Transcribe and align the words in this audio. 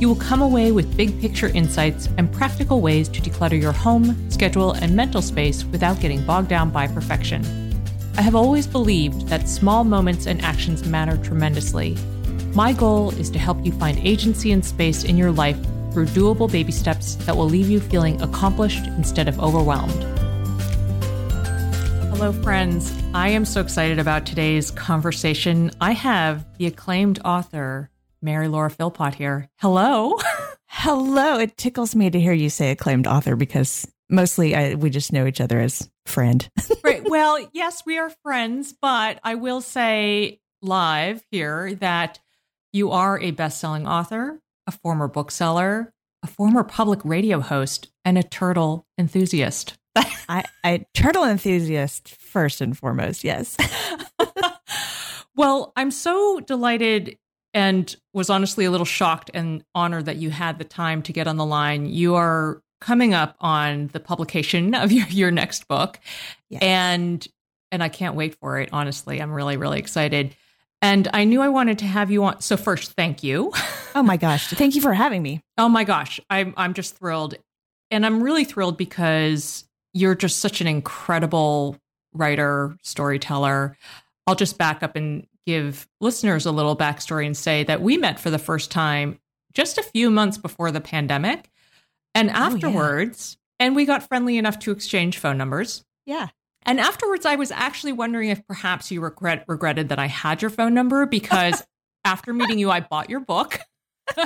you 0.00 0.08
will 0.08 0.16
come 0.16 0.42
away 0.42 0.70
with 0.70 0.96
big 0.96 1.20
picture 1.20 1.48
insights 1.48 2.08
and 2.18 2.32
practical 2.32 2.80
ways 2.80 3.08
to 3.08 3.20
declutter 3.20 3.60
your 3.60 3.72
home, 3.72 4.30
schedule, 4.30 4.72
and 4.72 4.94
mental 4.94 5.20
space 5.20 5.64
without 5.64 5.98
getting 5.98 6.24
bogged 6.24 6.48
down 6.48 6.70
by 6.70 6.86
perfection. 6.86 7.44
I 8.16 8.22
have 8.22 8.36
always 8.36 8.66
believed 8.66 9.26
that 9.28 9.48
small 9.48 9.82
moments 9.84 10.26
and 10.26 10.40
actions 10.42 10.86
matter 10.86 11.16
tremendously. 11.16 11.96
My 12.54 12.72
goal 12.72 13.10
is 13.10 13.28
to 13.30 13.38
help 13.38 13.64
you 13.64 13.72
find 13.72 13.98
agency 13.98 14.52
and 14.52 14.64
space 14.64 15.04
in 15.04 15.16
your 15.16 15.32
life 15.32 15.58
through 15.92 16.06
doable 16.06 16.50
baby 16.50 16.72
steps 16.72 17.16
that 17.26 17.36
will 17.36 17.48
leave 17.48 17.68
you 17.68 17.80
feeling 17.80 18.20
accomplished 18.22 18.86
instead 18.86 19.26
of 19.26 19.40
overwhelmed. 19.40 20.04
Hello, 22.12 22.32
friends. 22.32 22.92
I 23.14 23.28
am 23.28 23.44
so 23.44 23.60
excited 23.60 23.98
about 23.98 24.26
today's 24.26 24.70
conversation. 24.70 25.70
I 25.80 25.92
have 25.92 26.44
the 26.58 26.66
acclaimed 26.66 27.20
author, 27.24 27.90
Mary 28.20 28.48
Laura 28.48 28.70
Philpott 28.70 29.14
here. 29.14 29.48
Hello. 29.56 30.16
Hello. 30.66 31.38
It 31.38 31.56
tickles 31.56 31.94
me 31.94 32.10
to 32.10 32.20
hear 32.20 32.32
you 32.32 32.50
say 32.50 32.70
acclaimed 32.70 33.06
author 33.06 33.36
because 33.36 33.86
mostly 34.08 34.54
I, 34.54 34.74
we 34.74 34.90
just 34.90 35.12
know 35.12 35.26
each 35.26 35.40
other 35.40 35.60
as 35.60 35.88
friend. 36.06 36.48
right. 36.84 37.08
Well, 37.08 37.38
yes, 37.52 37.82
we 37.86 37.98
are 37.98 38.10
friends, 38.22 38.74
but 38.80 39.20
I 39.22 39.36
will 39.36 39.60
say 39.60 40.40
live 40.62 41.24
here 41.30 41.74
that 41.76 42.18
you 42.72 42.90
are 42.90 43.18
a 43.20 43.30
best 43.30 43.60
selling 43.60 43.86
author, 43.86 44.40
a 44.66 44.72
former 44.72 45.08
bookseller, 45.08 45.92
a 46.22 46.26
former 46.26 46.64
public 46.64 47.00
radio 47.04 47.40
host, 47.40 47.88
and 48.04 48.18
a 48.18 48.22
turtle 48.22 48.86
enthusiast. 48.98 49.78
I, 49.96 50.44
I 50.64 50.84
turtle 50.94 51.24
enthusiast 51.24 52.08
first 52.08 52.60
and 52.60 52.76
foremost, 52.76 53.24
yes. 53.24 53.56
well, 55.36 55.72
I'm 55.76 55.90
so 55.90 56.40
delighted 56.40 57.16
and 57.58 57.96
was 58.12 58.30
honestly 58.30 58.66
a 58.66 58.70
little 58.70 58.84
shocked 58.84 59.32
and 59.34 59.64
honored 59.74 60.04
that 60.04 60.16
you 60.16 60.30
had 60.30 60.60
the 60.60 60.64
time 60.64 61.02
to 61.02 61.12
get 61.12 61.26
on 61.26 61.36
the 61.38 61.44
line. 61.44 61.86
You 61.86 62.14
are 62.14 62.62
coming 62.80 63.14
up 63.14 63.34
on 63.40 63.88
the 63.88 63.98
publication 63.98 64.74
of 64.76 64.92
your, 64.92 65.08
your 65.08 65.30
next 65.32 65.66
book. 65.66 65.98
Yes. 66.48 66.62
And 66.62 67.26
and 67.72 67.82
I 67.82 67.88
can't 67.88 68.14
wait 68.14 68.36
for 68.36 68.60
it, 68.60 68.70
honestly. 68.72 69.20
I'm 69.20 69.32
really, 69.32 69.56
really 69.56 69.80
excited. 69.80 70.36
And 70.80 71.08
I 71.12 71.24
knew 71.24 71.42
I 71.42 71.48
wanted 71.48 71.80
to 71.80 71.86
have 71.86 72.12
you 72.12 72.24
on. 72.24 72.40
So 72.40 72.56
first, 72.56 72.92
thank 72.92 73.24
you. 73.24 73.52
oh 73.96 74.04
my 74.04 74.16
gosh. 74.16 74.48
Thank 74.50 74.76
you 74.76 74.80
for 74.80 74.94
having 74.94 75.22
me. 75.22 75.42
Oh 75.58 75.68
my 75.68 75.82
gosh. 75.82 76.20
I'm 76.30 76.54
I'm 76.56 76.74
just 76.74 76.96
thrilled. 76.96 77.34
And 77.90 78.06
I'm 78.06 78.22
really 78.22 78.44
thrilled 78.44 78.76
because 78.76 79.64
you're 79.92 80.14
just 80.14 80.38
such 80.38 80.60
an 80.60 80.68
incredible 80.68 81.76
writer, 82.14 82.76
storyteller. 82.82 83.76
I'll 84.28 84.36
just 84.36 84.58
back 84.58 84.84
up 84.84 84.94
and 84.94 85.26
give 85.48 85.88
listeners 86.02 86.44
a 86.44 86.52
little 86.52 86.76
backstory 86.76 87.24
and 87.24 87.34
say 87.34 87.64
that 87.64 87.80
we 87.80 87.96
met 87.96 88.20
for 88.20 88.28
the 88.28 88.38
first 88.38 88.70
time 88.70 89.18
just 89.54 89.78
a 89.78 89.82
few 89.82 90.10
months 90.10 90.36
before 90.36 90.70
the 90.70 90.80
pandemic. 90.80 91.48
And 92.14 92.28
afterwards, 92.28 93.38
oh, 93.38 93.40
yeah. 93.58 93.66
and 93.66 93.74
we 93.74 93.86
got 93.86 94.06
friendly 94.06 94.36
enough 94.36 94.58
to 94.58 94.72
exchange 94.72 95.16
phone 95.16 95.38
numbers. 95.38 95.86
Yeah. 96.04 96.28
And 96.66 96.78
afterwards, 96.78 97.24
I 97.24 97.36
was 97.36 97.50
actually 97.50 97.92
wondering 97.92 98.28
if 98.28 98.46
perhaps 98.46 98.90
you 98.90 99.00
regret, 99.00 99.46
regretted 99.48 99.88
that 99.88 99.98
I 99.98 100.04
had 100.04 100.42
your 100.42 100.50
phone 100.50 100.74
number 100.74 101.06
because 101.06 101.64
after 102.04 102.34
meeting 102.34 102.58
you, 102.58 102.70
I 102.70 102.80
bought 102.80 103.08
your 103.08 103.20
book. 103.20 103.58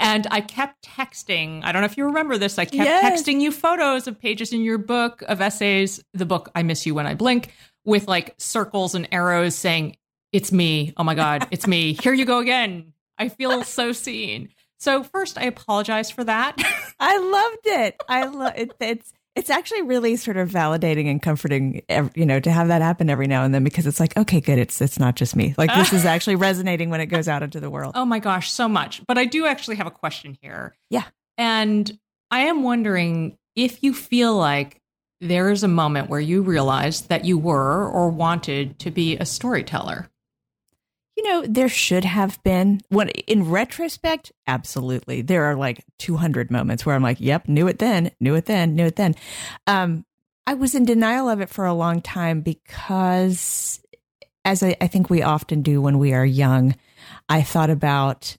and 0.00 0.26
I 0.32 0.40
kept 0.40 0.82
texting. 0.84 1.62
I 1.62 1.70
don't 1.70 1.82
know 1.82 1.86
if 1.86 1.96
you 1.96 2.06
remember 2.06 2.38
this. 2.38 2.58
I 2.58 2.64
kept 2.64 2.74
yes. 2.74 3.22
texting 3.22 3.40
you 3.40 3.52
photos 3.52 4.08
of 4.08 4.18
pages 4.18 4.52
in 4.52 4.62
your 4.62 4.78
book 4.78 5.22
of 5.28 5.40
essays, 5.40 6.02
the 6.12 6.26
book 6.26 6.50
I 6.56 6.64
Miss 6.64 6.86
You 6.86 6.96
When 6.96 7.06
I 7.06 7.14
Blink, 7.14 7.54
with 7.84 8.08
like 8.08 8.34
circles 8.38 8.96
and 8.96 9.06
arrows 9.12 9.54
saying, 9.54 9.96
it's 10.32 10.52
me. 10.52 10.92
Oh 10.96 11.04
my 11.04 11.14
God, 11.14 11.46
it's 11.50 11.66
me. 11.66 11.94
Here 11.94 12.12
you 12.12 12.24
go 12.24 12.38
again. 12.38 12.92
I 13.18 13.28
feel 13.28 13.64
so 13.64 13.92
seen. 13.92 14.50
So 14.78 15.02
first, 15.02 15.36
I 15.36 15.44
apologize 15.44 16.10
for 16.10 16.24
that. 16.24 16.56
I 17.00 17.18
loved 17.18 17.66
it. 17.66 18.02
I 18.08 18.24
love 18.24 18.52
it. 18.56 18.72
It's 18.80 19.12
it's 19.36 19.50
actually 19.50 19.82
really 19.82 20.16
sort 20.16 20.36
of 20.36 20.50
validating 20.50 21.08
and 21.08 21.22
comforting, 21.22 21.82
you 22.14 22.26
know, 22.26 22.40
to 22.40 22.50
have 22.50 22.68
that 22.68 22.82
happen 22.82 23.08
every 23.08 23.28
now 23.28 23.44
and 23.44 23.54
then 23.54 23.62
because 23.62 23.86
it's 23.86 24.00
like, 24.00 24.16
okay, 24.16 24.40
good. 24.40 24.58
It's 24.58 24.80
it's 24.80 24.98
not 24.98 25.16
just 25.16 25.36
me. 25.36 25.54
Like 25.56 25.72
this 25.74 25.92
is 25.92 26.04
actually 26.06 26.36
resonating 26.36 26.90
when 26.90 27.00
it 27.00 27.06
goes 27.06 27.28
out 27.28 27.42
into 27.42 27.60
the 27.60 27.70
world. 27.70 27.92
Oh 27.94 28.04
my 28.04 28.18
gosh, 28.18 28.50
so 28.50 28.68
much. 28.68 29.06
But 29.06 29.18
I 29.18 29.26
do 29.26 29.46
actually 29.46 29.76
have 29.76 29.86
a 29.86 29.92
question 29.92 30.36
here. 30.40 30.74
Yeah, 30.88 31.04
and 31.38 31.98
I 32.30 32.40
am 32.40 32.62
wondering 32.62 33.36
if 33.54 33.82
you 33.82 33.94
feel 33.94 34.34
like 34.36 34.80
there 35.20 35.50
is 35.50 35.62
a 35.62 35.68
moment 35.68 36.08
where 36.08 36.20
you 36.20 36.42
realized 36.42 37.08
that 37.10 37.24
you 37.24 37.38
were 37.38 37.86
or 37.86 38.08
wanted 38.08 38.78
to 38.80 38.90
be 38.90 39.16
a 39.18 39.26
storyteller 39.26 40.09
you 41.20 41.28
know, 41.28 41.44
there 41.46 41.68
should 41.68 42.06
have 42.06 42.42
been. 42.44 42.80
When 42.88 43.10
in 43.10 43.50
retrospect, 43.50 44.32
absolutely, 44.46 45.20
there 45.20 45.44
are 45.44 45.54
like 45.54 45.84
200 45.98 46.50
moments 46.50 46.86
where 46.86 46.94
I'm 46.94 47.02
like, 47.02 47.20
"Yep, 47.20 47.46
knew 47.46 47.68
it 47.68 47.78
then, 47.78 48.10
knew 48.20 48.34
it 48.36 48.46
then, 48.46 48.74
knew 48.74 48.86
it 48.86 48.96
then." 48.96 49.14
Um, 49.66 50.06
I 50.46 50.54
was 50.54 50.74
in 50.74 50.86
denial 50.86 51.28
of 51.28 51.42
it 51.42 51.50
for 51.50 51.66
a 51.66 51.74
long 51.74 52.00
time 52.00 52.40
because, 52.40 53.82
as 54.46 54.62
I, 54.62 54.78
I 54.80 54.86
think 54.86 55.10
we 55.10 55.20
often 55.20 55.60
do 55.60 55.82
when 55.82 55.98
we 55.98 56.14
are 56.14 56.24
young, 56.24 56.74
I 57.28 57.42
thought 57.42 57.68
about 57.68 58.38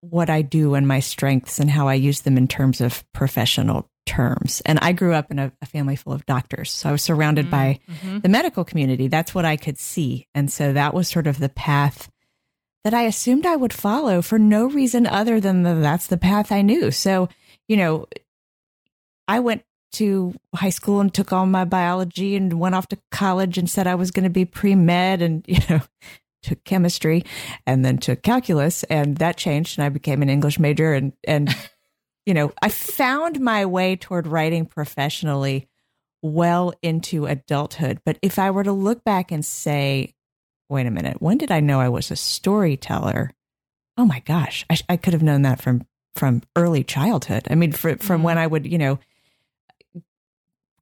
what 0.00 0.28
I 0.28 0.42
do 0.42 0.74
and 0.74 0.86
my 0.86 1.00
strengths 1.00 1.58
and 1.58 1.70
how 1.70 1.88
I 1.88 1.94
use 1.94 2.20
them 2.20 2.36
in 2.36 2.46
terms 2.46 2.82
of 2.82 3.10
professional 3.14 3.88
terms. 4.04 4.60
And 4.66 4.78
I 4.80 4.92
grew 4.92 5.14
up 5.14 5.30
in 5.30 5.38
a, 5.38 5.50
a 5.62 5.66
family 5.66 5.96
full 5.96 6.12
of 6.12 6.26
doctors. 6.26 6.72
So 6.72 6.90
I 6.90 6.92
was 6.92 7.02
surrounded 7.02 7.46
mm-hmm. 7.46 7.50
by 7.50 7.80
mm-hmm. 7.88 8.18
the 8.18 8.28
medical 8.28 8.64
community. 8.64 9.08
That's 9.08 9.34
what 9.34 9.46
I 9.46 9.56
could 9.56 9.78
see. 9.78 10.26
And 10.34 10.52
so 10.52 10.74
that 10.74 10.92
was 10.92 11.08
sort 11.08 11.26
of 11.26 11.38
the 11.38 11.48
path 11.48 12.10
that 12.84 12.94
I 12.94 13.02
assumed 13.02 13.46
I 13.46 13.56
would 13.56 13.72
follow 13.72 14.22
for 14.22 14.38
no 14.38 14.66
reason 14.66 15.06
other 15.06 15.40
than 15.40 15.62
that's 15.62 16.06
the 16.06 16.16
path 16.16 16.52
I 16.52 16.62
knew. 16.62 16.90
So, 16.90 17.28
you 17.66 17.76
know, 17.76 18.06
I 19.26 19.40
went 19.40 19.64
to 19.92 20.34
high 20.54 20.70
school 20.70 21.00
and 21.00 21.12
took 21.12 21.32
all 21.32 21.46
my 21.46 21.64
biology 21.64 22.36
and 22.36 22.60
went 22.60 22.74
off 22.74 22.88
to 22.88 22.98
college 23.10 23.58
and 23.58 23.68
said 23.68 23.86
I 23.86 23.94
was 23.94 24.10
going 24.10 24.24
to 24.24 24.30
be 24.30 24.44
pre 24.44 24.74
med 24.74 25.22
and, 25.22 25.44
you 25.48 25.60
know, 25.68 25.80
took 26.42 26.62
chemistry 26.64 27.24
and 27.66 27.84
then 27.84 27.98
took 27.98 28.22
calculus 28.22 28.84
and 28.84 29.16
that 29.18 29.36
changed 29.36 29.78
and 29.78 29.84
I 29.84 29.88
became 29.88 30.22
an 30.22 30.30
English 30.30 30.58
major 30.58 30.94
and, 30.94 31.12
and, 31.26 31.54
you 32.26 32.34
know, 32.34 32.52
I 32.62 32.68
found 32.68 33.40
my 33.40 33.66
way 33.66 33.96
toward 33.96 34.26
writing 34.26 34.66
professionally 34.66 35.68
well 36.22 36.74
into 36.82 37.26
adulthood. 37.26 38.00
But 38.04 38.18
if 38.22 38.38
I 38.38 38.50
were 38.50 38.64
to 38.64 38.72
look 38.72 39.04
back 39.04 39.32
and 39.32 39.44
say, 39.44 40.14
wait 40.68 40.86
a 40.86 40.90
minute, 40.90 41.20
when 41.20 41.38
did 41.38 41.50
I 41.50 41.60
know 41.60 41.80
I 41.80 41.88
was 41.88 42.10
a 42.10 42.16
storyteller? 42.16 43.32
Oh 43.96 44.04
my 44.04 44.20
gosh, 44.20 44.64
I, 44.70 44.78
I 44.88 44.96
could 44.96 45.12
have 45.12 45.22
known 45.22 45.42
that 45.42 45.60
from 45.60 45.86
from 46.14 46.42
early 46.56 46.82
childhood. 46.82 47.46
I 47.48 47.54
mean, 47.54 47.72
for, 47.72 47.96
from 47.96 48.18
mm-hmm. 48.18 48.22
when 48.24 48.38
I 48.38 48.46
would, 48.46 48.66
you 48.66 48.78
know, 48.78 48.98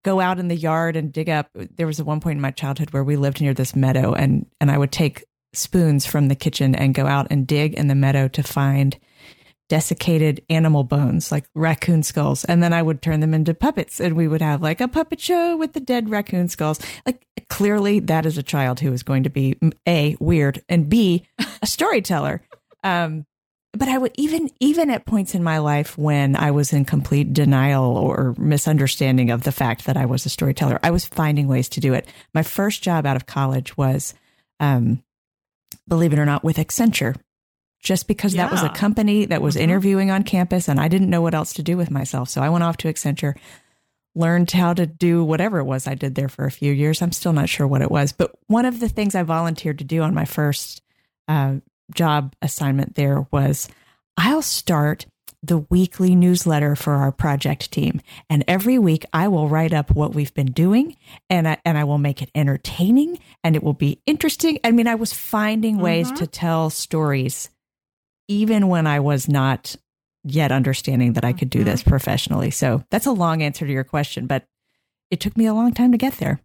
go 0.02 0.20
out 0.20 0.38
in 0.38 0.48
the 0.48 0.56
yard 0.56 0.96
and 0.96 1.12
dig 1.12 1.28
up. 1.28 1.50
There 1.54 1.86
was 1.86 2.00
a 2.00 2.04
one 2.04 2.20
point 2.20 2.36
in 2.36 2.40
my 2.40 2.52
childhood 2.52 2.90
where 2.90 3.04
we 3.04 3.16
lived 3.16 3.40
near 3.40 3.54
this 3.54 3.76
meadow, 3.76 4.14
and 4.14 4.46
and 4.60 4.70
I 4.70 4.78
would 4.78 4.92
take 4.92 5.24
spoons 5.52 6.06
from 6.06 6.28
the 6.28 6.34
kitchen 6.34 6.74
and 6.74 6.94
go 6.94 7.06
out 7.06 7.26
and 7.30 7.46
dig 7.46 7.74
in 7.74 7.88
the 7.88 7.94
meadow 7.94 8.28
to 8.28 8.42
find 8.42 8.98
desiccated 9.68 10.42
animal 10.48 10.84
bones, 10.84 11.32
like 11.32 11.44
raccoon 11.54 12.02
skulls. 12.02 12.44
And 12.44 12.62
then 12.62 12.72
I 12.72 12.82
would 12.82 13.02
turn 13.02 13.20
them 13.20 13.34
into 13.34 13.54
puppets 13.54 14.00
and 14.00 14.16
we 14.16 14.28
would 14.28 14.42
have 14.42 14.62
like 14.62 14.80
a 14.80 14.88
puppet 14.88 15.20
show 15.20 15.56
with 15.56 15.72
the 15.72 15.80
dead 15.80 16.08
raccoon 16.08 16.48
skulls. 16.48 16.78
Like 17.04 17.26
clearly 17.48 18.00
that 18.00 18.26
is 18.26 18.38
a 18.38 18.42
child 18.42 18.80
who 18.80 18.92
is 18.92 19.02
going 19.02 19.24
to 19.24 19.30
be 19.30 19.58
A, 19.86 20.16
weird 20.20 20.62
and 20.68 20.88
B, 20.88 21.26
a 21.62 21.66
storyteller. 21.66 22.42
Um, 22.84 23.26
but 23.72 23.88
I 23.88 23.98
would 23.98 24.12
even, 24.14 24.48
even 24.60 24.90
at 24.90 25.06
points 25.06 25.34
in 25.34 25.42
my 25.42 25.58
life 25.58 25.98
when 25.98 26.36
I 26.36 26.52
was 26.52 26.72
in 26.72 26.84
complete 26.84 27.32
denial 27.32 27.96
or 27.96 28.32
misunderstanding 28.38 29.30
of 29.30 29.42
the 29.42 29.50
fact 29.50 29.86
that 29.86 29.96
I 29.96 30.06
was 30.06 30.24
a 30.24 30.28
storyteller, 30.28 30.78
I 30.84 30.92
was 30.92 31.04
finding 31.04 31.48
ways 31.48 31.68
to 31.70 31.80
do 31.80 31.94
it. 31.94 32.06
My 32.32 32.44
first 32.44 32.84
job 32.84 33.04
out 33.04 33.16
of 33.16 33.26
college 33.26 33.76
was, 33.76 34.14
um, 34.60 35.02
believe 35.88 36.12
it 36.12 36.18
or 36.20 36.24
not, 36.24 36.44
with 36.44 36.58
Accenture 36.58 37.16
just 37.86 38.08
because 38.08 38.34
yeah. 38.34 38.42
that 38.42 38.50
was 38.50 38.64
a 38.64 38.68
company 38.68 39.26
that 39.26 39.40
was 39.40 39.54
mm-hmm. 39.54 39.62
interviewing 39.62 40.10
on 40.10 40.24
campus 40.24 40.66
and 40.66 40.80
I 40.80 40.88
didn't 40.88 41.08
know 41.08 41.22
what 41.22 41.36
else 41.36 41.52
to 41.54 41.62
do 41.62 41.76
with 41.76 41.88
myself. 41.88 42.28
So 42.28 42.42
I 42.42 42.48
went 42.48 42.64
off 42.64 42.76
to 42.78 42.92
Accenture, 42.92 43.36
learned 44.16 44.50
how 44.50 44.74
to 44.74 44.86
do 44.86 45.22
whatever 45.22 45.60
it 45.60 45.64
was 45.64 45.86
I 45.86 45.94
did 45.94 46.16
there 46.16 46.28
for 46.28 46.46
a 46.46 46.50
few 46.50 46.72
years. 46.72 47.00
I'm 47.00 47.12
still 47.12 47.32
not 47.32 47.48
sure 47.48 47.64
what 47.64 47.82
it 47.82 47.90
was, 47.90 48.10
but 48.10 48.32
one 48.48 48.64
of 48.64 48.80
the 48.80 48.88
things 48.88 49.14
I 49.14 49.22
volunteered 49.22 49.78
to 49.78 49.84
do 49.84 50.02
on 50.02 50.14
my 50.14 50.24
first 50.24 50.82
uh, 51.28 51.56
job 51.94 52.34
assignment 52.42 52.96
there 52.96 53.28
was 53.30 53.68
I'll 54.16 54.42
start 54.42 55.06
the 55.40 55.58
weekly 55.58 56.16
newsletter 56.16 56.74
for 56.74 56.94
our 56.94 57.12
project 57.12 57.70
team. 57.70 58.00
And 58.28 58.42
every 58.48 58.80
week 58.80 59.04
I 59.12 59.28
will 59.28 59.48
write 59.48 59.72
up 59.72 59.92
what 59.92 60.12
we've 60.12 60.34
been 60.34 60.50
doing 60.50 60.96
and 61.30 61.46
I, 61.46 61.58
and 61.64 61.78
I 61.78 61.84
will 61.84 61.98
make 61.98 62.20
it 62.20 62.32
entertaining 62.34 63.20
and 63.44 63.54
it 63.54 63.62
will 63.62 63.74
be 63.74 64.00
interesting. 64.06 64.58
I 64.64 64.72
mean, 64.72 64.88
I 64.88 64.96
was 64.96 65.12
finding 65.12 65.78
ways 65.78 66.08
mm-hmm. 66.08 66.16
to 66.16 66.26
tell 66.26 66.70
stories 66.70 67.48
even 68.28 68.68
when 68.68 68.86
I 68.86 69.00
was 69.00 69.28
not 69.28 69.76
yet 70.24 70.50
understanding 70.50 71.12
that 71.14 71.24
I 71.24 71.32
could 71.32 71.50
do 71.50 71.64
this 71.64 71.80
mm-hmm. 71.80 71.90
professionally. 71.90 72.50
So 72.50 72.84
that's 72.90 73.06
a 73.06 73.12
long 73.12 73.42
answer 73.42 73.66
to 73.66 73.72
your 73.72 73.84
question, 73.84 74.26
but 74.26 74.44
it 75.10 75.20
took 75.20 75.36
me 75.36 75.46
a 75.46 75.54
long 75.54 75.72
time 75.72 75.92
to 75.92 75.98
get 75.98 76.14
there. 76.14 76.40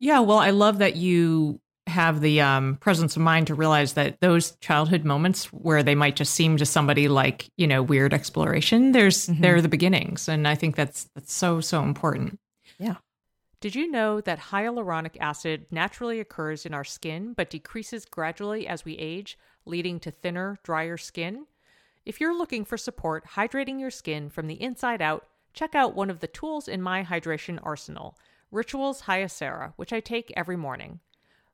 Yeah, 0.00 0.20
well, 0.20 0.38
I 0.38 0.50
love 0.50 0.78
that 0.78 0.96
you 0.96 1.60
have 1.86 2.20
the 2.20 2.40
um, 2.40 2.76
presence 2.76 3.14
of 3.14 3.22
mind 3.22 3.46
to 3.46 3.54
realize 3.54 3.92
that 3.92 4.20
those 4.20 4.56
childhood 4.60 5.04
moments 5.04 5.46
where 5.46 5.82
they 5.82 5.94
might 5.94 6.16
just 6.16 6.34
seem 6.34 6.56
to 6.56 6.66
somebody 6.66 7.08
like 7.08 7.50
you 7.56 7.66
know 7.66 7.82
weird 7.82 8.14
exploration, 8.14 8.92
there's 8.92 9.28
mm-hmm. 9.28 9.40
they're 9.40 9.62
the 9.62 9.68
beginnings, 9.68 10.28
and 10.28 10.48
I 10.48 10.54
think 10.54 10.76
that's 10.76 11.08
that's 11.14 11.32
so 11.32 11.60
so 11.60 11.82
important. 11.82 12.38
Yeah. 12.78 12.96
Did 13.60 13.74
you 13.74 13.90
know 13.90 14.20
that 14.20 14.38
hyaluronic 14.38 15.16
acid 15.20 15.66
naturally 15.70 16.20
occurs 16.20 16.66
in 16.66 16.74
our 16.74 16.84
skin 16.84 17.32
but 17.32 17.48
decreases 17.48 18.04
gradually 18.04 18.66
as 18.66 18.84
we 18.84 18.94
age? 18.98 19.38
Leading 19.66 20.00
to 20.00 20.10
thinner, 20.10 20.58
drier 20.62 20.96
skin? 20.96 21.46
If 22.04 22.20
you're 22.20 22.36
looking 22.36 22.64
for 22.64 22.76
support 22.76 23.24
hydrating 23.34 23.80
your 23.80 23.90
skin 23.90 24.28
from 24.28 24.46
the 24.46 24.60
inside 24.62 25.00
out, 25.00 25.26
check 25.52 25.74
out 25.74 25.94
one 25.94 26.10
of 26.10 26.20
the 26.20 26.26
tools 26.26 26.68
in 26.68 26.82
my 26.82 27.02
hydration 27.02 27.58
arsenal, 27.62 28.18
Rituals 28.50 29.02
Hyacera, 29.02 29.72
which 29.76 29.92
I 29.92 30.00
take 30.00 30.32
every 30.36 30.56
morning. 30.56 31.00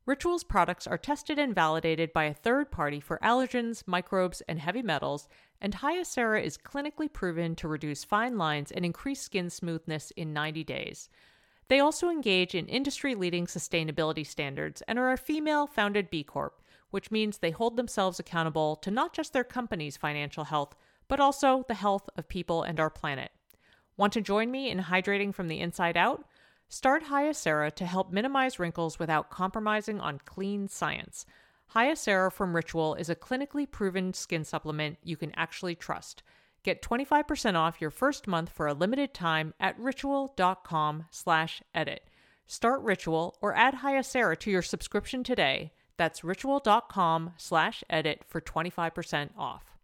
Rituals 0.06 0.42
products 0.42 0.86
are 0.86 0.98
tested 0.98 1.38
and 1.38 1.54
validated 1.54 2.12
by 2.12 2.24
a 2.24 2.34
third 2.34 2.70
party 2.70 2.98
for 2.98 3.18
allergens, 3.22 3.86
microbes, 3.86 4.40
and 4.48 4.58
heavy 4.58 4.82
metals, 4.82 5.28
and 5.60 5.74
Hyacera 5.74 6.42
is 6.42 6.58
clinically 6.58 7.12
proven 7.12 7.54
to 7.56 7.68
reduce 7.68 8.02
fine 8.02 8.36
lines 8.36 8.72
and 8.72 8.84
increase 8.84 9.20
skin 9.20 9.50
smoothness 9.50 10.10
in 10.12 10.32
90 10.32 10.64
days. 10.64 11.08
They 11.68 11.78
also 11.78 12.08
engage 12.08 12.56
in 12.56 12.66
industry 12.66 13.14
leading 13.14 13.46
sustainability 13.46 14.26
standards 14.26 14.82
and 14.88 14.98
are 14.98 15.12
a 15.12 15.16
female 15.16 15.68
founded 15.68 16.10
B 16.10 16.24
Corp, 16.24 16.59
which 16.90 17.10
means 17.10 17.38
they 17.38 17.50
hold 17.50 17.76
themselves 17.76 18.18
accountable 18.18 18.76
to 18.76 18.90
not 18.90 19.12
just 19.12 19.32
their 19.32 19.44
company's 19.44 19.96
financial 19.96 20.44
health, 20.44 20.74
but 21.08 21.20
also 21.20 21.64
the 21.68 21.74
health 21.74 22.08
of 22.16 22.28
people 22.28 22.62
and 22.62 22.78
our 22.78 22.90
planet. 22.90 23.30
Want 23.96 24.12
to 24.14 24.20
join 24.20 24.50
me 24.50 24.70
in 24.70 24.78
hydrating 24.78 25.34
from 25.34 25.48
the 25.48 25.60
inside 25.60 25.96
out? 25.96 26.24
Start 26.68 27.04
Hyacera 27.04 27.74
to 27.74 27.84
help 27.84 28.12
minimize 28.12 28.58
wrinkles 28.58 28.98
without 28.98 29.30
compromising 29.30 30.00
on 30.00 30.20
clean 30.24 30.68
science. 30.68 31.26
Hyacera 31.74 32.32
from 32.32 32.54
Ritual 32.54 32.94
is 32.94 33.10
a 33.10 33.16
clinically 33.16 33.70
proven 33.70 34.14
skin 34.14 34.44
supplement 34.44 34.98
you 35.02 35.16
can 35.16 35.32
actually 35.36 35.74
trust. 35.74 36.22
Get 36.62 36.82
25% 36.82 37.56
off 37.56 37.80
your 37.80 37.90
first 37.90 38.26
month 38.26 38.50
for 38.50 38.66
a 38.66 38.74
limited 38.74 39.14
time 39.14 39.54
at 39.58 39.78
ritual.com/edit. 39.78 42.10
Start 42.46 42.82
Ritual 42.82 43.38
or 43.40 43.54
add 43.54 43.74
Hyacera 43.74 44.38
to 44.40 44.50
your 44.50 44.62
subscription 44.62 45.24
today. 45.24 45.72
That's 46.00 46.24
ritual.com 46.24 47.34
slash 47.36 47.84
edit 47.90 48.22
for 48.26 48.40
25% 48.40 49.32
off. 49.36 49.76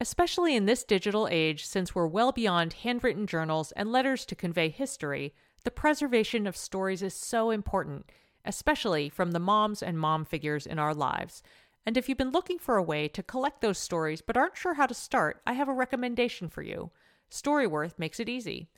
Especially 0.00 0.54
in 0.54 0.66
this 0.66 0.84
digital 0.84 1.26
age, 1.28 1.66
since 1.66 1.92
we're 1.92 2.06
well 2.06 2.30
beyond 2.30 2.72
handwritten 2.84 3.26
journals 3.26 3.72
and 3.72 3.90
letters 3.90 4.24
to 4.26 4.36
convey 4.36 4.68
history, 4.68 5.34
the 5.64 5.72
preservation 5.72 6.46
of 6.46 6.56
stories 6.56 7.02
is 7.02 7.14
so 7.14 7.50
important, 7.50 8.12
especially 8.44 9.08
from 9.08 9.32
the 9.32 9.40
moms 9.40 9.82
and 9.82 9.98
mom 9.98 10.24
figures 10.24 10.68
in 10.68 10.78
our 10.78 10.94
lives. 10.94 11.42
And 11.84 11.96
if 11.96 12.08
you've 12.08 12.16
been 12.16 12.30
looking 12.30 12.60
for 12.60 12.76
a 12.76 12.82
way 12.84 13.08
to 13.08 13.20
collect 13.24 13.60
those 13.60 13.78
stories 13.78 14.22
but 14.22 14.36
aren't 14.36 14.56
sure 14.56 14.74
how 14.74 14.86
to 14.86 14.94
start, 14.94 15.42
I 15.48 15.54
have 15.54 15.68
a 15.68 15.72
recommendation 15.72 16.48
for 16.48 16.62
you. 16.62 16.92
Storyworth 17.28 17.98
makes 17.98 18.20
it 18.20 18.28
easy. 18.28 18.68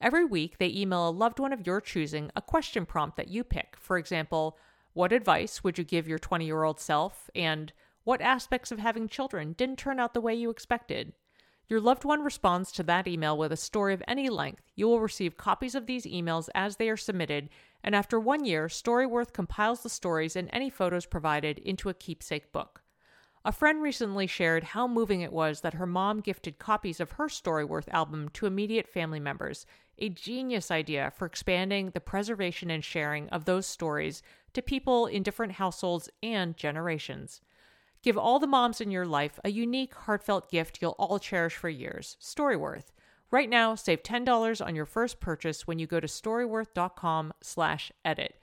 Every 0.00 0.24
week, 0.24 0.58
they 0.58 0.70
email 0.70 1.08
a 1.08 1.10
loved 1.10 1.38
one 1.38 1.52
of 1.52 1.64
your 1.68 1.80
choosing 1.80 2.32
a 2.34 2.42
question 2.42 2.84
prompt 2.84 3.16
that 3.16 3.28
you 3.28 3.44
pick. 3.44 3.76
For 3.78 3.96
example, 3.96 4.58
what 4.94 5.12
advice 5.12 5.64
would 5.64 5.78
you 5.78 5.84
give 5.84 6.08
your 6.08 6.18
20 6.18 6.44
year 6.44 6.64
old 6.64 6.80
self? 6.80 7.30
And 7.34 7.72
what 8.04 8.20
aspects 8.20 8.72
of 8.72 8.78
having 8.78 9.08
children 9.08 9.52
didn't 9.52 9.78
turn 9.78 9.98
out 9.98 10.14
the 10.14 10.20
way 10.20 10.34
you 10.34 10.50
expected? 10.50 11.12
Your 11.68 11.80
loved 11.80 12.04
one 12.04 12.22
responds 12.22 12.70
to 12.72 12.82
that 12.82 13.08
email 13.08 13.38
with 13.38 13.52
a 13.52 13.56
story 13.56 13.94
of 13.94 14.02
any 14.06 14.28
length. 14.28 14.64
You 14.74 14.88
will 14.88 15.00
receive 15.00 15.36
copies 15.36 15.74
of 15.74 15.86
these 15.86 16.04
emails 16.04 16.50
as 16.54 16.76
they 16.76 16.90
are 16.90 16.96
submitted, 16.96 17.48
and 17.82 17.94
after 17.94 18.20
one 18.20 18.44
year, 18.44 18.66
Storyworth 18.66 19.32
compiles 19.32 19.82
the 19.82 19.88
stories 19.88 20.36
and 20.36 20.50
any 20.52 20.68
photos 20.68 21.06
provided 21.06 21.58
into 21.60 21.88
a 21.88 21.94
keepsake 21.94 22.52
book. 22.52 22.82
A 23.44 23.52
friend 23.52 23.82
recently 23.82 24.26
shared 24.26 24.62
how 24.62 24.86
moving 24.86 25.20
it 25.20 25.32
was 25.32 25.62
that 25.62 25.74
her 25.74 25.86
mom 25.86 26.20
gifted 26.20 26.58
copies 26.58 27.00
of 27.00 27.12
her 27.12 27.26
Storyworth 27.26 27.88
album 27.88 28.28
to 28.34 28.46
immediate 28.46 28.86
family 28.86 29.18
members, 29.18 29.66
a 29.98 30.08
genius 30.08 30.70
idea 30.70 31.10
for 31.16 31.26
expanding 31.26 31.90
the 31.90 32.00
preservation 32.00 32.70
and 32.70 32.84
sharing 32.84 33.28
of 33.30 33.44
those 33.44 33.66
stories 33.66 34.22
to 34.54 34.62
people 34.62 35.06
in 35.06 35.22
different 35.22 35.52
households 35.52 36.08
and 36.22 36.56
generations. 36.56 37.40
Give 38.02 38.18
all 38.18 38.38
the 38.38 38.46
moms 38.46 38.80
in 38.80 38.90
your 38.90 39.06
life 39.06 39.38
a 39.44 39.50
unique, 39.50 39.94
heartfelt 39.94 40.50
gift 40.50 40.78
you'll 40.80 40.96
all 40.98 41.18
cherish 41.18 41.54
for 41.54 41.68
years 41.68 42.16
Storyworth. 42.20 42.86
Right 43.30 43.48
now, 43.48 43.74
save 43.74 44.02
$10 44.02 44.64
on 44.64 44.76
your 44.76 44.84
first 44.84 45.18
purchase 45.18 45.66
when 45.66 45.78
you 45.78 45.86
go 45.86 46.00
to 46.00 46.06
storyworth.com 46.06 47.32
slash 47.40 47.90
edit. 48.04 48.34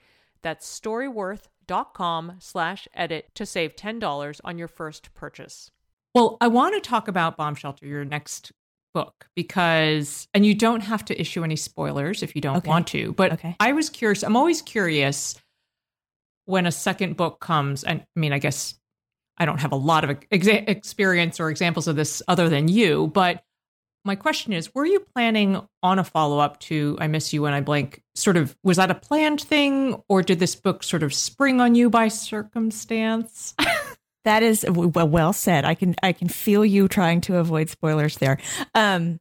That's 0.42 0.80
storyworth.com 0.80 2.36
slash 2.40 2.88
edit 2.92 3.34
to 3.36 3.46
save 3.46 3.76
$10 3.76 4.40
on 4.42 4.58
your 4.58 4.66
first 4.66 5.14
purchase. 5.14 5.70
Well, 6.12 6.38
I 6.40 6.48
want 6.48 6.74
to 6.74 6.80
talk 6.80 7.06
about 7.06 7.36
Bomb 7.36 7.54
Shelter, 7.54 7.86
your 7.86 8.04
next 8.04 8.50
book, 8.92 9.28
because, 9.36 10.26
and 10.34 10.44
you 10.44 10.54
don't 10.56 10.80
have 10.80 11.04
to 11.04 11.20
issue 11.20 11.44
any 11.44 11.54
spoilers 11.54 12.24
if 12.24 12.34
you 12.34 12.40
don't 12.40 12.56
okay. 12.56 12.68
want 12.68 12.88
to, 12.88 13.12
but 13.12 13.34
okay. 13.34 13.54
I 13.60 13.72
was 13.72 13.88
curious. 13.90 14.24
I'm 14.24 14.36
always 14.36 14.60
curious 14.60 15.36
when 16.50 16.66
a 16.66 16.72
second 16.72 17.16
book 17.16 17.40
comes, 17.40 17.84
and 17.84 18.00
I 18.00 18.20
mean, 18.20 18.32
I 18.32 18.38
guess 18.38 18.74
I 19.38 19.46
don't 19.46 19.60
have 19.60 19.72
a 19.72 19.76
lot 19.76 20.04
of 20.04 20.18
ex- 20.30 20.46
experience 20.46 21.40
or 21.40 21.50
examples 21.50 21.88
of 21.88 21.96
this 21.96 22.22
other 22.28 22.48
than 22.48 22.68
you, 22.68 23.06
but 23.08 23.42
my 24.04 24.14
question 24.14 24.52
is 24.52 24.74
were 24.74 24.86
you 24.86 25.00
planning 25.14 25.60
on 25.82 25.98
a 25.98 26.04
follow-up 26.04 26.58
to 26.58 26.96
i 27.00 27.06
miss 27.06 27.32
you 27.32 27.42
when 27.42 27.52
i 27.52 27.60
Blink? 27.60 28.02
sort 28.14 28.36
of 28.36 28.56
was 28.62 28.78
that 28.78 28.90
a 28.90 28.94
planned 28.94 29.40
thing 29.42 30.02
or 30.08 30.22
did 30.22 30.38
this 30.38 30.54
book 30.54 30.82
sort 30.82 31.02
of 31.02 31.12
spring 31.12 31.60
on 31.60 31.74
you 31.74 31.90
by 31.90 32.08
circumstance? 32.08 33.54
That 34.24 34.42
is 34.42 34.66
well, 34.68 35.08
well 35.08 35.32
said. 35.32 35.64
I 35.64 35.74
can 35.74 35.94
i 36.02 36.12
can 36.12 36.28
feel 36.28 36.62
you 36.62 36.88
trying 36.88 37.22
to 37.22 37.38
avoid 37.38 37.70
spoilers 37.70 38.18
there. 38.18 38.38
Um 38.74 39.18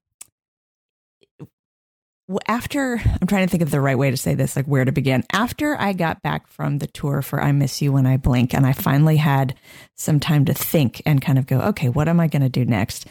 after 2.48 3.02
I'm 3.22 3.28
trying 3.28 3.48
to 3.48 3.52
think 3.52 3.64
of 3.64 3.72
the 3.72 3.82
right 3.82 3.98
way 3.98 4.12
to 4.12 4.18
say 4.18 4.36
this, 4.36 4.56
like 4.56 4.66
where 4.66 4.86
to 4.86 4.92
begin. 4.92 5.24
After 5.34 5.76
I 5.80 5.94
got 5.94 6.22
back 6.22 6.48
from 6.48 6.78
the 6.78 6.88
tour 6.88 7.22
for 7.22 7.42
I 7.42 7.52
Miss 7.52 7.82
You 7.82 7.92
When 7.94 8.06
I 8.06 8.18
Blink, 8.18 8.54
and 8.54 8.66
I 8.66 8.74
finally 8.74 9.18
had 9.18 9.56
some 9.96 10.20
time 10.20 10.46
to 10.46 10.54
think 10.54 11.02
and 11.06 11.22
kind 11.22 11.40
of 11.40 11.48
go, 11.48 11.60
okay, 11.62 11.90
what 11.90 12.08
am 12.08 12.20
I 12.20 12.28
going 12.28 12.42
to 12.42 12.50
do 12.50 12.66
next? 12.66 13.08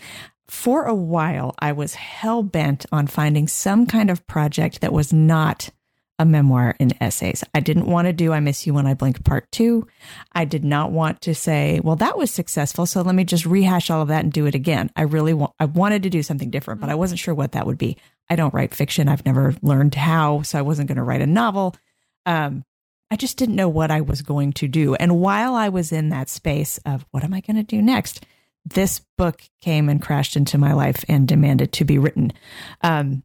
For 0.47 0.85
a 0.85 0.95
while, 0.95 1.55
I 1.59 1.73
was 1.73 1.95
hell 1.95 2.43
bent 2.43 2.87
on 2.91 3.07
finding 3.07 3.49
some 3.49 3.87
kind 3.87 4.11
of 4.11 4.27
project 4.27 4.81
that 4.81 4.93
was 4.93 5.13
not 5.13 5.71
a 6.19 6.25
memoir 6.25 6.75
in 6.79 6.93
essays. 7.01 7.45
I 7.55 7.61
didn't 7.61 7.87
want 7.87 8.07
to 8.07 8.13
do 8.13 8.33
I 8.33 8.41
Miss 8.41 8.67
You 8.67 8.75
When 8.75 8.87
I 8.87 8.95
Blink 8.95 9.25
Part 9.25 9.51
Two. 9.53 9.87
I 10.33 10.45
did 10.45 10.65
not 10.65 10.91
want 10.91 11.21
to 11.23 11.35
say, 11.35 11.81
well, 11.83 11.97
that 11.97 12.19
was 12.19 12.31
successful. 12.31 12.87
So 12.87 13.03
let 13.03 13.15
me 13.15 13.25
just 13.25 13.47
rehash 13.47 13.91
all 13.91 14.03
of 14.03 14.09
that 14.09 14.25
and 14.25 14.33
do 14.33 14.47
it 14.47 14.55
again. 14.55 14.91
I 14.97 15.03
really 15.03 15.35
want, 15.35 15.53
I 15.61 15.67
wanted 15.67 16.03
to 16.03 16.11
do 16.11 16.23
something 16.23 16.51
different, 16.51 16.81
but 16.81 16.91
I 16.91 16.95
wasn't 16.95 17.21
sure 17.21 17.35
what 17.35 17.53
that 17.53 17.67
would 17.67 17.79
be. 17.79 17.97
I 18.29 18.37
don't 18.37 18.53
write 18.53 18.75
fiction. 18.75 19.09
I've 19.09 19.25
never 19.25 19.55
learned 19.63 19.95
how. 19.95 20.43
So 20.43 20.59
I 20.59 20.63
wasn't 20.63 20.89
going 20.89 20.97
to 20.97 21.03
write 21.03 21.23
a 21.23 21.27
novel. 21.27 21.77
Um, 22.27 22.65
I 23.11 23.17
just 23.17 23.39
didn't 23.39 23.57
know 23.57 23.69
what 23.69 23.91
I 23.91 24.03
was 24.03 24.21
going 24.23 24.53
to 24.55 24.69
do. 24.69 24.95
And 24.95 25.21
while 25.21 25.55
I 25.55 25.71
was 25.71 25.93
in 25.93 26.11
that 26.11 26.29
space 26.29 26.79
of 26.85 27.07
what 27.11 27.25
am 27.25 27.33
I 27.33 27.41
going 27.41 27.57
to 27.57 27.63
do 27.63 27.81
next, 27.81 28.25
this 28.67 29.01
book 29.17 29.43
came 29.63 29.89
and 29.89 30.03
crashed 30.03 30.37
into 30.37 30.59
my 30.59 30.75
life 30.75 31.05
and 31.09 31.27
demanded 31.27 31.73
to 31.73 31.85
be 31.85 31.97
written. 31.97 32.33
Um, 32.83 33.23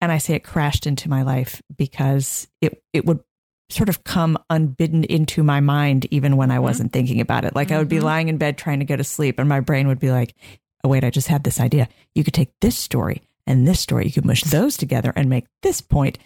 and 0.00 0.10
I 0.10 0.18
say 0.18 0.34
it 0.34 0.44
crashed 0.44 0.86
into 0.86 1.08
my 1.08 1.22
life 1.22 1.62
because 1.76 2.48
it 2.60 2.82
it 2.92 3.04
would 3.06 3.20
sort 3.68 3.88
of 3.88 4.02
come 4.02 4.36
unbidden 4.48 5.04
into 5.04 5.42
my 5.42 5.60
mind 5.60 6.06
even 6.10 6.36
when 6.36 6.50
I 6.50 6.54
mm-hmm. 6.54 6.64
wasn't 6.64 6.92
thinking 6.92 7.20
about 7.20 7.44
it. 7.44 7.54
Like 7.54 7.68
mm-hmm. 7.68 7.76
I 7.76 7.78
would 7.78 7.88
be 7.88 7.96
mm-hmm. 7.96 8.04
lying 8.04 8.28
in 8.28 8.38
bed 8.38 8.58
trying 8.58 8.80
to 8.80 8.84
go 8.84 8.96
to 8.96 9.04
sleep 9.04 9.38
and 9.38 9.48
my 9.48 9.60
brain 9.60 9.88
would 9.88 10.00
be 10.00 10.10
like, 10.10 10.34
"Oh 10.82 10.88
wait, 10.88 11.04
I 11.04 11.10
just 11.10 11.28
had 11.28 11.44
this 11.44 11.60
idea. 11.60 11.88
You 12.14 12.24
could 12.24 12.34
take 12.34 12.52
this 12.60 12.76
story 12.76 13.22
and 13.46 13.66
this 13.66 13.80
story. 13.80 14.06
You 14.06 14.12
could 14.12 14.24
mush 14.24 14.42
those 14.44 14.76
together 14.76 15.12
and 15.14 15.28
make 15.28 15.46
this 15.62 15.80
point." 15.80 16.18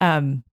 Um, 0.00 0.44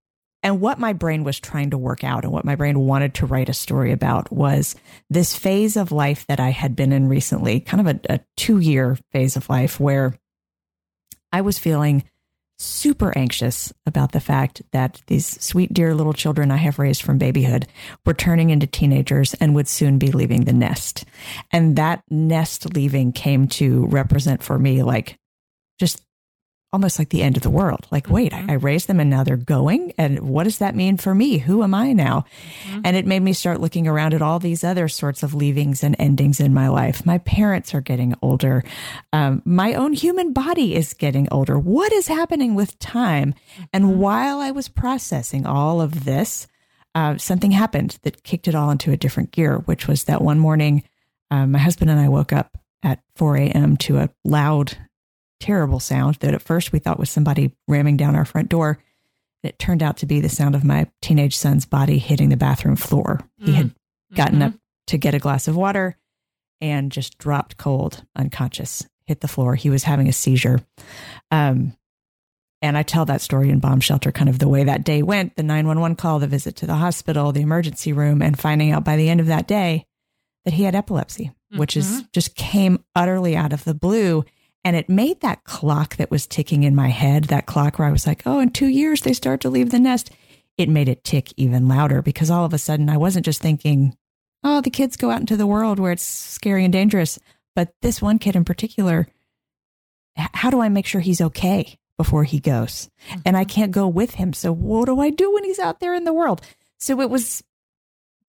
and 0.41 0.61
what 0.61 0.79
my 0.79 0.93
brain 0.93 1.23
was 1.23 1.39
trying 1.39 1.71
to 1.71 1.77
work 1.77 2.03
out 2.03 2.23
and 2.23 2.31
what 2.31 2.45
my 2.45 2.55
brain 2.55 2.79
wanted 2.79 3.13
to 3.15 3.25
write 3.25 3.49
a 3.49 3.53
story 3.53 3.91
about 3.91 4.31
was 4.31 4.75
this 5.09 5.35
phase 5.35 5.75
of 5.75 5.91
life 5.91 6.25
that 6.27 6.39
I 6.39 6.49
had 6.51 6.75
been 6.75 6.93
in 6.93 7.09
recently, 7.09 7.59
kind 7.59 7.87
of 7.87 7.95
a, 7.95 8.13
a 8.13 8.19
two 8.37 8.59
year 8.59 8.97
phase 9.11 9.35
of 9.35 9.49
life 9.49 9.79
where 9.79 10.15
I 11.31 11.41
was 11.41 11.59
feeling 11.59 12.05
super 12.59 13.17
anxious 13.17 13.71
about 13.85 14.11
the 14.11 14.19
fact 14.19 14.61
that 14.71 15.01
these 15.07 15.41
sweet, 15.41 15.73
dear 15.73 15.95
little 15.95 16.13
children 16.13 16.51
I 16.51 16.57
have 16.57 16.77
raised 16.77 17.01
from 17.01 17.17
babyhood 17.17 17.67
were 18.05 18.13
turning 18.13 18.49
into 18.49 18.67
teenagers 18.67 19.33
and 19.35 19.55
would 19.55 19.67
soon 19.67 19.97
be 19.97 20.11
leaving 20.11 20.43
the 20.43 20.53
nest. 20.53 21.05
And 21.51 21.77
that 21.77 22.03
nest 22.09 22.73
leaving 22.75 23.13
came 23.13 23.47
to 23.49 23.85
represent 23.87 24.43
for 24.43 24.59
me 24.59 24.83
like 24.83 25.17
just 25.79 26.01
almost 26.71 26.99
like 26.99 27.09
the 27.09 27.23
end 27.23 27.35
of 27.35 27.43
the 27.43 27.49
world. 27.49 27.87
Like, 27.89 28.05
mm-hmm. 28.05 28.13
wait, 28.13 28.33
I, 28.33 28.45
I, 28.49 28.53
raised 28.53 28.87
them 28.87 28.99
and 28.99 29.09
now 29.09 29.23
they're 29.23 29.37
going. 29.37 29.93
And 29.97 30.19
what 30.19 30.43
does 30.43 30.59
that 30.59 30.75
mean 30.75 30.97
for 30.97 31.15
me? 31.15 31.39
Who 31.39 31.63
am 31.63 31.73
I 31.73 31.93
now? 31.93 32.25
Mm-hmm. 32.65 32.81
And 32.85 32.95
it 32.95 33.07
made 33.07 33.21
me 33.21 33.33
start 33.33 33.59
looking 33.59 33.87
around 33.87 34.13
at 34.13 34.21
all 34.21 34.39
these 34.39 34.63
other 34.63 34.87
sorts 34.87 35.23
of 35.23 35.33
leavings 35.33 35.83
and 35.83 35.95
endings 35.97 36.39
in 36.39 36.53
my 36.53 36.67
life. 36.67 37.05
My 37.05 37.17
parents 37.19 37.73
are 37.73 37.81
getting 37.81 38.13
older. 38.21 38.63
Um, 39.11 39.41
my 39.45 39.73
own 39.73 39.93
human 39.93 40.31
body 40.31 40.75
is 40.75 40.93
getting 40.93 41.27
older. 41.31 41.57
What 41.57 41.91
is 41.91 42.07
happening 42.07 42.53
with 42.53 42.77
time? 42.77 43.33
Mm-hmm. 43.33 43.63
And 43.73 43.99
while 43.99 44.39
I 44.39 44.51
was 44.51 44.67
processing 44.67 45.45
all 45.47 45.81
of 45.81 46.05
this, 46.05 46.47
uh, 46.93 47.17
something 47.17 47.51
happened 47.51 47.97
that 48.03 48.23
kicked 48.23 48.47
it 48.47 48.55
all 48.55 48.69
into 48.69 48.91
a 48.91 48.97
different 48.97 49.31
gear, 49.31 49.57
which 49.57 49.87
was 49.87 50.03
that 50.05 50.21
one 50.21 50.39
morning, 50.39 50.83
um, 51.31 51.51
my 51.51 51.59
husband 51.59 51.89
and 51.89 51.99
I 51.99 52.09
woke 52.09 52.33
up 52.33 52.57
at 52.83 53.01
4 53.15 53.37
a.m. 53.37 53.77
to 53.77 53.97
a 53.97 54.09
loud 54.23 54.77
terrible 55.39 55.79
sound 55.79 56.15
that 56.15 56.33
at 56.33 56.41
first 56.41 56.71
we 56.71 56.79
thought 56.79 56.99
was 56.99 57.09
somebody 57.09 57.51
ramming 57.67 57.97
down 57.97 58.15
our 58.15 58.25
front 58.25 58.49
door. 58.49 58.79
It 59.43 59.57
turned 59.57 59.81
out 59.81 59.97
to 59.97 60.05
be 60.05 60.19
the 60.19 60.29
sound 60.29 60.55
of 60.55 60.63
my 60.63 60.89
teenage 61.01 61.37
son's 61.37 61.65
body 61.65 61.97
hitting 61.97 62.29
the 62.29 62.37
bathroom 62.37 62.75
floor. 62.75 63.21
Mm. 63.41 63.45
He 63.45 63.53
had 63.53 63.75
gotten 64.13 64.39
mm-hmm. 64.39 64.47
up 64.47 64.53
to 64.87 64.97
get 64.97 65.13
a 65.13 65.19
glass 65.19 65.47
of 65.47 65.55
water 65.55 65.97
and 66.61 66.91
just 66.91 67.17
dropped 67.17 67.57
cold, 67.57 68.03
unconscious, 68.15 68.85
hit 69.05 69.21
the 69.21 69.27
floor. 69.27 69.55
He 69.55 69.69
was 69.69 69.83
having 69.83 70.07
a 70.07 70.13
seizure. 70.13 70.59
Um, 71.31 71.73
and 72.61 72.77
I 72.77 72.83
tell 72.83 73.05
that 73.05 73.21
story 73.21 73.49
in 73.49 73.59
Bomb 73.59 73.79
Shelter, 73.79 74.11
kind 74.11 74.29
of 74.29 74.39
the 74.39 74.49
way 74.49 74.65
that 74.65 74.83
day 74.83 75.01
went 75.01 75.35
the 75.37 75.43
911 75.43 75.95
call, 75.95 76.19
the 76.19 76.27
visit 76.27 76.57
to 76.57 76.67
the 76.67 76.75
hospital, 76.75 77.31
the 77.31 77.41
emergency 77.41 77.93
room, 77.93 78.21
and 78.21 78.37
finding 78.37 78.71
out 78.71 78.83
by 78.83 78.97
the 78.97 79.09
end 79.09 79.21
of 79.21 79.27
that 79.27 79.47
day 79.47 79.85
that 80.43 80.53
he 80.53 80.63
had 80.63 80.75
epilepsy, 80.75 81.25
mm-hmm. 81.25 81.59
which 81.59 81.77
is 81.77 81.87
mm-hmm. 81.87 82.07
just 82.11 82.35
came 82.35 82.83
utterly 82.95 83.37
out 83.37 83.53
of 83.53 83.63
the 83.63 83.73
blue. 83.73 84.25
And 84.63 84.75
it 84.75 84.89
made 84.89 85.21
that 85.21 85.43
clock 85.45 85.95
that 85.95 86.11
was 86.11 86.27
ticking 86.27 86.63
in 86.63 86.75
my 86.75 86.89
head, 86.89 87.25
that 87.25 87.45
clock 87.45 87.79
where 87.79 87.87
I 87.87 87.91
was 87.91 88.05
like, 88.05 88.23
oh, 88.25 88.39
in 88.39 88.49
two 88.49 88.67
years 88.67 89.01
they 89.01 89.13
start 89.13 89.41
to 89.41 89.49
leave 89.49 89.71
the 89.71 89.79
nest. 89.79 90.11
It 90.57 90.69
made 90.69 90.89
it 90.89 91.03
tick 91.03 91.31
even 91.37 91.67
louder 91.67 92.01
because 92.01 92.29
all 92.29 92.45
of 92.45 92.53
a 92.53 92.57
sudden 92.57 92.89
I 92.89 92.97
wasn't 92.97 93.25
just 93.25 93.41
thinking, 93.41 93.95
oh, 94.43 94.61
the 94.61 94.69
kids 94.69 94.97
go 94.97 95.11
out 95.11 95.21
into 95.21 95.37
the 95.37 95.47
world 95.47 95.79
where 95.79 95.93
it's 95.93 96.03
scary 96.03 96.65
and 96.65 96.73
dangerous. 96.73 97.17
But 97.55 97.73
this 97.81 98.01
one 98.01 98.19
kid 98.19 98.35
in 98.35 98.43
particular, 98.45 99.07
how 100.15 100.49
do 100.49 100.61
I 100.61 100.69
make 100.69 100.85
sure 100.85 101.01
he's 101.01 101.21
okay 101.21 101.77
before 101.97 102.25
he 102.25 102.39
goes? 102.39 102.89
Mm-hmm. 103.09 103.19
And 103.25 103.37
I 103.37 103.43
mm-hmm. 103.43 103.49
can't 103.49 103.71
go 103.71 103.87
with 103.87 104.15
him. 104.15 104.33
So 104.33 104.51
what 104.51 104.85
do 104.85 104.99
I 104.99 105.09
do 105.09 105.33
when 105.33 105.45
he's 105.45 105.59
out 105.59 105.79
there 105.79 105.93
in 105.93 106.03
the 106.03 106.13
world? 106.13 106.41
So 106.77 106.99
it 107.01 107.09
was 107.09 107.43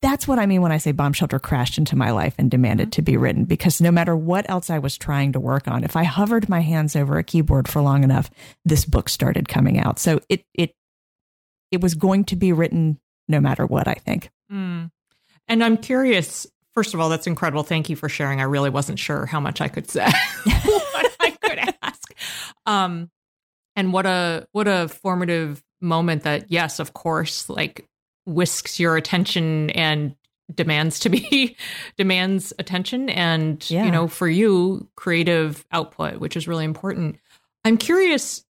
that's 0.02 0.26
what 0.26 0.38
I 0.38 0.46
mean 0.46 0.62
when 0.62 0.72
I 0.72 0.78
say 0.78 0.92
bomb 0.92 1.12
shelter 1.12 1.38
crashed 1.38 1.76
into 1.76 1.96
my 1.96 2.10
life 2.10 2.34
and 2.38 2.50
demanded 2.50 2.86
mm-hmm. 2.86 2.90
to 2.92 3.02
be 3.02 3.16
written 3.16 3.44
because 3.44 3.80
no 3.80 3.90
matter 3.90 4.16
what 4.16 4.48
else 4.48 4.70
I 4.70 4.78
was 4.78 4.96
trying 4.96 5.32
to 5.32 5.40
work 5.40 5.68
on, 5.68 5.84
if 5.84 5.96
I 5.96 6.04
hovered 6.04 6.48
my 6.48 6.60
hands 6.60 6.96
over 6.96 7.18
a 7.18 7.24
keyboard 7.24 7.68
for 7.68 7.82
long 7.82 8.02
enough, 8.02 8.30
this 8.64 8.84
book 8.84 9.08
started 9.08 9.48
coming 9.48 9.78
out. 9.78 9.98
So 9.98 10.20
it 10.28 10.44
it 10.54 10.74
it 11.70 11.80
was 11.80 11.94
going 11.94 12.24
to 12.24 12.36
be 12.36 12.52
written 12.52 12.98
no 13.28 13.40
matter 13.40 13.66
what, 13.66 13.86
I 13.86 13.94
think. 13.94 14.30
Mm. 14.50 14.90
And 15.46 15.64
I'm 15.64 15.76
curious, 15.76 16.46
first 16.74 16.94
of 16.94 17.00
all, 17.00 17.08
that's 17.08 17.26
incredible. 17.26 17.62
Thank 17.62 17.88
you 17.88 17.96
for 17.96 18.08
sharing. 18.08 18.40
I 18.40 18.44
really 18.44 18.70
wasn't 18.70 18.98
sure 18.98 19.26
how 19.26 19.40
much 19.40 19.60
I 19.60 19.68
could 19.68 19.88
say, 19.88 20.04
what 20.44 21.16
I 21.20 21.30
could 21.30 21.74
ask. 21.82 22.14
Um, 22.66 23.10
and 23.76 23.92
what 23.92 24.06
a 24.06 24.48
what 24.52 24.66
a 24.66 24.88
formative 24.88 25.62
moment 25.80 26.22
that 26.22 26.50
yes, 26.50 26.78
of 26.80 26.92
course, 26.92 27.48
like 27.48 27.86
whisks 28.30 28.78
your 28.78 28.96
attention 28.96 29.70
and 29.70 30.14
demands 30.54 30.98
to 31.00 31.08
be 31.08 31.56
demands 31.96 32.52
attention 32.58 33.08
and 33.10 33.68
yeah. 33.70 33.84
you 33.84 33.90
know 33.90 34.08
for 34.08 34.28
you 34.28 34.88
creative 34.96 35.64
output 35.72 36.18
which 36.18 36.36
is 36.36 36.48
really 36.48 36.64
important 36.64 37.18
i'm 37.64 37.76
curious 37.76 38.44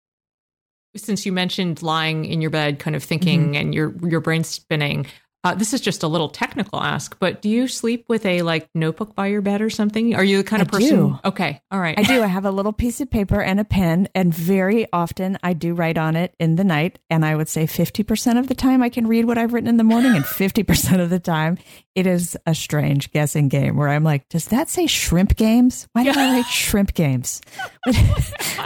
since 0.95 1.25
you 1.25 1.31
mentioned 1.31 1.83
lying 1.83 2.25
in 2.25 2.41
your 2.41 2.49
bed 2.49 2.79
kind 2.79 2.95
of 2.95 3.03
thinking 3.03 3.47
mm-hmm. 3.47 3.55
and 3.55 3.75
your 3.75 3.93
your 4.07 4.21
brain 4.21 4.43
spinning 4.43 5.05
uh, 5.43 5.55
this 5.55 5.73
is 5.73 5.79
just 5.79 6.03
a 6.03 6.07
little 6.07 6.27
technical 6.27 6.81
ask, 6.81 7.17
but 7.17 7.41
do 7.41 7.47
you 7.47 7.69
sleep 7.69 8.05
with 8.09 8.25
a 8.25 8.41
like 8.41 8.67
notebook 8.75 9.15
by 9.15 9.27
your 9.27 9.41
bed 9.41 9.61
or 9.61 9.69
something? 9.69 10.13
Are 10.13 10.23
you 10.23 10.37
the 10.37 10.43
kind 10.43 10.61
of 10.61 10.67
I 10.67 10.71
person? 10.71 10.97
Do. 10.97 11.19
Okay, 11.23 11.61
all 11.71 11.79
right. 11.79 11.97
I 11.97 12.03
do. 12.03 12.21
I 12.23 12.27
have 12.27 12.43
a 12.43 12.51
little 12.51 12.73
piece 12.73 12.99
of 12.99 13.09
paper 13.09 13.41
and 13.41 13.57
a 13.57 13.63
pen, 13.63 14.09
and 14.13 14.33
very 14.33 14.85
often 14.91 15.37
I 15.41 15.53
do 15.53 15.73
write 15.73 15.97
on 15.97 16.17
it 16.17 16.35
in 16.39 16.57
the 16.57 16.65
night. 16.65 16.99
And 17.09 17.23
I 17.23 17.37
would 17.37 17.47
say 17.47 17.67
fifty 17.67 18.03
percent 18.03 18.37
of 18.37 18.47
the 18.47 18.55
time 18.55 18.83
I 18.83 18.89
can 18.89 19.07
read 19.07 19.25
what 19.25 19.37
I've 19.37 19.53
written 19.53 19.69
in 19.69 19.77
the 19.77 19.83
morning, 19.85 20.13
and 20.13 20.25
fifty 20.25 20.63
percent 20.63 21.01
of 21.01 21.09
the 21.09 21.19
time 21.19 21.57
it 21.95 22.05
is 22.05 22.37
a 22.45 22.53
strange 22.53 23.11
guessing 23.11 23.47
game 23.47 23.77
where 23.77 23.89
I'm 23.89 24.03
like, 24.03 24.27
does 24.27 24.47
that 24.47 24.67
say 24.67 24.87
shrimp 24.87 25.37
games? 25.37 25.87
Why 25.93 26.03
did 26.03 26.17
I 26.17 26.33
write 26.33 26.47
shrimp 26.47 26.93
games? 26.93 27.41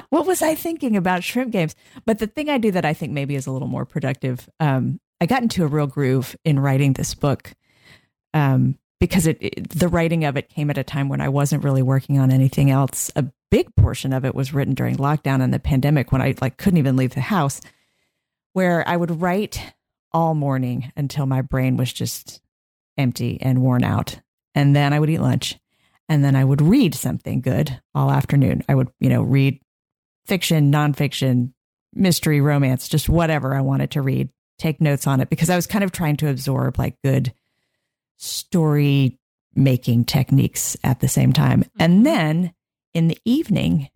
what 0.09 0.25
was 0.25 0.41
I 0.41 0.55
thinking 0.55 0.97
about 0.97 1.23
shrimp 1.23 1.51
games? 1.51 1.75
But 2.05 2.17
the 2.17 2.27
thing 2.27 2.49
I 2.49 2.57
do 2.57 2.71
that 2.71 2.85
I 2.85 2.93
think 2.93 3.13
maybe 3.13 3.35
is 3.35 3.45
a 3.45 3.51
little 3.51 3.67
more 3.67 3.85
productive 3.85 4.49
um, 4.59 4.99
I 5.23 5.25
got 5.25 5.41
into 5.41 5.63
a 5.63 5.67
real 5.67 5.87
groove 5.87 6.35
in 6.43 6.59
writing 6.59 6.91
this 6.91 7.15
book 7.15 7.53
um, 8.33 8.77
because 8.99 9.25
it, 9.25 9.37
it, 9.39 9.69
the 9.69 9.87
writing 9.87 10.25
of 10.25 10.35
it 10.35 10.49
came 10.49 10.69
at 10.69 10.77
a 10.77 10.83
time 10.83 11.07
when 11.07 11.21
I 11.21 11.29
wasn't 11.29 11.63
really 11.63 11.81
working 11.81 12.19
on 12.19 12.29
anything 12.29 12.69
else. 12.69 13.09
A 13.15 13.27
big 13.49 13.73
portion 13.77 14.11
of 14.11 14.25
it 14.25 14.35
was 14.35 14.53
written 14.53 14.73
during 14.73 14.97
lockdown 14.97 15.41
and 15.41 15.53
the 15.53 15.59
pandemic 15.59 16.11
when 16.11 16.21
I 16.21 16.35
like 16.41 16.57
couldn't 16.57 16.77
even 16.77 16.97
leave 16.97 17.13
the 17.13 17.21
house, 17.21 17.61
where 18.51 18.85
I 18.85 18.97
would 18.97 19.21
write 19.21 19.73
all 20.11 20.35
morning 20.35 20.91
until 20.97 21.25
my 21.25 21.41
brain 21.41 21.77
was 21.77 21.93
just 21.93 22.41
empty 22.97 23.39
and 23.39 23.61
worn 23.61 23.85
out, 23.85 24.19
and 24.53 24.75
then 24.75 24.91
I 24.91 24.99
would 24.99 25.09
eat 25.09 25.21
lunch, 25.21 25.57
and 26.09 26.21
then 26.21 26.35
I 26.35 26.43
would 26.43 26.61
read 26.61 26.95
something 26.95 27.39
good 27.39 27.79
all 27.95 28.11
afternoon. 28.11 28.61
I 28.67 28.75
would 28.75 28.89
you 28.99 29.07
know 29.07 29.21
read 29.21 29.61
fiction, 30.25 30.69
nonfiction, 30.69 31.53
mystery, 31.93 32.41
romance, 32.41 32.89
just 32.89 33.07
whatever 33.07 33.55
I 33.55 33.61
wanted 33.61 33.91
to 33.91 34.01
read 34.01 34.27
take 34.63 34.81
notes 34.81 35.05
on 35.05 35.19
it 35.19 35.29
because 35.29 35.49
I 35.49 35.55
was 35.55 35.67
kind 35.67 35.83
of 35.83 35.91
trying 35.91 36.17
to 36.17 36.29
absorb 36.29 36.79
like 36.79 37.01
good 37.03 37.33
story 38.17 39.19
making 39.55 40.05
techniques 40.05 40.77
at 40.83 40.99
the 40.99 41.07
same 41.07 41.33
time. 41.33 41.61
Mm-hmm. 41.61 41.81
And 41.81 42.05
then 42.05 42.53
in 42.93 43.07
the 43.07 43.17
evening, 43.25 43.89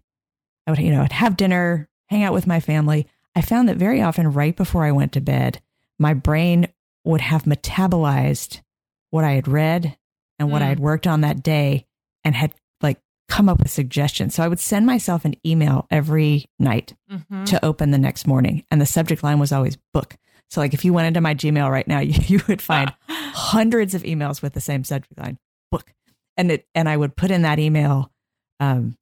I 0.66 0.72
would, 0.72 0.80
you 0.80 0.92
know, 0.92 1.02
I'd 1.02 1.12
have 1.14 1.38
dinner, 1.38 1.88
hang 2.08 2.24
out 2.24 2.34
with 2.34 2.46
my 2.46 2.60
family. 2.60 3.08
I 3.36 3.42
found 3.42 3.70
that 3.70 3.78
very 3.78 4.02
often 4.02 4.34
right 4.34 4.56
before 4.56 4.84
I 4.84 4.92
went 4.92 5.14
to 5.14 5.22
bed, 5.22 5.62
my 5.98 6.14
brain 6.14 6.68
would 7.06 7.22
have 7.22 7.44
metabolized 7.44 8.62
what 9.10 9.24
I 9.24 9.32
had 9.32 9.48
read 9.48 9.98
and 10.38 10.52
what 10.52 10.62
mm. 10.62 10.66
I 10.66 10.70
had 10.70 10.80
worked 10.80 11.08
on 11.08 11.22
that 11.22 11.42
day 11.42 11.86
and 12.24 12.36
had 12.36 12.54
like 12.82 13.00
come 13.30 13.48
up 13.48 13.60
with 13.60 13.72
suggestions. 13.72 14.36
So 14.36 14.44
I 14.44 14.48
would 14.48 14.60
send 14.60 14.86
myself 14.86 15.24
an 15.24 15.36
email 15.46 15.88
every 15.90 16.46
night 16.60 16.94
mm-hmm. 17.10 17.46
to 17.46 17.64
open 17.66 17.92
the 17.92 17.98
next 17.98 18.28
morning. 18.28 18.66
And 18.70 18.82
the 18.82 18.86
subject 18.86 19.24
line 19.24 19.40
was 19.40 19.52
always 19.52 19.78
book. 19.94 20.18
So 20.50 20.62
like 20.62 20.74
if 20.74 20.86
you 20.86 20.94
went 20.94 21.08
into 21.08 21.22
my 21.22 21.36
Gmail 21.36 21.70
right 21.70 21.88
now, 21.88 22.00
you, 22.00 22.14
you 22.38 22.42
would 22.48 22.62
find 22.62 22.94
hundreds 23.10 23.94
of 23.94 24.04
emails 24.04 24.42
with 24.42 24.54
the 24.54 24.62
same 24.62 24.84
subject 24.84 25.18
line, 25.18 25.38
book. 25.72 25.94
And 26.36 26.52
it 26.52 26.68
and 26.76 26.88
I 26.88 26.98
would 26.98 27.16
put 27.16 27.32
in 27.32 27.42
that 27.44 27.60
email 27.60 28.12
um, 28.60 28.96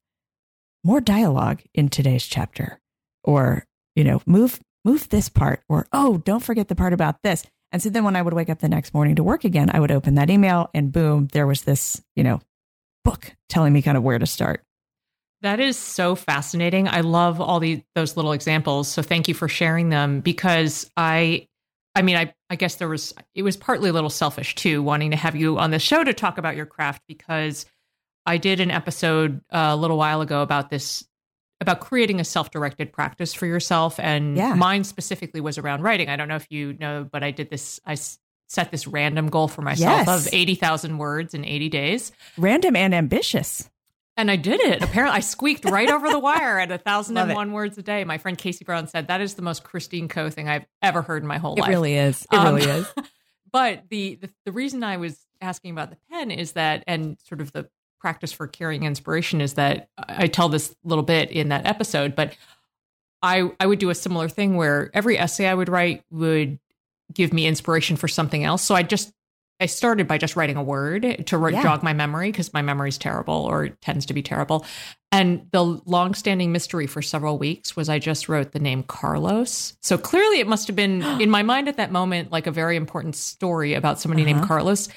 more 0.84 1.00
dialogue 1.00 1.62
in 1.74 1.88
today's 1.88 2.26
chapter 2.26 2.80
or 3.24 3.66
you 3.96 4.04
know, 4.04 4.22
move 4.26 4.60
move 4.84 5.08
this 5.08 5.28
part, 5.28 5.62
or 5.68 5.88
oh, 5.92 6.18
don't 6.18 6.44
forget 6.44 6.68
the 6.68 6.76
part 6.76 6.92
about 6.92 7.22
this. 7.24 7.44
And 7.72 7.82
so 7.82 7.90
then 7.90 8.04
when 8.04 8.14
I 8.14 8.22
would 8.22 8.34
wake 8.34 8.48
up 8.48 8.60
the 8.60 8.68
next 8.68 8.94
morning 8.94 9.16
to 9.16 9.24
work 9.24 9.44
again, 9.44 9.70
I 9.72 9.80
would 9.80 9.90
open 9.90 10.14
that 10.14 10.30
email 10.30 10.70
and 10.72 10.92
boom, 10.92 11.28
there 11.32 11.46
was 11.46 11.62
this, 11.62 12.00
you 12.14 12.22
know, 12.22 12.40
book 13.04 13.34
telling 13.48 13.72
me 13.72 13.82
kind 13.82 13.96
of 13.96 14.04
where 14.04 14.18
to 14.18 14.26
start. 14.26 14.62
That 15.46 15.60
is 15.60 15.78
so 15.78 16.16
fascinating. 16.16 16.88
I 16.88 17.02
love 17.02 17.40
all 17.40 17.60
the 17.60 17.80
those 17.94 18.16
little 18.16 18.32
examples. 18.32 18.88
So 18.88 19.00
thank 19.00 19.28
you 19.28 19.34
for 19.34 19.46
sharing 19.46 19.90
them 19.90 20.18
because 20.18 20.90
I 20.96 21.46
I 21.94 22.02
mean 22.02 22.16
I 22.16 22.34
I 22.50 22.56
guess 22.56 22.74
there 22.74 22.88
was 22.88 23.14
it 23.36 23.42
was 23.42 23.56
partly 23.56 23.88
a 23.90 23.92
little 23.92 24.10
selfish 24.10 24.56
too 24.56 24.82
wanting 24.82 25.12
to 25.12 25.16
have 25.16 25.36
you 25.36 25.56
on 25.58 25.70
the 25.70 25.78
show 25.78 26.02
to 26.02 26.12
talk 26.12 26.36
about 26.36 26.56
your 26.56 26.66
craft 26.66 27.02
because 27.06 27.64
I 28.26 28.38
did 28.38 28.58
an 28.58 28.72
episode 28.72 29.40
uh, 29.52 29.68
a 29.70 29.76
little 29.76 29.96
while 29.96 30.20
ago 30.20 30.42
about 30.42 30.68
this 30.68 31.04
about 31.60 31.78
creating 31.78 32.18
a 32.18 32.24
self-directed 32.24 32.92
practice 32.92 33.32
for 33.32 33.46
yourself 33.46 34.00
and 34.00 34.36
Yeah. 34.36 34.54
mine 34.54 34.82
specifically 34.82 35.40
was 35.40 35.58
around 35.58 35.82
writing. 35.82 36.08
I 36.08 36.16
don't 36.16 36.26
know 36.26 36.34
if 36.34 36.48
you 36.50 36.72
know 36.80 37.08
but 37.08 37.22
I 37.22 37.30
did 37.30 37.50
this 37.50 37.78
I 37.86 37.96
set 38.48 38.72
this 38.72 38.88
random 38.88 39.28
goal 39.28 39.46
for 39.46 39.62
myself 39.62 40.08
Yes. 40.08 40.26
of 40.26 40.34
80,000 40.34 40.98
words 40.98 41.34
in 41.34 41.44
80 41.44 41.68
days. 41.68 42.10
Random 42.36 42.74
and 42.74 42.92
ambitious. 42.96 43.70
And 44.16 44.30
I 44.30 44.36
did 44.36 44.60
it. 44.60 44.82
Apparently, 44.82 45.16
I 45.16 45.20
squeaked 45.20 45.64
right 45.66 45.90
over 45.90 46.08
the 46.08 46.18
wire 46.18 46.58
at 46.58 46.70
a 46.72 46.78
thousand 46.78 47.18
and 47.18 47.34
one 47.34 47.52
words 47.52 47.76
a 47.76 47.82
day. 47.82 48.02
My 48.04 48.16
friend 48.18 48.36
Casey 48.38 48.64
Brown 48.64 48.88
said 48.88 49.08
that 49.08 49.20
is 49.20 49.34
the 49.34 49.42
most 49.42 49.62
Christine 49.62 50.08
Koh 50.08 50.30
thing 50.30 50.48
I've 50.48 50.64
ever 50.80 51.02
heard 51.02 51.22
in 51.22 51.28
my 51.28 51.36
whole 51.38 51.54
It 51.54 51.60
life. 51.60 51.68
It 51.68 51.72
really 51.72 51.94
is. 51.96 52.26
It 52.32 52.36
Um, 52.36 52.54
really 52.54 52.68
is. 52.68 52.86
But 53.52 53.84
the, 53.88 54.16
the 54.20 54.28
the 54.44 54.52
reason 54.52 54.82
I 54.84 54.98
was 54.98 55.18
asking 55.40 55.70
about 55.70 55.88
the 55.88 55.96
pen 56.10 56.30
is 56.30 56.52
that, 56.52 56.84
and 56.86 57.16
sort 57.26 57.40
of 57.40 57.52
the 57.52 57.68
practice 58.00 58.30
for 58.30 58.46
carrying 58.46 58.82
inspiration 58.82 59.40
is 59.40 59.54
that 59.54 59.88
I 59.96 60.26
tell 60.26 60.50
this 60.50 60.74
little 60.84 61.04
bit 61.04 61.30
in 61.30 61.48
that 61.48 61.64
episode, 61.64 62.14
but 62.14 62.36
I 63.22 63.50
I 63.58 63.66
would 63.66 63.78
do 63.78 63.88
a 63.88 63.94
similar 63.94 64.28
thing 64.28 64.56
where 64.56 64.90
every 64.92 65.18
essay 65.18 65.46
I 65.46 65.54
would 65.54 65.70
write 65.70 66.04
would 66.10 66.58
give 67.14 67.32
me 67.32 67.46
inspiration 67.46 67.96
for 67.96 68.08
something 68.08 68.44
else. 68.44 68.62
So 68.62 68.74
I 68.74 68.82
just 68.82 69.12
I 69.58 69.66
started 69.66 70.06
by 70.06 70.18
just 70.18 70.36
writing 70.36 70.56
a 70.56 70.62
word 70.62 71.24
to 71.26 71.38
ro- 71.38 71.48
Yeah. 71.48 71.62
jog 71.62 71.82
my 71.82 71.92
memory 71.94 72.30
because 72.30 72.52
my 72.52 72.60
memory 72.62 72.90
is 72.90 72.98
terrible 72.98 73.34
or 73.34 73.68
tends 73.68 74.04
to 74.06 74.14
be 74.14 74.22
terrible. 74.22 74.66
And 75.12 75.46
the 75.52 75.62
long-standing 75.62 76.52
mystery 76.52 76.86
for 76.86 77.00
several 77.00 77.38
weeks 77.38 77.74
was 77.74 77.88
I 77.88 77.98
just 77.98 78.28
wrote 78.28 78.52
the 78.52 78.58
name 78.58 78.82
Carlos. 78.82 79.76
So 79.82 79.96
clearly 79.96 80.40
it 80.40 80.46
must 80.46 80.66
have 80.66 80.76
been 80.76 81.02
in 81.20 81.30
my 81.30 81.42
mind 81.42 81.68
at 81.68 81.78
that 81.78 81.90
moment 81.90 82.30
like 82.30 82.46
a 82.46 82.50
very 82.50 82.76
important 82.76 83.16
story 83.16 83.72
about 83.74 83.98
somebody 83.98 84.24
named 84.24 84.40
Uh-huh. 84.40 84.48
Carlos. 84.48 84.88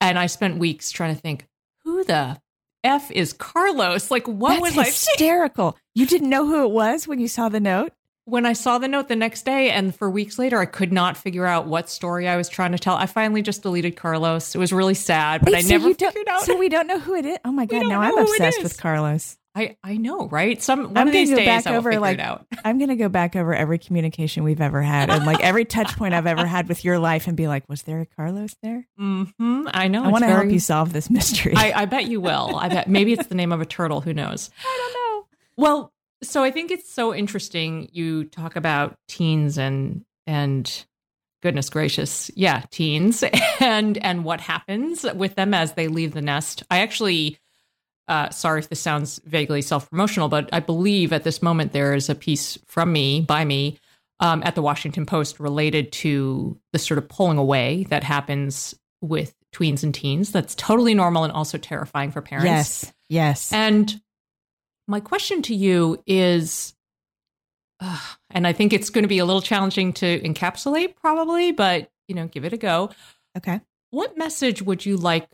And 0.00 0.18
I 0.18 0.26
spent 0.26 0.58
weeks 0.58 0.90
trying 0.92 1.14
to 1.14 1.20
think 1.20 1.46
who 1.82 2.04
the 2.04 2.40
F 2.84 3.10
is 3.10 3.32
Carlos? 3.32 4.10
Like 4.10 4.28
what 4.28 4.60
That's 4.62 4.76
was 4.76 4.78
I 4.78 4.84
hysterical. 4.84 5.76
You 5.94 6.06
didn't 6.06 6.28
know 6.28 6.46
who 6.46 6.62
it 6.64 6.70
was 6.70 7.08
when 7.08 7.18
you 7.18 7.28
saw 7.28 7.48
the 7.48 7.58
note? 7.60 7.92
When 8.26 8.46
I 8.46 8.52
saw 8.54 8.78
the 8.78 8.88
note 8.88 9.08
the 9.08 9.16
next 9.16 9.44
day 9.44 9.70
and 9.70 9.94
for 9.94 10.08
weeks 10.10 10.38
later, 10.38 10.58
I 10.58 10.66
could 10.66 10.92
not 10.92 11.16
figure 11.16 11.44
out 11.46 11.66
what 11.66 11.88
story 11.90 12.26
I 12.28 12.36
was 12.36 12.48
trying 12.48 12.72
to 12.72 12.78
tell. 12.78 12.94
I 12.96 13.06
finally 13.06 13.42
just 13.42 13.62
deleted 13.62 13.96
Carlos. 13.96 14.54
It 14.54 14.58
was 14.58 14.72
really 14.72 14.94
sad, 14.94 15.42
but 15.42 15.52
Wait, 15.52 15.58
I 15.58 15.60
so 15.62 15.68
never 15.68 15.94
figured 15.94 16.28
out. 16.28 16.42
So 16.42 16.56
we 16.56 16.68
don't 16.68 16.86
know 16.86 16.98
who 16.98 17.14
it 17.14 17.26
is. 17.26 17.38
Oh 17.44 17.52
my 17.52 17.66
god! 17.66 17.86
Now 17.86 18.00
I'm 18.00 18.10
know 18.14 18.24
who 18.24 18.32
it 18.32 18.40
obsessed 18.40 18.62
with 18.62 18.78
Carlos. 18.80 19.36
I, 19.56 19.76
I 19.84 19.98
know, 19.98 20.26
right? 20.26 20.60
Some 20.60 20.84
one 20.86 20.96
I'm 20.96 21.06
of 21.06 21.12
these 21.12 21.30
go 21.30 21.36
days 21.36 21.46
back 21.46 21.66
I 21.68 21.76
over, 21.76 21.90
figure 21.90 22.00
like- 22.00 22.18
it 22.18 22.20
out. 22.20 22.44
I'm 22.64 22.78
gonna 22.78 22.96
go 22.96 23.08
back 23.08 23.36
over 23.36 23.54
every 23.54 23.78
communication 23.78 24.42
we've 24.42 24.60
ever 24.60 24.82
had 24.82 25.10
and 25.10 25.24
like 25.26 25.38
every 25.44 25.64
touch 25.64 25.96
point 25.96 26.12
I've 26.12 26.26
ever 26.26 26.44
had 26.44 26.68
with 26.68 26.84
your 26.84 26.98
life 26.98 27.28
and 27.28 27.36
be 27.36 27.46
like, 27.46 27.68
was 27.68 27.82
there 27.82 28.00
a 28.00 28.06
Carlos 28.06 28.56
there? 28.62 28.88
hmm 28.98 29.68
I 29.72 29.86
know. 29.86 30.02
I 30.02 30.08
want 30.08 30.24
to 30.24 30.28
help 30.30 30.50
you 30.50 30.58
solve 30.58 30.92
this 30.92 31.08
mystery. 31.08 31.52
I, 31.56 31.72
I 31.82 31.84
bet 31.84 32.06
you 32.08 32.20
will. 32.20 32.56
I 32.56 32.68
bet 32.68 32.88
maybe 32.88 33.12
it's 33.12 33.28
the 33.28 33.36
name 33.36 33.52
of 33.52 33.60
a 33.60 33.66
turtle. 33.66 34.00
Who 34.00 34.12
knows? 34.12 34.50
I 34.64 34.90
don't 34.92 34.92
know. 35.20 35.26
Well, 35.56 35.92
so 36.24 36.42
I 36.42 36.50
think 36.50 36.70
it's 36.70 36.90
so 36.90 37.14
interesting. 37.14 37.88
You 37.92 38.24
talk 38.24 38.56
about 38.56 38.96
teens 39.08 39.58
and 39.58 40.04
and 40.26 40.84
goodness 41.42 41.68
gracious, 41.68 42.30
yeah, 42.34 42.62
teens 42.70 43.22
and 43.60 43.98
and 43.98 44.24
what 44.24 44.40
happens 44.40 45.04
with 45.14 45.34
them 45.34 45.54
as 45.54 45.74
they 45.74 45.88
leave 45.88 46.14
the 46.14 46.22
nest. 46.22 46.62
I 46.70 46.80
actually, 46.80 47.38
uh, 48.08 48.30
sorry 48.30 48.60
if 48.60 48.68
this 48.68 48.80
sounds 48.80 49.20
vaguely 49.24 49.62
self 49.62 49.90
promotional, 49.90 50.28
but 50.28 50.48
I 50.52 50.60
believe 50.60 51.12
at 51.12 51.24
this 51.24 51.42
moment 51.42 51.72
there 51.72 51.94
is 51.94 52.08
a 52.08 52.14
piece 52.14 52.58
from 52.66 52.92
me 52.92 53.20
by 53.20 53.44
me 53.44 53.78
um, 54.20 54.42
at 54.44 54.54
the 54.54 54.62
Washington 54.62 55.06
Post 55.06 55.38
related 55.38 55.92
to 55.92 56.58
the 56.72 56.78
sort 56.78 56.98
of 56.98 57.08
pulling 57.08 57.38
away 57.38 57.84
that 57.90 58.04
happens 58.04 58.74
with 59.00 59.34
tweens 59.54 59.82
and 59.82 59.94
teens. 59.94 60.32
That's 60.32 60.54
totally 60.54 60.94
normal 60.94 61.24
and 61.24 61.32
also 61.32 61.58
terrifying 61.58 62.10
for 62.10 62.20
parents. 62.20 62.46
Yes. 62.46 62.92
Yes. 63.08 63.52
And 63.52 64.00
my 64.86 65.00
question 65.00 65.42
to 65.42 65.54
you 65.54 66.02
is, 66.06 66.74
uh, 67.80 67.98
and 68.30 68.46
I 68.46 68.52
think 68.52 68.72
it's 68.72 68.90
going 68.90 69.02
to 69.04 69.08
be 69.08 69.18
a 69.18 69.24
little 69.24 69.42
challenging 69.42 69.92
to 69.94 70.20
encapsulate, 70.20 70.96
probably, 70.96 71.52
but 71.52 71.90
you 72.08 72.14
know, 72.14 72.26
give 72.26 72.44
it 72.44 72.52
a 72.52 72.56
go. 72.58 72.90
okay. 73.36 73.60
What 73.90 74.18
message 74.18 74.60
would 74.60 74.84
you 74.84 74.96
like 74.96 75.28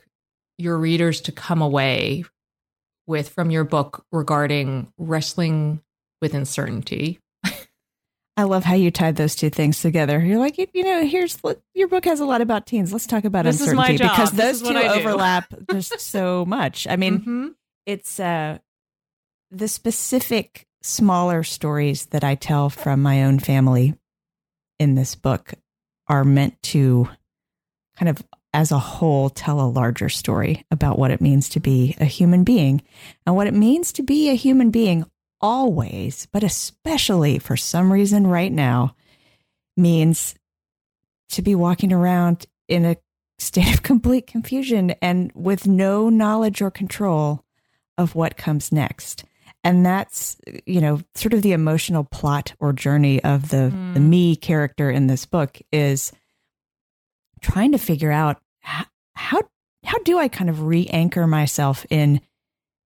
your 0.57 0.77
readers 0.77 1.21
to 1.21 1.31
come 1.31 1.61
away 1.61 2.23
with 3.07 3.29
from 3.29 3.49
your 3.51 3.63
book 3.63 4.05
regarding 4.11 4.93
wrestling 4.97 5.81
with 6.21 6.33
uncertainty? 6.35 7.19
I 8.37 8.43
love 8.43 8.63
how 8.63 8.75
you 8.75 8.91
tied 8.91 9.17
those 9.17 9.35
two 9.35 9.49
things 9.49 9.81
together. 9.81 10.19
You're 10.23 10.37
like, 10.39 10.57
you, 10.57 10.67
you 10.73 10.83
know, 10.83 11.05
here's 11.05 11.37
your 11.73 11.87
book 11.89 12.05
has 12.05 12.19
a 12.21 12.25
lot 12.25 12.41
about 12.41 12.65
teens. 12.65 12.93
Let's 12.93 13.05
talk 13.05 13.25
about 13.25 13.45
This 13.45 13.59
uncertainty 13.59 13.97
because 13.97 14.31
This 14.31 14.61
those 14.61 14.69
two 14.69 14.73
what 14.73 14.77
I 14.85 14.93
do. 14.93 14.99
overlap 15.01 15.53
just 15.71 15.99
so 15.99 16.45
much. 16.45 16.87
I 16.87 16.95
mean, 16.95 17.19
Mhm. 17.19 17.55
it's 17.85 18.19
uh 18.19 18.59
the 19.51 19.67
specific 19.67 20.65
smaller 20.81 21.43
stories 21.43 22.07
that 22.07 22.23
I 22.23 22.35
tell 22.35 22.69
from 22.69 23.01
my 23.01 23.23
own 23.23 23.37
family 23.37 23.93
in 24.79 24.95
this 24.95 25.13
book 25.13 25.53
are 26.07 26.23
meant 26.23 26.61
to 26.63 27.09
kind 27.97 28.09
of 28.09 28.23
as 28.53 28.71
a 28.71 28.79
whole 28.79 29.29
tell 29.29 29.61
a 29.61 29.67
larger 29.69 30.09
story 30.09 30.65
about 30.71 30.97
what 30.97 31.11
it 31.11 31.21
means 31.21 31.49
to 31.49 31.59
be 31.59 31.95
a 31.99 32.05
human 32.05 32.43
being 32.43 32.81
and 33.25 33.35
what 33.35 33.47
it 33.47 33.53
means 33.53 33.93
to 33.93 34.03
be 34.03 34.29
a 34.29 34.35
human 34.35 34.71
being 34.71 35.05
always 35.39 36.27
but 36.31 36.43
especially 36.43 37.37
for 37.39 37.55
some 37.55 37.91
reason 37.91 38.27
right 38.27 38.51
now 38.51 38.95
means 39.77 40.35
to 41.29 41.41
be 41.41 41.55
walking 41.55 41.93
around 41.93 42.45
in 42.67 42.85
a 42.85 42.97
state 43.37 43.73
of 43.73 43.83
complete 43.83 44.27
confusion 44.27 44.91
and 45.01 45.31
with 45.35 45.67
no 45.67 46.09
knowledge 46.09 46.61
or 46.61 46.71
control 46.71 47.43
of 47.97 48.15
what 48.15 48.37
comes 48.37 48.71
next. 48.71 49.23
And 49.63 49.85
that's, 49.85 50.37
you 50.65 50.81
know, 50.81 51.01
sort 51.13 51.33
of 51.33 51.43
the 51.43 51.51
emotional 51.51 52.03
plot 52.03 52.53
or 52.59 52.73
journey 52.73 53.23
of 53.23 53.49
the, 53.49 53.71
the 53.93 53.99
Mm. 53.99 54.09
me 54.09 54.35
character 54.35 54.89
in 54.89 55.05
this 55.07 55.25
book 55.25 55.59
is 55.71 56.11
trying 57.41 57.71
to 57.71 57.77
figure 57.77 58.11
out 58.11 58.41
how, 58.61 58.85
how, 59.15 59.41
how 59.83 59.97
do 59.99 60.17
I 60.17 60.27
kind 60.27 60.49
of 60.49 60.63
re 60.63 60.87
anchor 60.87 61.27
myself 61.27 61.85
in 61.89 62.21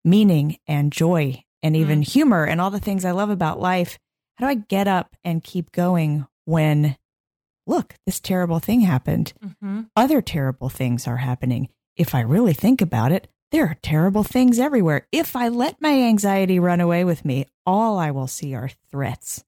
meaning 0.03 0.57
and 0.67 0.91
joy 0.91 1.43
and 1.63 1.75
even 1.75 2.01
humor 2.01 2.43
and 2.45 2.61
all 2.61 2.71
the 2.71 2.79
things 2.79 3.05
I 3.05 3.11
love 3.11 3.29
about 3.29 3.59
life? 3.59 3.97
How 4.35 4.45
do 4.45 4.49
I 4.51 4.55
get 4.55 4.87
up 4.87 5.15
and 5.23 5.43
keep 5.43 5.71
going 5.71 6.25
when, 6.45 6.97
look, 7.65 7.95
this 8.05 8.19
terrible 8.19 8.59
thing 8.59 8.81
happened? 8.81 9.33
Mhm. 9.63 9.89
other 9.95 10.21
terrible 10.21 10.67
things 10.69 11.07
are 11.07 11.17
happening. 11.17 11.69
If 11.95 12.13
I 12.13 12.19
really 12.19 12.53
think 12.53 12.81
about 12.81 13.11
it, 13.13 13.29
there 13.51 13.65
are 13.65 13.77
terrible 13.81 14.23
things 14.23 14.59
everywhere. 14.59 15.07
If 15.11 15.35
I 15.35 15.47
let 15.47 15.81
my 15.81 16.03
anxiety 16.03 16.59
run 16.59 16.81
away 16.81 17.03
with 17.03 17.23
me, 17.25 17.47
all 17.65 17.97
I 17.97 18.11
will 18.11 18.27
see 18.27 18.53
are 18.53 18.69
threats 18.91 19.43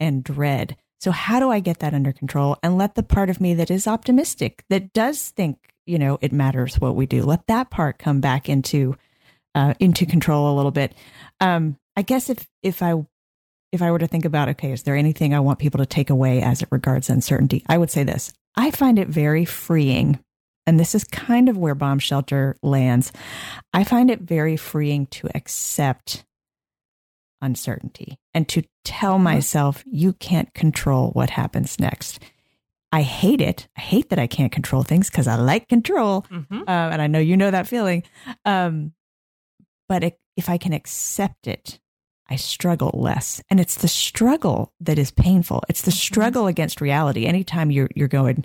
and 0.00 0.24
dread. 0.24 0.76
So, 1.00 1.10
how 1.10 1.40
do 1.40 1.50
I 1.50 1.60
get 1.60 1.80
that 1.80 1.94
under 1.94 2.12
control 2.12 2.56
and 2.62 2.78
let 2.78 2.94
the 2.94 3.02
part 3.02 3.28
of 3.28 3.40
me 3.40 3.54
that 3.54 3.70
is 3.70 3.86
optimistic, 3.86 4.64
that 4.70 4.92
does 4.92 5.30
think, 5.30 5.58
you 5.84 5.98
know, 5.98 6.18
it 6.20 6.32
matters 6.32 6.80
what 6.80 6.94
we 6.94 7.06
do, 7.06 7.22
let 7.22 7.46
that 7.48 7.70
part 7.70 7.98
come 7.98 8.20
back 8.20 8.48
into 8.48 8.96
uh, 9.54 9.74
into 9.80 10.06
control 10.06 10.54
a 10.54 10.56
little 10.56 10.70
bit. 10.70 10.94
Um, 11.40 11.76
I 11.96 12.02
guess 12.02 12.30
if 12.30 12.46
if 12.62 12.82
I 12.82 12.94
if 13.72 13.82
I 13.82 13.90
were 13.90 13.98
to 13.98 14.06
think 14.06 14.24
about, 14.24 14.50
okay, 14.50 14.72
is 14.72 14.82
there 14.82 14.96
anything 14.96 15.34
I 15.34 15.40
want 15.40 15.58
people 15.58 15.78
to 15.78 15.86
take 15.86 16.10
away 16.10 16.42
as 16.42 16.62
it 16.62 16.68
regards 16.70 17.10
uncertainty? 17.10 17.64
I 17.66 17.78
would 17.78 17.90
say 17.90 18.04
this. 18.04 18.32
I 18.54 18.70
find 18.70 18.98
it 18.98 19.08
very 19.08 19.44
freeing. 19.44 20.20
And 20.66 20.78
this 20.78 20.94
is 20.94 21.04
kind 21.04 21.48
of 21.48 21.58
where 21.58 21.74
Bomb 21.74 21.98
Shelter 21.98 22.56
lands. 22.62 23.12
I 23.72 23.84
find 23.84 24.10
it 24.10 24.20
very 24.20 24.56
freeing 24.56 25.06
to 25.06 25.28
accept 25.34 26.24
uncertainty 27.40 28.18
and 28.34 28.48
to 28.48 28.62
tell 28.84 29.18
myself, 29.18 29.82
you 29.86 30.12
can't 30.14 30.52
control 30.54 31.10
what 31.10 31.30
happens 31.30 31.78
next. 31.80 32.20
I 32.92 33.02
hate 33.02 33.40
it. 33.40 33.68
I 33.76 33.80
hate 33.80 34.10
that 34.10 34.18
I 34.18 34.26
can't 34.26 34.52
control 34.52 34.82
things 34.82 35.10
because 35.10 35.26
I 35.26 35.36
like 35.36 35.68
control. 35.68 36.22
Mhm. 36.30 36.60
Uh, 36.62 36.90
and 36.92 37.00
I 37.02 37.06
know 37.06 37.18
you 37.18 37.36
know 37.36 37.50
that 37.50 37.66
feeling. 37.66 38.02
Um, 38.44 38.92
but 39.88 40.04
it, 40.04 40.20
if 40.36 40.48
I 40.48 40.58
can 40.58 40.72
accept 40.72 41.46
it, 41.46 41.80
I 42.28 42.36
struggle 42.36 42.90
less. 42.94 43.42
And 43.50 43.58
it's 43.60 43.76
the 43.76 43.88
struggle 43.88 44.72
that 44.80 44.98
is 44.98 45.10
painful. 45.10 45.62
It's 45.68 45.82
the 45.82 45.90
struggle 45.90 46.46
against 46.46 46.80
reality. 46.80 47.26
Anytime 47.26 47.70
you're 47.70 47.88
you're 47.94 48.08
going, 48.08 48.44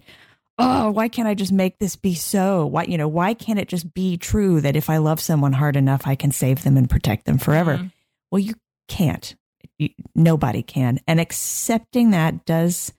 oh, 0.57 0.91
why 0.91 1.07
can't 1.07 1.27
I 1.27 1.33
just 1.33 1.51
make 1.51 1.79
this 1.79 1.95
be 1.95 2.13
so? 2.15 2.65
Why 2.65 2.83
you 2.83 2.97
know 2.97 3.07
why 3.07 3.33
can't 3.33 3.59
it 3.59 3.67
just 3.67 3.93
be 3.93 4.17
true 4.17 4.61
that 4.61 4.75
if 4.75 4.89
I 4.89 4.97
love 4.97 5.19
someone 5.19 5.53
hard 5.53 5.75
enough, 5.75 6.07
I 6.07 6.15
can 6.15 6.31
save 6.31 6.63
them 6.63 6.77
and 6.77 6.89
protect 6.89 7.25
them 7.25 7.37
forever? 7.37 7.77
Mhm. 7.77 7.91
Well, 8.31 8.39
you 8.39 8.55
can't. 8.87 9.35
It 9.79 9.93
nobody 10.15 10.63
can. 10.63 10.99
And 11.07 11.19
accepting 11.19 12.11
that 12.11 12.45
does 12.45 12.93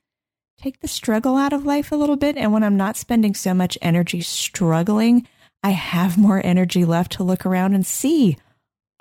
take 0.60 0.80
the 0.80 0.88
struggle 0.88 1.36
out 1.36 1.52
of 1.52 1.64
life 1.64 1.92
a 1.92 1.96
little 1.96 2.16
bit. 2.16 2.36
And 2.36 2.52
when 2.52 2.64
I'm 2.64 2.76
not 2.76 2.96
spending 2.96 3.34
so 3.34 3.54
much 3.54 3.78
energy 3.80 4.20
struggling, 4.20 5.26
I 5.62 5.70
have 5.70 6.18
more 6.18 6.44
energy 6.44 6.84
left 6.84 7.12
to 7.12 7.22
look 7.22 7.46
around 7.46 7.74
and 7.74 7.86
see 7.86 8.36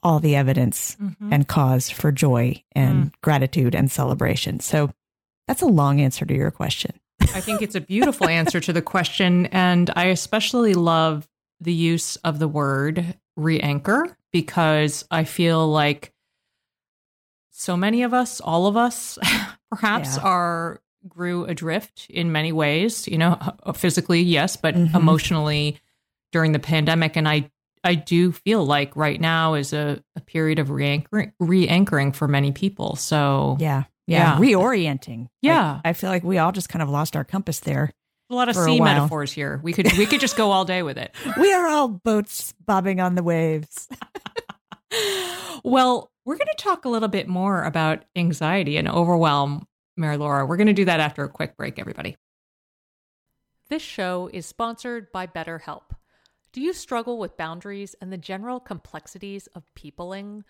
all 0.04 0.20
the 0.20 0.36
evidence 0.36 0.96
mm-hmm. 1.02 1.34
and 1.34 1.48
cause 1.48 1.90
for 1.90 2.12
joy 2.12 2.64
and 2.74 3.06
mm. 3.06 3.12
gratitude 3.22 3.74
and 3.74 3.92
celebration. 3.92 4.60
So 4.60 4.92
that's 5.48 5.64
a 5.64 5.68
long 5.68 6.00
answer 6.00 6.26
to 6.26 6.34
your 6.34 6.52
question. 6.52 7.00
I 7.34 7.42
think 7.42 7.62
it's 7.62 7.76
a 7.76 7.82
beautiful 7.82 8.28
answer 8.28 8.60
to 8.60 8.74
the 8.74 8.82
question. 8.82 9.48
And 9.48 9.90
I 9.96 10.06
especially 10.06 10.74
love 10.74 11.28
the 11.60 11.74
use 11.74 12.16
of 12.18 12.40
the 12.40 12.48
word 12.48 13.16
re 13.36 13.60
anchor 13.60 14.18
because 14.32 15.06
I 15.10 15.24
feel 15.24 15.68
like 15.68 16.14
so 17.52 17.76
many 17.76 18.04
of 18.04 18.14
us, 18.14 18.40
all 18.40 18.68
of 18.68 18.78
us, 18.78 19.18
perhaps, 19.72 20.18
yeah. 20.18 20.24
are 20.24 20.82
grew 21.08 21.46
adrift 21.46 22.08
in 22.10 22.32
many 22.32 22.52
ways, 22.52 23.08
you 23.08 23.18
know, 23.18 23.40
physically, 23.76 24.22
yes, 24.22 24.58
but 24.58 24.76
mm-hmm. 24.76 24.96
emotionally 24.96 25.80
during 26.32 26.52
the 26.52 26.60
pandemic. 26.60 27.16
And 27.16 27.28
I, 27.28 27.50
I 27.84 27.96
do 27.96 28.32
feel 28.32 28.66
like 28.66 28.96
right 28.96 29.20
now 29.20 29.54
is 29.54 29.74
a, 29.74 30.04
a 30.16 30.22
period 30.22 30.60
of 30.60 30.70
re-anchoring, 30.70 31.34
re-anchoring 31.40 32.12
for 32.12 32.28
many 32.28 32.52
people. 32.52 32.96
So 32.96 33.58
yeah, 33.60 33.84
yeah, 34.08 34.40
yeah. 34.40 34.40
reorienting. 34.40 35.28
Yeah. 35.42 35.74
Like, 35.74 35.82
I 35.86 35.94
feel 35.94 36.10
like 36.10 36.24
we 36.24 36.38
all 36.38 36.52
just 36.52 36.70
kind 36.70 36.82
of 36.82 36.90
lost 36.90 37.16
our 37.16 37.24
compass 37.24 37.60
there. 37.60 37.92
A 38.30 38.36
lot 38.36 38.50
of 38.50 38.56
sea 38.56 38.82
metaphors 38.82 39.32
here. 39.32 39.62
We 39.64 39.72
could 39.72 39.92
we 39.98 40.06
could 40.06 40.20
just 40.20 40.36
go 40.36 40.52
all 40.52 40.66
day 40.66 40.84
with 40.84 40.98
it. 40.98 41.16
we 41.38 41.54
are 41.54 41.68
all 41.68 41.88
boats 41.88 42.54
bobbing 42.66 43.00
on 43.00 43.16
the 43.16 43.24
waves. 43.24 43.88
well, 45.64 46.12
we're 46.26 46.36
going 46.36 46.48
to 46.48 46.64
talk 46.64 46.84
a 46.84 46.90
little 46.90 47.08
bit 47.08 47.30
more 47.30 47.64
about 47.64 48.04
anxiety 48.18 48.76
and 48.76 48.90
overwhelm 48.90 49.66
Mary 49.96 50.18
Laura. 50.18 50.46
We're 50.46 50.58
going 50.58 50.68
to 50.68 50.74
do 50.74 50.86
that 50.86 51.00
after 51.00 51.24
a 51.24 51.30
quick 51.30 51.56
break, 51.56 51.80
everybody. 51.80 52.18
This 53.70 53.82
show 53.82 54.30
is 54.34 54.46
sponsored 54.46 55.12
by 55.12 55.28
BetterHelp. 55.28 55.92
Do 56.52 56.62
you 56.62 56.74
struggle 56.74 57.18
with 57.18 57.38
boundaries 57.38 57.96
and 58.02 58.12
the 58.12 58.18
general 58.18 58.60
complexities 58.60 59.48
of 59.56 59.64
peopling? 59.74 60.44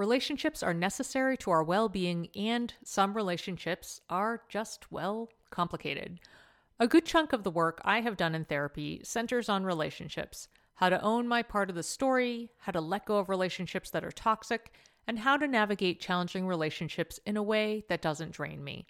Relationships 0.00 0.62
are 0.62 0.72
necessary 0.72 1.36
to 1.36 1.50
our 1.50 1.62
well 1.62 1.86
being, 1.90 2.30
and 2.34 2.72
some 2.82 3.12
relationships 3.12 4.00
are 4.08 4.40
just, 4.48 4.90
well, 4.90 5.28
complicated. 5.50 6.20
A 6.78 6.88
good 6.88 7.04
chunk 7.04 7.34
of 7.34 7.42
the 7.42 7.50
work 7.50 7.82
I 7.84 8.00
have 8.00 8.16
done 8.16 8.34
in 8.34 8.46
therapy 8.46 9.02
centers 9.04 9.50
on 9.50 9.64
relationships 9.64 10.48
how 10.76 10.88
to 10.88 11.02
own 11.02 11.28
my 11.28 11.42
part 11.42 11.68
of 11.68 11.76
the 11.76 11.82
story, 11.82 12.48
how 12.60 12.72
to 12.72 12.80
let 12.80 13.04
go 13.04 13.18
of 13.18 13.28
relationships 13.28 13.90
that 13.90 14.02
are 14.02 14.10
toxic, 14.10 14.72
and 15.06 15.18
how 15.18 15.36
to 15.36 15.46
navigate 15.46 16.00
challenging 16.00 16.46
relationships 16.46 17.20
in 17.26 17.36
a 17.36 17.42
way 17.42 17.84
that 17.90 18.00
doesn't 18.00 18.32
drain 18.32 18.64
me. 18.64 18.86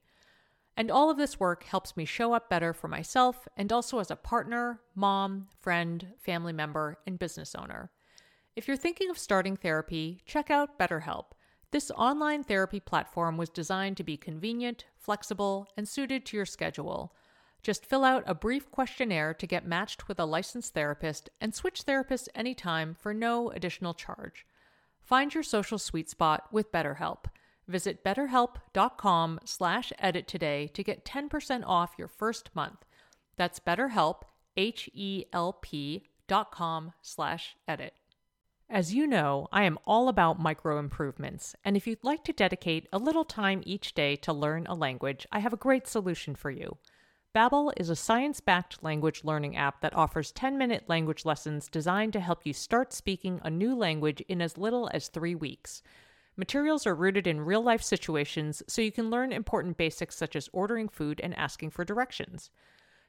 And 0.76 0.92
all 0.92 1.10
of 1.10 1.16
this 1.16 1.40
work 1.40 1.64
helps 1.64 1.96
me 1.96 2.04
show 2.04 2.34
up 2.34 2.48
better 2.48 2.72
for 2.72 2.86
myself 2.86 3.48
and 3.56 3.72
also 3.72 3.98
as 3.98 4.12
a 4.12 4.16
partner, 4.16 4.80
mom, 4.94 5.48
friend, 5.60 6.12
family 6.20 6.52
member, 6.52 6.98
and 7.04 7.18
business 7.18 7.56
owner. 7.56 7.90
If 8.60 8.68
you're 8.68 8.76
thinking 8.76 9.08
of 9.08 9.16
starting 9.16 9.56
therapy, 9.56 10.20
check 10.26 10.50
out 10.50 10.78
BetterHelp. 10.78 11.28
This 11.70 11.90
online 11.92 12.44
therapy 12.44 12.78
platform 12.78 13.38
was 13.38 13.48
designed 13.48 13.96
to 13.96 14.04
be 14.04 14.18
convenient, 14.18 14.84
flexible, 14.98 15.66
and 15.78 15.88
suited 15.88 16.26
to 16.26 16.36
your 16.36 16.44
schedule. 16.44 17.14
Just 17.62 17.86
fill 17.86 18.04
out 18.04 18.22
a 18.26 18.34
brief 18.34 18.70
questionnaire 18.70 19.32
to 19.32 19.46
get 19.46 19.66
matched 19.66 20.08
with 20.08 20.20
a 20.20 20.26
licensed 20.26 20.74
therapist 20.74 21.30
and 21.40 21.54
switch 21.54 21.86
therapists 21.86 22.28
anytime 22.34 22.92
for 22.92 23.14
no 23.14 23.48
additional 23.48 23.94
charge. 23.94 24.44
Find 25.00 25.32
your 25.32 25.42
social 25.42 25.78
sweet 25.78 26.10
spot 26.10 26.44
with 26.52 26.70
BetterHelp. 26.70 27.28
Visit 27.66 28.04
betterhelp.com 28.04 29.40
slash 29.46 29.90
edit 29.98 30.28
today 30.28 30.66
to 30.74 30.84
get 30.84 31.06
10% 31.06 31.62
off 31.64 31.94
your 31.96 32.08
first 32.08 32.50
month. 32.54 32.84
That's 33.38 33.58
betterhelp, 33.58 34.24
H-E-L-P 34.54 36.04
dot 36.28 36.52
com 36.52 36.92
slash 37.00 37.56
edit. 37.66 37.94
As 38.72 38.94
you 38.94 39.08
know, 39.08 39.48
I 39.50 39.64
am 39.64 39.80
all 39.84 40.08
about 40.08 40.38
micro 40.38 40.78
improvements, 40.78 41.56
and 41.64 41.76
if 41.76 41.88
you'd 41.88 42.04
like 42.04 42.22
to 42.22 42.32
dedicate 42.32 42.86
a 42.92 42.98
little 42.98 43.24
time 43.24 43.64
each 43.66 43.94
day 43.94 44.14
to 44.16 44.32
learn 44.32 44.68
a 44.68 44.74
language, 44.74 45.26
I 45.32 45.40
have 45.40 45.52
a 45.52 45.56
great 45.56 45.88
solution 45.88 46.36
for 46.36 46.52
you. 46.52 46.76
Babbel 47.34 47.72
is 47.76 47.90
a 47.90 47.96
science-backed 47.96 48.80
language 48.80 49.24
learning 49.24 49.56
app 49.56 49.80
that 49.80 49.96
offers 49.96 50.32
10-minute 50.32 50.84
language 50.88 51.24
lessons 51.24 51.66
designed 51.66 52.12
to 52.12 52.20
help 52.20 52.46
you 52.46 52.52
start 52.52 52.92
speaking 52.92 53.40
a 53.42 53.50
new 53.50 53.74
language 53.74 54.22
in 54.28 54.40
as 54.40 54.56
little 54.56 54.88
as 54.94 55.08
3 55.08 55.34
weeks. 55.34 55.82
Materials 56.36 56.86
are 56.86 56.94
rooted 56.94 57.26
in 57.26 57.40
real-life 57.40 57.82
situations 57.82 58.62
so 58.68 58.80
you 58.80 58.92
can 58.92 59.10
learn 59.10 59.32
important 59.32 59.78
basics 59.78 60.16
such 60.16 60.36
as 60.36 60.48
ordering 60.52 60.88
food 60.88 61.20
and 61.24 61.36
asking 61.36 61.70
for 61.70 61.84
directions. 61.84 62.50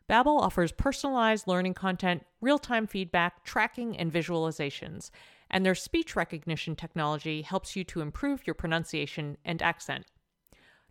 Babbel 0.09 0.41
offers 0.41 0.71
personalized 0.71 1.47
learning 1.47 1.75
content, 1.75 2.25
real-time 2.41 2.87
feedback, 2.87 3.45
tracking, 3.45 3.95
and 3.95 4.11
visualizations, 4.11 5.11
and 5.51 5.63
their 5.63 5.75
speech 5.75 6.15
recognition 6.15 6.75
technology 6.75 7.43
helps 7.43 7.75
you 7.75 7.83
to 7.83 8.01
improve 8.01 8.47
your 8.47 8.55
pronunciation 8.55 9.37
and 9.45 9.61
accent. 9.61 10.05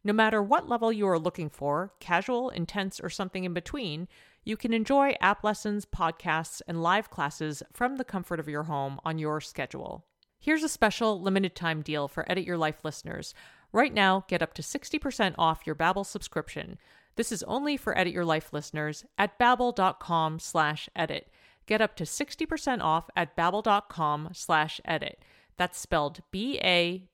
No 0.04 0.12
matter 0.12 0.42
what 0.42 0.68
level 0.68 0.92
you 0.92 1.06
are 1.08 1.18
looking 1.18 1.50
for, 1.50 1.92
casual, 1.98 2.50
intense, 2.50 3.00
or 3.00 3.10
something 3.10 3.44
in 3.44 3.52
between, 3.52 4.06
you 4.44 4.56
can 4.56 4.72
enjoy 4.72 5.14
app 5.20 5.44
lessons, 5.44 5.84
podcasts, 5.84 6.62
and 6.66 6.82
live 6.82 7.10
classes 7.10 7.62
from 7.72 7.96
the 7.96 8.04
comfort 8.04 8.40
of 8.40 8.48
your 8.48 8.62
home 8.62 8.98
on 9.04 9.18
your 9.18 9.40
schedule. 9.40 10.06
Here's 10.38 10.62
a 10.62 10.68
special 10.70 11.20
limited 11.20 11.54
time 11.54 11.82
deal 11.82 12.08
for 12.08 12.30
Edit 12.30 12.44
Your 12.44 12.56
Life 12.56 12.82
listeners. 12.82 13.34
Right 13.72 13.92
now, 13.92 14.24
get 14.26 14.42
up 14.42 14.54
to 14.54 14.62
60% 14.62 15.34
off 15.36 15.66
your 15.66 15.74
Babbel 15.74 16.06
subscription. 16.06 16.78
This 17.16 17.30
is 17.30 17.42
only 17.42 17.76
for 17.76 17.96
Edit 17.96 18.14
Your 18.14 18.24
Life 18.24 18.52
listeners 18.52 19.04
at 19.18 19.38
babbel.com 19.38 20.38
slash 20.38 20.88
edit. 20.96 21.28
Get 21.70 21.80
up 21.80 21.94
to 21.96 22.04
60% 22.04 22.82
off 22.82 23.08
at 23.14 23.36
babbel.com 23.36 24.30
slash 24.32 24.80
edit. 24.84 25.22
That's 25.56 25.78
spelled 25.78 26.18
B-A-B-B-E-L 26.32 27.06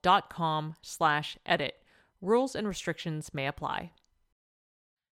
dot 0.00 0.30
com 0.30 0.74
slash 0.80 1.36
edit. 1.44 1.74
Rules 2.20 2.54
and 2.54 2.68
restrictions 2.68 3.34
may 3.34 3.48
apply. 3.48 3.90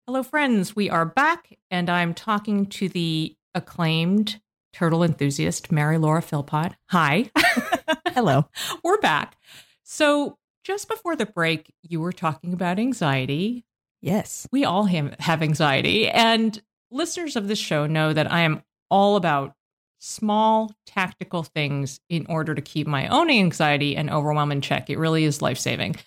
Hello, 0.07 0.23
friends. 0.23 0.75
We 0.75 0.89
are 0.89 1.05
back, 1.05 1.55
and 1.69 1.87
I'm 1.87 2.15
talking 2.15 2.65
to 2.65 2.89
the 2.89 3.37
acclaimed 3.53 4.41
turtle 4.73 5.03
enthusiast, 5.03 5.71
Mary 5.71 5.99
Laura 5.99 6.23
Philpott. 6.23 6.73
Hi. 6.87 7.29
Hello. 8.07 8.49
We're 8.83 9.01
back. 9.01 9.35
So, 9.83 10.39
just 10.63 10.87
before 10.87 11.15
the 11.15 11.27
break, 11.27 11.71
you 11.83 12.01
were 12.01 12.11
talking 12.11 12.53
about 12.53 12.79
anxiety. 12.79 13.65
Yes. 14.01 14.47
We 14.51 14.65
all 14.65 14.85
have 14.85 15.43
anxiety. 15.43 16.09
And 16.09 16.59
listeners 16.91 17.35
of 17.35 17.47
this 17.47 17.59
show 17.59 17.85
know 17.85 18.13
that 18.13 18.31
I 18.31 18.41
am 18.41 18.63
all 18.89 19.15
about 19.15 19.53
small 19.99 20.71
tactical 20.85 21.43
things 21.43 21.99
in 22.09 22.25
order 22.27 22.55
to 22.55 22.61
keep 22.61 22.87
my 22.87 23.07
own 23.07 23.29
anxiety 23.29 23.95
and 23.95 24.09
overwhelm 24.09 24.51
in 24.51 24.61
check. 24.61 24.89
It 24.89 24.97
really 24.97 25.25
is 25.25 25.41
life 25.41 25.59
saving. 25.59 25.97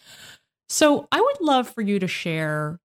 So, 0.68 1.06
I 1.12 1.20
would 1.20 1.40
love 1.40 1.68
for 1.68 1.82
you 1.82 1.98
to 1.98 2.08
share 2.08 2.80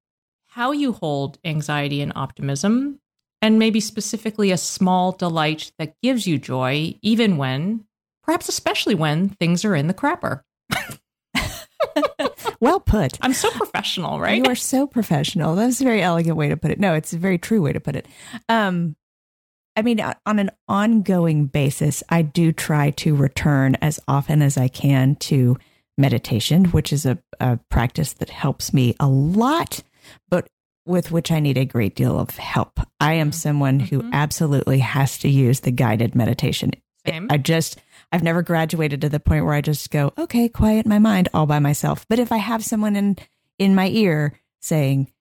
how 0.48 0.72
you 0.72 0.92
hold 0.92 1.40
anxiety 1.46 2.02
and 2.02 2.12
optimism, 2.16 3.00
and 3.42 3.60
maybe 3.60 3.80
specifically 3.80 4.52
a 4.52 4.58
small 4.58 5.12
delight 5.14 5.72
that 5.78 5.94
gives 6.02 6.28
you 6.28 6.38
joy, 6.38 6.96
even 7.02 7.38
when, 7.38 7.86
perhaps 8.24 8.50
especially 8.50 8.96
when, 8.96 9.30
things 9.30 9.64
are 9.64 9.76
in 9.76 9.88
the 9.88 9.94
crapper. 9.94 10.42
well 12.60 12.80
put. 12.80 13.18
I'm 13.22 13.34
so 13.34 13.50
professional, 13.52 14.20
right? 14.20 14.38
You 14.38 14.52
are 14.52 14.56
so 14.56 14.88
professional. 14.88 15.56
That's 15.56 15.82
a 15.82 15.84
very 15.84 16.02
elegant 16.02 16.38
way 16.38 16.50
to 16.50 16.58
put 16.58 16.72
it. 16.72 16.80
No, 16.80 16.94
it's 16.94 17.14
a 17.14 17.18
very 17.18 17.38
true 17.38 17.62
way 17.62 17.74
to 17.74 17.80
put 17.80 17.96
it. 17.96 18.08
Um, 18.50 18.96
I 19.76 19.84
mean, 19.84 20.02
on 20.26 20.40
an 20.40 20.50
ongoing 20.68 21.46
basis, 21.46 22.04
I 22.10 22.24
do 22.24 22.52
try 22.52 22.90
to 22.92 23.16
return 23.16 23.76
as 23.76 24.00
often 24.08 24.42
as 24.42 24.58
I 24.58 24.70
can 24.70 25.16
to 25.18 25.58
meditation, 26.00 26.66
which 26.66 26.92
is 26.92 27.06
a, 27.06 27.20
a 27.40 27.60
practice 27.70 28.14
that 28.14 28.30
helps 28.30 28.74
me 28.74 28.96
a 29.00 29.08
lot, 29.08 29.84
but 30.30 30.48
with 30.88 31.12
which 31.12 31.32
I 31.32 31.40
need 31.40 31.58
a 31.58 31.66
great 31.66 31.96
deal 31.96 32.18
of 32.18 32.38
help. 32.38 32.80
I 33.00 33.14
am 33.14 33.32
someone 33.32 33.80
who 33.80 34.00
mm-hmm. 34.00 34.14
absolutely 34.14 34.80
has 34.80 35.18
to 35.20 35.30
use 35.30 35.60
the 35.60 35.72
guided 35.72 36.16
meditation. 36.16 36.72
Same. 37.06 37.28
I 37.30 37.38
just, 37.38 37.78
I've 38.12 38.24
never 38.24 38.42
graduated 38.42 39.02
to 39.02 39.10
the 39.10 39.20
point 39.20 39.46
where 39.46 39.54
I 39.54 39.62
just 39.62 39.90
go, 39.92 40.14
okay, 40.18 40.48
quiet 40.48 40.86
my 40.86 41.00
mind 41.00 41.30
all 41.34 41.46
by 41.46 41.60
myself. 41.60 42.06
But 42.08 42.20
if 42.20 42.32
I 42.32 42.38
have 42.38 42.64
someone 42.64 42.96
in, 42.96 43.18
in 43.60 43.76
my 43.76 43.88
ear 43.90 44.40
saying, 44.62 45.12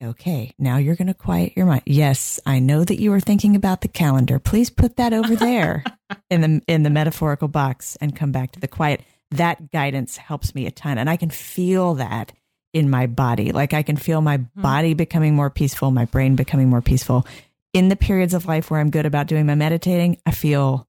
Okay, 0.00 0.54
now 0.60 0.76
you're 0.76 0.94
going 0.94 1.08
to 1.08 1.14
quiet 1.14 1.54
your 1.56 1.66
mind. 1.66 1.82
Yes, 1.84 2.38
I 2.46 2.60
know 2.60 2.84
that 2.84 3.00
you 3.00 3.12
are 3.14 3.20
thinking 3.20 3.56
about 3.56 3.80
the 3.80 3.88
calendar. 3.88 4.38
Please 4.38 4.70
put 4.70 4.96
that 4.96 5.12
over 5.12 5.34
there 5.34 5.82
in 6.30 6.40
the 6.40 6.62
in 6.68 6.84
the 6.84 6.90
metaphorical 6.90 7.48
box 7.48 7.96
and 8.00 8.14
come 8.14 8.30
back 8.30 8.52
to 8.52 8.60
the 8.60 8.68
quiet. 8.68 9.02
That 9.32 9.72
guidance 9.72 10.16
helps 10.16 10.54
me 10.54 10.66
a 10.66 10.70
ton 10.70 10.98
and 10.98 11.10
I 11.10 11.16
can 11.16 11.30
feel 11.30 11.94
that 11.94 12.32
in 12.72 12.90
my 12.90 13.06
body. 13.06 13.50
Like 13.50 13.74
I 13.74 13.82
can 13.82 13.96
feel 13.96 14.20
my 14.20 14.38
mm-hmm. 14.38 14.62
body 14.62 14.94
becoming 14.94 15.34
more 15.34 15.50
peaceful, 15.50 15.90
my 15.90 16.04
brain 16.04 16.36
becoming 16.36 16.68
more 16.68 16.82
peaceful. 16.82 17.26
In 17.72 17.88
the 17.88 17.96
periods 17.96 18.34
of 18.34 18.46
life 18.46 18.70
where 18.70 18.80
I'm 18.80 18.90
good 18.90 19.04
about 19.04 19.26
doing 19.26 19.46
my 19.46 19.54
meditating, 19.56 20.18
I 20.24 20.30
feel 20.30 20.87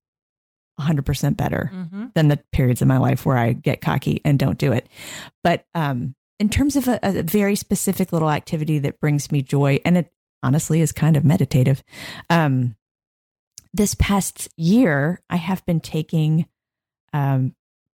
100% 0.80 1.38
better 1.38 1.72
mm-hmm. 1.74 2.06
than 2.16 2.28
the 2.28 2.38
periods 2.52 2.82
of 2.82 2.88
my 2.88 2.98
life 2.98 3.26
where 3.26 3.38
I 3.38 3.54
get 3.54 3.82
cocky 3.82 4.22
and 4.24 4.40
don't 4.40 4.58
do 4.58 4.72
it. 4.72 4.88
But 5.44 5.66
um, 5.76 6.16
in 6.40 6.50
terms 6.50 6.76
of 6.76 6.88
a, 6.88 7.00
a, 7.04 7.24
very 7.24 7.56
specific 7.56 8.14
little 8.14 8.30
activity 8.30 8.80
that 8.80 9.00
brings 9.00 9.32
me 9.32 9.42
joy, 9.42 9.80
and 9.86 9.98
it 9.98 10.12
honestly 10.42 10.82
is 10.82 10.92
kind 10.92 11.18
of 11.18 11.26
meditative. 11.26 11.84
Um, 12.30 12.76
this 13.74 13.96
past 13.96 14.50
year, 14.58 15.22
I 15.30 15.36
have 15.36 15.66
been 15.66 15.80
taking 15.80 16.48
um, 17.14 17.56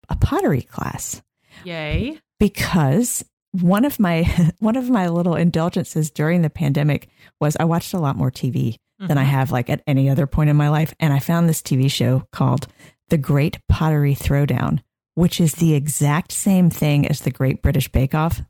a 0.09 0.15
pottery 0.15 0.63
class. 0.63 1.21
Yay! 1.63 2.19
Because 2.39 3.23
one 3.51 3.85
of 3.85 3.99
my 3.99 4.23
one 4.59 4.75
of 4.75 4.89
my 4.89 5.07
little 5.07 5.35
indulgences 5.35 6.09
during 6.09 6.41
the 6.41 6.49
pandemic 6.49 7.09
was 7.39 7.55
I 7.59 7.65
watched 7.65 7.93
a 7.93 7.99
lot 7.99 8.15
more 8.15 8.31
TV 8.31 8.77
mm-hmm. 9.01 9.07
than 9.07 9.17
I 9.17 9.23
mm-hmm. 9.23 9.31
have 9.31 9.51
like 9.51 9.69
at 9.69 9.81
any 9.87 10.09
other 10.09 10.27
point 10.27 10.49
in 10.49 10.55
my 10.55 10.69
life, 10.69 10.93
and 10.99 11.11
I 11.11 11.19
found 11.19 11.49
this 11.49 11.61
TV 11.61 11.91
show 11.91 12.23
called 12.31 12.67
The 13.09 13.17
Great 13.17 13.59
Pottery 13.67 14.13
Throwdown, 14.13 14.79
which 15.15 15.41
is 15.41 15.53
the 15.53 15.73
exact 15.73 16.31
same 16.31 16.69
thing 16.69 17.07
as 17.07 17.21
the 17.21 17.31
Great 17.31 17.61
British 17.61 17.91
Bake 17.91 18.13
Off. 18.13 18.41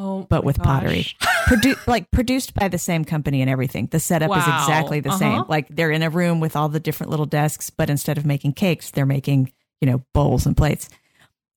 Oh, 0.00 0.26
but 0.28 0.44
with 0.44 0.58
gosh. 0.58 0.64
pottery, 0.64 1.06
Produ- 1.48 1.86
like 1.88 2.08
produced 2.12 2.54
by 2.54 2.68
the 2.68 2.78
same 2.78 3.04
company 3.04 3.40
and 3.40 3.50
everything. 3.50 3.88
The 3.90 3.98
setup 3.98 4.30
wow. 4.30 4.38
is 4.38 4.44
exactly 4.46 5.00
the 5.00 5.08
uh-huh. 5.08 5.18
same. 5.18 5.44
Like 5.48 5.66
they're 5.68 5.90
in 5.90 6.04
a 6.04 6.10
room 6.10 6.38
with 6.38 6.54
all 6.54 6.68
the 6.68 6.78
different 6.78 7.10
little 7.10 7.26
desks, 7.26 7.68
but 7.70 7.90
instead 7.90 8.16
of 8.16 8.24
making 8.24 8.52
cakes, 8.52 8.92
they're 8.92 9.06
making 9.06 9.52
you 9.80 9.90
know 9.90 10.02
bowls 10.14 10.46
and 10.46 10.56
plates. 10.56 10.88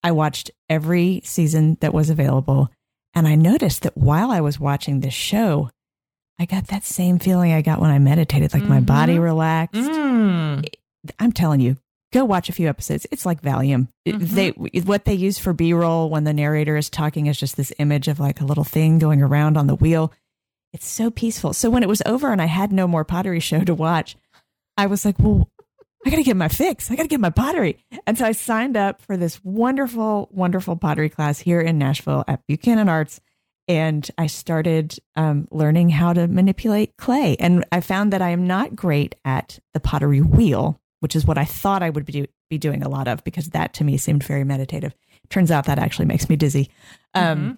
I 0.03 0.11
watched 0.11 0.49
every 0.69 1.21
season 1.23 1.77
that 1.81 1.93
was 1.93 2.09
available, 2.09 2.69
and 3.13 3.27
I 3.27 3.35
noticed 3.35 3.83
that 3.83 3.95
while 3.95 4.31
I 4.31 4.41
was 4.41 4.59
watching 4.59 5.01
this 5.01 5.13
show, 5.13 5.69
I 6.41 6.45
got 6.45 6.69
that 6.69 6.83
same 6.83 7.19
feeling 7.19 7.53
I 7.53 7.61
got 7.61 7.79
when 7.79 7.91
I 7.91 7.99
meditated. 7.99 8.51
Like 8.51 8.63
mm-hmm. 8.63 8.73
my 8.73 8.79
body 8.79 9.19
relaxed. 9.19 9.79
Mm. 9.79 10.67
I'm 11.19 11.31
telling 11.31 11.59
you, 11.59 11.77
go 12.11 12.25
watch 12.25 12.49
a 12.49 12.51
few 12.51 12.67
episodes. 12.67 13.05
It's 13.11 13.27
like 13.27 13.43
Valium. 13.43 13.89
Mm-hmm. 14.07 14.35
They 14.35 14.49
what 14.81 15.05
they 15.05 15.13
use 15.13 15.37
for 15.37 15.53
B 15.53 15.71
roll 15.71 16.09
when 16.09 16.23
the 16.23 16.33
narrator 16.33 16.77
is 16.77 16.89
talking 16.89 17.27
is 17.27 17.39
just 17.39 17.57
this 17.57 17.71
image 17.77 18.07
of 18.07 18.19
like 18.19 18.41
a 18.41 18.45
little 18.45 18.63
thing 18.63 18.97
going 18.97 19.21
around 19.21 19.55
on 19.55 19.67
the 19.67 19.75
wheel. 19.75 20.11
It's 20.73 20.87
so 20.87 21.11
peaceful. 21.11 21.53
So 21.53 21.69
when 21.69 21.83
it 21.83 21.89
was 21.89 22.01
over 22.07 22.31
and 22.31 22.41
I 22.41 22.47
had 22.47 22.71
no 22.71 22.87
more 22.87 23.05
pottery 23.05 23.39
show 23.39 23.59
to 23.63 23.75
watch, 23.75 24.17
I 24.77 24.87
was 24.87 25.05
like, 25.05 25.19
well, 25.19 25.47
I 26.03 26.09
got 26.09 26.15
to 26.15 26.23
get 26.23 26.37
my 26.37 26.47
fix. 26.47 26.89
I 26.89 26.95
got 26.95 27.03
to 27.03 27.07
get 27.07 27.19
my 27.19 27.29
pottery. 27.29 27.77
And 28.07 28.17
so 28.17 28.25
I 28.25 28.31
signed 28.31 28.75
up 28.77 28.99
for 29.03 29.15
this 29.15 29.43
wonderful, 29.43 30.27
wonderful 30.31 30.75
pottery 30.75 31.09
class 31.09 31.37
here 31.37 31.61
in 31.61 31.77
Nashville 31.77 32.23
at 32.27 32.47
Buchanan 32.47 32.89
Arts. 32.89 33.21
And 33.77 34.09
I 34.17 34.27
started 34.27 34.97
um, 35.15 35.47
learning 35.51 35.89
how 35.89 36.13
to 36.13 36.27
manipulate 36.27 36.97
clay. 36.97 37.37
And 37.39 37.63
I 37.71 37.81
found 37.81 38.11
that 38.11 38.21
I 38.21 38.29
am 38.29 38.45
not 38.45 38.75
great 38.75 39.15
at 39.23 39.59
the 39.73 39.79
pottery 39.79 40.21
wheel 40.21 40.81
which 41.01 41.15
is 41.15 41.25
what 41.25 41.37
I 41.37 41.45
thought 41.45 41.83
I 41.83 41.89
would 41.89 42.05
be, 42.05 42.13
do, 42.13 42.25
be 42.49 42.57
doing 42.57 42.83
a 42.83 42.89
lot 42.89 43.07
of 43.07 43.23
because 43.23 43.49
that 43.49 43.73
to 43.75 43.83
me 43.83 43.97
seemed 43.97 44.23
very 44.23 44.45
meditative. 44.45 44.95
Turns 45.29 45.51
out 45.51 45.65
that 45.65 45.79
actually 45.79 46.05
makes 46.05 46.29
me 46.29 46.35
dizzy. 46.37 46.69
Um, 47.13 47.37
mm-hmm. 47.37 47.51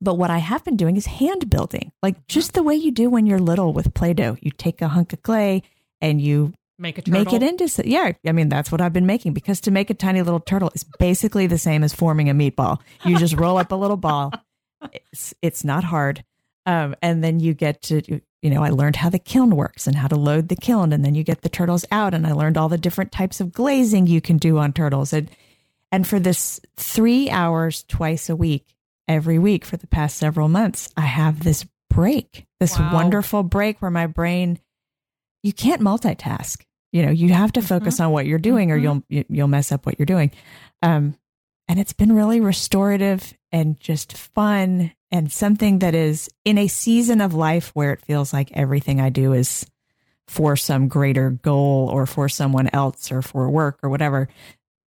But 0.00 0.14
what 0.14 0.30
I 0.30 0.38
have 0.38 0.64
been 0.64 0.76
doing 0.76 0.96
is 0.96 1.06
hand 1.06 1.48
building, 1.48 1.92
like 2.02 2.14
mm-hmm. 2.14 2.24
just 2.28 2.54
the 2.54 2.62
way 2.62 2.74
you 2.74 2.90
do 2.90 3.10
when 3.10 3.26
you're 3.26 3.38
little 3.38 3.72
with 3.72 3.94
Play 3.94 4.12
Doh. 4.12 4.36
You 4.40 4.50
take 4.50 4.82
a 4.82 4.88
hunk 4.88 5.12
of 5.12 5.22
clay 5.22 5.62
and 6.00 6.20
you 6.20 6.52
make, 6.78 6.98
a 6.98 7.10
make 7.10 7.32
it 7.32 7.42
into, 7.42 7.68
yeah, 7.88 8.12
I 8.26 8.32
mean, 8.32 8.48
that's 8.48 8.72
what 8.72 8.80
I've 8.80 8.92
been 8.92 9.06
making 9.06 9.34
because 9.34 9.60
to 9.62 9.70
make 9.70 9.88
a 9.88 9.94
tiny 9.94 10.22
little 10.22 10.40
turtle 10.40 10.70
is 10.74 10.84
basically 10.98 11.46
the 11.46 11.58
same 11.58 11.84
as 11.84 11.94
forming 11.94 12.28
a 12.28 12.34
meatball. 12.34 12.80
You 13.04 13.18
just 13.18 13.36
roll 13.36 13.56
up 13.56 13.70
a 13.70 13.76
little 13.76 13.96
ball. 13.96 14.32
It's, 14.92 15.34
it's 15.42 15.64
not 15.64 15.84
hard. 15.84 16.24
Um, 16.66 16.94
and 17.00 17.24
then 17.24 17.40
you 17.40 17.54
get 17.54 17.82
to 17.82 18.20
you 18.42 18.50
know, 18.50 18.62
I 18.62 18.70
learned 18.70 18.96
how 18.96 19.10
the 19.10 19.18
kiln 19.18 19.56
works 19.56 19.86
and 19.86 19.96
how 19.96 20.06
to 20.06 20.16
load 20.16 20.48
the 20.48 20.56
kiln, 20.56 20.92
and 20.92 21.04
then 21.04 21.14
you 21.14 21.24
get 21.24 21.42
the 21.42 21.48
turtles 21.48 21.84
out, 21.90 22.14
and 22.14 22.26
I 22.26 22.32
learned 22.32 22.56
all 22.56 22.68
the 22.68 22.78
different 22.78 23.10
types 23.10 23.40
of 23.40 23.52
glazing 23.52 24.06
you 24.06 24.20
can 24.20 24.36
do 24.36 24.58
on 24.58 24.72
turtles, 24.72 25.12
and 25.12 25.30
and 25.90 26.06
for 26.06 26.20
this 26.20 26.60
three 26.76 27.30
hours 27.30 27.84
twice 27.88 28.28
a 28.28 28.36
week, 28.36 28.76
every 29.08 29.38
week 29.38 29.64
for 29.64 29.76
the 29.76 29.86
past 29.86 30.18
several 30.18 30.48
months, 30.48 30.88
I 30.96 31.02
have 31.02 31.42
this 31.42 31.66
break, 31.90 32.46
this 32.60 32.78
wow. 32.78 32.92
wonderful 32.92 33.42
break 33.42 33.80
where 33.80 33.90
my 33.90 34.06
brain, 34.06 34.60
you 35.42 35.52
can't 35.52 35.80
multitask. 35.80 36.62
You 36.92 37.04
know, 37.04 37.10
you 37.10 37.30
have 37.30 37.52
to 37.52 37.62
focus 37.62 37.94
mm-hmm. 37.94 38.04
on 38.04 38.12
what 38.12 38.26
you're 38.26 38.38
doing, 38.38 38.68
mm-hmm. 38.68 38.86
or 38.86 39.02
you'll 39.10 39.26
you'll 39.28 39.48
mess 39.48 39.72
up 39.72 39.84
what 39.84 39.98
you're 39.98 40.06
doing. 40.06 40.30
Um, 40.82 41.16
and 41.66 41.80
it's 41.80 41.92
been 41.92 42.14
really 42.14 42.40
restorative 42.40 43.34
and 43.52 43.78
just 43.80 44.16
fun 44.16 44.92
and 45.10 45.32
something 45.32 45.78
that 45.78 45.94
is 45.94 46.28
in 46.44 46.58
a 46.58 46.68
season 46.68 47.20
of 47.20 47.34
life 47.34 47.70
where 47.74 47.92
it 47.92 48.02
feels 48.02 48.32
like 48.32 48.50
everything 48.52 49.00
I 49.00 49.08
do 49.08 49.32
is 49.32 49.66
for 50.26 50.56
some 50.56 50.88
greater 50.88 51.30
goal 51.30 51.88
or 51.90 52.04
for 52.06 52.28
someone 52.28 52.68
else 52.72 53.10
or 53.10 53.22
for 53.22 53.48
work 53.48 53.78
or 53.82 53.88
whatever. 53.88 54.28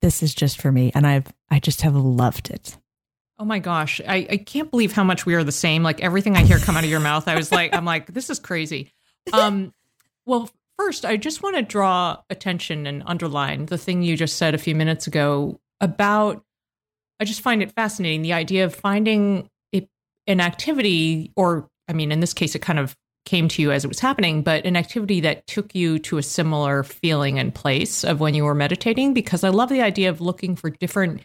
This 0.01 0.23
is 0.23 0.35
just 0.35 0.61
for 0.61 0.73
me. 0.73 0.90
And 0.95 1.07
I've, 1.07 1.27
I 1.51 1.59
just 1.59 1.83
have 1.83 1.95
loved 1.95 2.51
it. 2.51 2.79
Oh 3.38 3.45
my 3.45 3.59
gosh. 3.59 4.01
I, 4.09 4.27
I 4.31 4.37
can't 4.38 4.71
believe 4.71 4.92
how 4.92 5.05
much 5.05 5.27
we 5.27 5.35
are 5.35 5.45
the 5.45 5.53
same. 5.53 5.83
Like 5.83 6.01
everything 6.01 6.37
I 6.37 6.45
hear 6.45 6.59
come 6.59 6.77
out 6.77 6.85
of 6.85 6.90
your 6.90 7.01
mouth, 7.01 7.29
I 7.29 7.37
was 7.37 7.53
like, 7.53 7.75
I'm 7.75 7.85
like, 7.85 8.07
this 8.07 8.31
is 8.31 8.38
crazy. 8.38 8.95
Um, 9.35 9.75
well, 10.25 10.49
first, 10.79 11.05
I 11.05 11.19
just 11.19 11.42
want 11.42 11.57
to 11.57 11.62
draw 11.62 12.16
attention 12.31 12.87
and 12.87 13.03
underline 13.05 13.66
the 13.66 13.77
thing 13.77 14.03
you 14.03 14.16
just 14.16 14.37
said 14.37 14.55
a 14.55 14.59
few 14.59 14.75
minutes 14.75 15.07
ago 15.07 15.61
about 15.83 16.46
I 17.21 17.25
just 17.25 17.41
find 17.41 17.63
it 17.63 17.73
fascinating 17.73 18.23
the 18.23 18.33
idea 18.33 18.65
of 18.65 18.75
finding 18.75 19.49
a, 19.75 19.87
an 20.27 20.41
activity, 20.41 21.33
or 21.37 21.69
I 21.89 21.93
mean, 21.93 22.13
in 22.13 22.21
this 22.21 22.35
case, 22.35 22.55
it 22.55 22.61
kind 22.61 22.79
of 22.79 22.97
came 23.25 23.49
to 23.49 23.63
you 23.63 23.73
as 23.73 23.85
it 23.85 23.89
was 23.89 23.99
happening, 23.99 24.43
but 24.43 24.65
an 24.65 24.77
activity 24.77 25.21
that 25.21 25.47
took 25.47 25.75
you 25.75 25.99
to 25.99 26.19
a 26.19 26.23
similar 26.23 26.83
feeling 26.85 27.39
and 27.39 27.55
place 27.55 28.05
of 28.05 28.21
when 28.21 28.35
you 28.35 28.45
were 28.45 28.55
meditating. 28.55 29.15
Because 29.15 29.45
I 29.45 29.49
love 29.49 29.69
the 29.69 29.83
idea 29.83 30.11
of 30.11 30.21
looking 30.21 30.57
for 30.57 30.71
different 30.71 31.23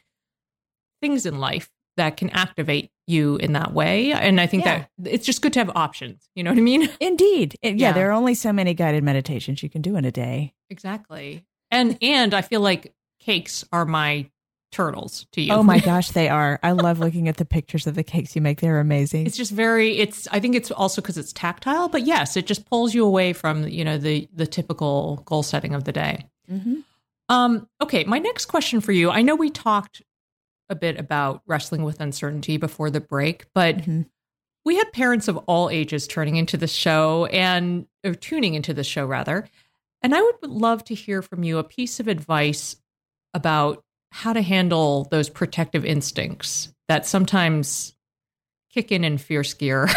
things 1.02 1.26
in 1.26 1.40
life 1.40 1.70
that 1.98 2.18
can 2.18 2.30
activate 2.32 2.90
you 3.08 3.36
in 3.38 3.54
that 3.54 3.74
way. 3.74 4.12
And 4.14 4.42
I 4.42 4.48
think 4.48 4.66
yeah. 4.66 4.86
that 4.98 5.12
it's 5.12 5.26
just 5.26 5.42
good 5.42 5.54
to 5.54 5.60
have 5.60 5.72
options. 5.76 6.30
You 6.36 6.44
know 6.44 6.52
what 6.52 6.58
I 6.58 6.62
mean? 6.62 6.90
Indeed. 7.00 7.56
Yeah, 7.62 7.72
yeah, 7.72 7.92
there 7.92 8.10
are 8.10 8.14
only 8.14 8.34
so 8.34 8.52
many 8.54 8.74
guided 8.74 9.04
meditations 9.04 9.62
you 9.62 9.70
can 9.70 9.82
do 9.82 9.96
in 9.96 10.06
a 10.06 10.12
day. 10.12 10.54
Exactly. 10.70 11.46
And 11.70 11.98
and 12.02 12.34
I 12.34 12.42
feel 12.42 12.62
like 12.62 12.94
cakes 13.20 13.64
are 13.72 13.86
my 13.86 14.31
turtles 14.72 15.26
to 15.34 15.42
you. 15.42 15.54
Oh 15.54 15.64
my 15.64 15.80
gosh, 15.92 16.12
they 16.12 16.30
are. 16.30 16.60
I 16.64 16.72
love 16.72 17.00
looking 17.00 17.28
at 17.28 17.38
the 17.38 17.46
pictures 17.46 17.88
of 17.88 17.96
the 17.96 18.04
cakes 18.04 18.36
you 18.36 18.42
make. 18.42 18.62
They're 18.62 18.80
amazing. 18.80 19.28
It's 19.28 19.38
just 19.38 19.52
very 19.52 19.98
it's 19.98 20.28
I 20.32 20.40
think 20.40 20.56
it's 20.56 20.72
also 20.72 21.02
cuz 21.02 21.18
it's 21.18 21.34
tactile, 21.34 21.90
but 21.90 22.06
yes, 22.06 22.38
it 22.38 22.48
just 22.48 22.66
pulls 22.66 22.94
you 22.94 23.06
away 23.06 23.34
from, 23.34 23.68
you 23.68 23.84
know, 23.84 23.98
the 23.98 24.28
the 24.34 24.48
typical 24.48 25.22
goal 25.26 25.44
setting 25.44 25.74
of 25.74 25.84
the 25.84 25.92
day. 25.92 26.28
Mm-hmm. 26.50 26.76
Um 27.30 27.68
okay, 27.82 28.04
my 28.06 28.20
next 28.20 28.46
question 28.46 28.82
for 28.82 28.92
you. 28.92 29.10
I 29.10 29.22
know 29.22 29.36
we 29.36 29.50
talked 29.50 30.02
a 30.70 30.76
bit 30.76 31.00
about 31.00 31.44
wrestling 31.46 31.84
with 31.84 32.00
uncertainty 32.00 32.58
before 32.58 32.90
the 32.90 33.02
break, 33.02 33.46
but 33.54 33.78
mm-hmm. 33.78 34.02
we 34.64 34.78
had 34.78 34.92
parents 34.94 35.28
of 35.28 35.38
all 35.40 35.70
ages 35.70 36.08
turning 36.08 36.38
into 36.38 36.56
the 36.58 36.68
show 36.68 37.26
and 37.26 37.86
or 38.04 38.16
tuning 38.16 38.54
into 38.54 38.74
the 38.74 38.84
show 38.84 39.06
rather. 39.06 39.48
And 40.02 40.16
I 40.16 40.22
would 40.22 40.50
love 40.50 40.84
to 40.86 40.96
hear 40.96 41.22
from 41.22 41.44
you 41.44 41.60
a 41.60 41.64
piece 41.64 42.00
of 42.00 42.08
advice 42.08 42.78
about 43.34 43.84
how 44.12 44.34
to 44.34 44.42
handle 44.42 45.08
those 45.12 45.30
protective 45.30 45.86
instincts 45.86 46.74
that 46.88 47.06
sometimes 47.06 47.94
kick 48.74 48.92
in 48.92 49.04
in 49.04 49.18
fierce 49.18 49.54
gear. 49.54 49.90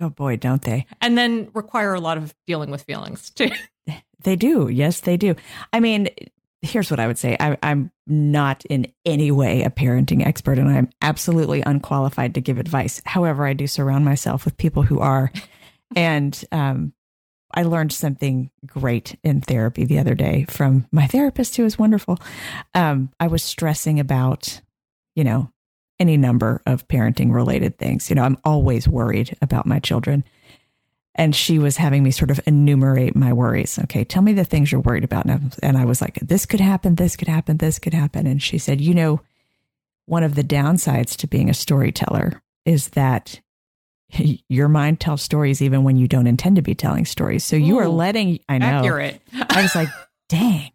oh 0.00 0.10
boy, 0.10 0.36
don't 0.36 0.62
they? 0.62 0.86
And 1.00 1.16
then 1.16 1.50
require 1.54 1.94
a 1.94 2.00
lot 2.00 2.18
of 2.18 2.34
dealing 2.46 2.70
with 2.70 2.82
feelings 2.82 3.30
too. 3.30 3.50
They 4.22 4.36
do. 4.36 4.68
Yes, 4.68 5.00
they 5.00 5.16
do. 5.16 5.34
I 5.72 5.80
mean, 5.80 6.08
here's 6.62 6.90
what 6.90 7.00
I 7.00 7.06
would 7.06 7.18
say 7.18 7.36
I, 7.40 7.56
am 7.62 7.90
not 8.06 8.64
in 8.66 8.92
any 9.04 9.30
way 9.30 9.62
a 9.62 9.70
parenting 9.70 10.26
expert, 10.26 10.58
and 10.58 10.68
I'm 10.68 10.90
absolutely 11.00 11.62
unqualified 11.62 12.34
to 12.34 12.40
give 12.40 12.58
advice. 12.58 13.00
However, 13.06 13.46
I 13.46 13.54
do 13.54 13.66
surround 13.66 14.04
myself 14.04 14.44
with 14.44 14.56
people 14.56 14.82
who 14.82 15.00
are. 15.00 15.32
and 15.96 16.44
um, 16.52 16.92
I 17.52 17.62
learned 17.64 17.92
something 17.92 18.50
great 18.66 19.18
in 19.22 19.40
therapy 19.40 19.84
the 19.84 19.98
other 19.98 20.14
day 20.14 20.46
from 20.48 20.86
my 20.92 21.06
therapist, 21.06 21.56
who 21.56 21.64
is 21.64 21.78
wonderful. 21.78 22.18
Um, 22.74 23.10
I 23.18 23.26
was 23.26 23.42
stressing 23.42 23.98
about, 23.98 24.60
you 25.14 25.24
know, 25.24 25.50
any 25.98 26.16
number 26.16 26.62
of 26.66 26.88
parenting 26.88 27.32
related 27.32 27.76
things. 27.78 28.08
You 28.08 28.16
know, 28.16 28.22
I'm 28.22 28.38
always 28.44 28.88
worried 28.88 29.36
about 29.42 29.66
my 29.66 29.78
children. 29.78 30.24
And 31.14 31.34
she 31.34 31.58
was 31.58 31.76
having 31.76 32.02
me 32.02 32.12
sort 32.12 32.30
of 32.30 32.40
enumerate 32.46 33.16
my 33.16 33.32
worries. 33.32 33.78
Okay, 33.80 34.04
tell 34.04 34.22
me 34.22 34.32
the 34.32 34.44
things 34.44 34.70
you're 34.70 34.80
worried 34.80 35.04
about. 35.04 35.26
And 35.26 35.76
I 35.76 35.84
was 35.84 36.00
like, 36.00 36.14
this 36.22 36.46
could 36.46 36.60
happen, 36.60 36.94
this 36.94 37.16
could 37.16 37.28
happen, 37.28 37.58
this 37.58 37.78
could 37.78 37.92
happen. 37.94 38.26
And 38.26 38.42
she 38.42 38.58
said, 38.58 38.80
you 38.80 38.94
know, 38.94 39.20
one 40.06 40.22
of 40.22 40.34
the 40.34 40.44
downsides 40.44 41.16
to 41.16 41.26
being 41.26 41.50
a 41.50 41.54
storyteller 41.54 42.40
is 42.64 42.90
that 42.90 43.40
your 44.48 44.68
mind 44.68 45.00
tells 45.00 45.22
stories 45.22 45.62
even 45.62 45.84
when 45.84 45.96
you 45.96 46.08
don't 46.08 46.26
intend 46.26 46.56
to 46.56 46.62
be 46.62 46.74
telling 46.74 47.04
stories. 47.04 47.44
So 47.44 47.56
you 47.56 47.78
are 47.78 47.88
letting, 47.88 48.40
I 48.48 48.58
know. 48.58 48.66
Accurate. 48.66 49.20
I 49.32 49.62
was 49.62 49.74
like, 49.74 49.88
dang. 50.28 50.72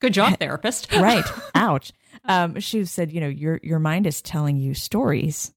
Good 0.00 0.14
job, 0.14 0.36
therapist. 0.40 0.92
right. 0.92 1.24
Ouch. 1.54 1.92
Um, 2.24 2.60
she 2.60 2.84
said, 2.84 3.12
you 3.12 3.20
know, 3.20 3.28
your, 3.28 3.60
your 3.62 3.78
mind 3.78 4.06
is 4.06 4.22
telling 4.22 4.56
you 4.56 4.74
stories 4.74 5.52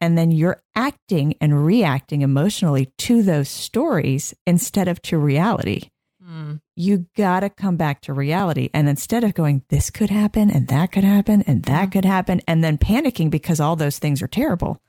and 0.00 0.18
then 0.18 0.30
you're 0.30 0.62
acting 0.74 1.34
and 1.40 1.64
reacting 1.64 2.22
emotionally 2.22 2.92
to 2.98 3.22
those 3.22 3.48
stories 3.48 4.34
instead 4.46 4.88
of 4.88 5.00
to 5.02 5.18
reality. 5.18 5.90
Mm. 6.22 6.60
You 6.76 7.06
got 7.16 7.40
to 7.40 7.50
come 7.50 7.76
back 7.76 8.00
to 8.02 8.12
reality. 8.12 8.70
And 8.74 8.88
instead 8.88 9.24
of 9.24 9.34
going, 9.34 9.62
this 9.68 9.90
could 9.90 10.10
happen 10.10 10.50
and 10.50 10.68
that 10.68 10.92
could 10.92 11.04
happen 11.04 11.42
and 11.46 11.62
that 11.64 11.92
could 11.92 12.04
happen, 12.04 12.40
and 12.46 12.62
then 12.64 12.78
panicking 12.78 13.30
because 13.30 13.60
all 13.60 13.76
those 13.76 13.98
things 13.98 14.22
are 14.22 14.28
terrible, 14.28 14.80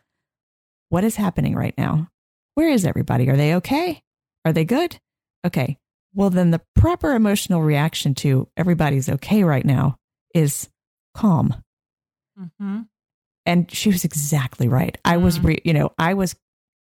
what 0.95 1.03
is 1.03 1.17
happening 1.17 1.55
right 1.55 1.73
now? 1.77 2.08
Where 2.53 2.69
is 2.69 2.86
everybody? 2.86 3.27
Are 3.29 3.36
they 3.36 3.55
okay? 3.55 4.01
Are 4.45 4.53
they 4.53 4.63
good? 4.63 4.97
Okay. 5.45 5.77
Well, 6.13 6.29
then 6.29 6.51
the 6.51 6.62
proper 6.73 7.12
emotional 7.12 7.62
reaction 7.62 8.15
to 8.15 8.47
everybody's 8.55 9.10
okay 9.10 9.43
right 9.43 9.65
now 9.65 9.97
is 10.34 10.69
calm. 11.13 11.53
Mm-hmm. 12.39 12.84
And 13.45 13.69
she 13.69 13.89
was 13.89 14.05
exactly 14.05 14.69
right. 14.69 14.97
I 15.03 15.17
was, 15.17 15.38
re- 15.41 15.60
you 15.65 15.73
know, 15.73 15.91
I 15.99 16.13
was 16.13 16.34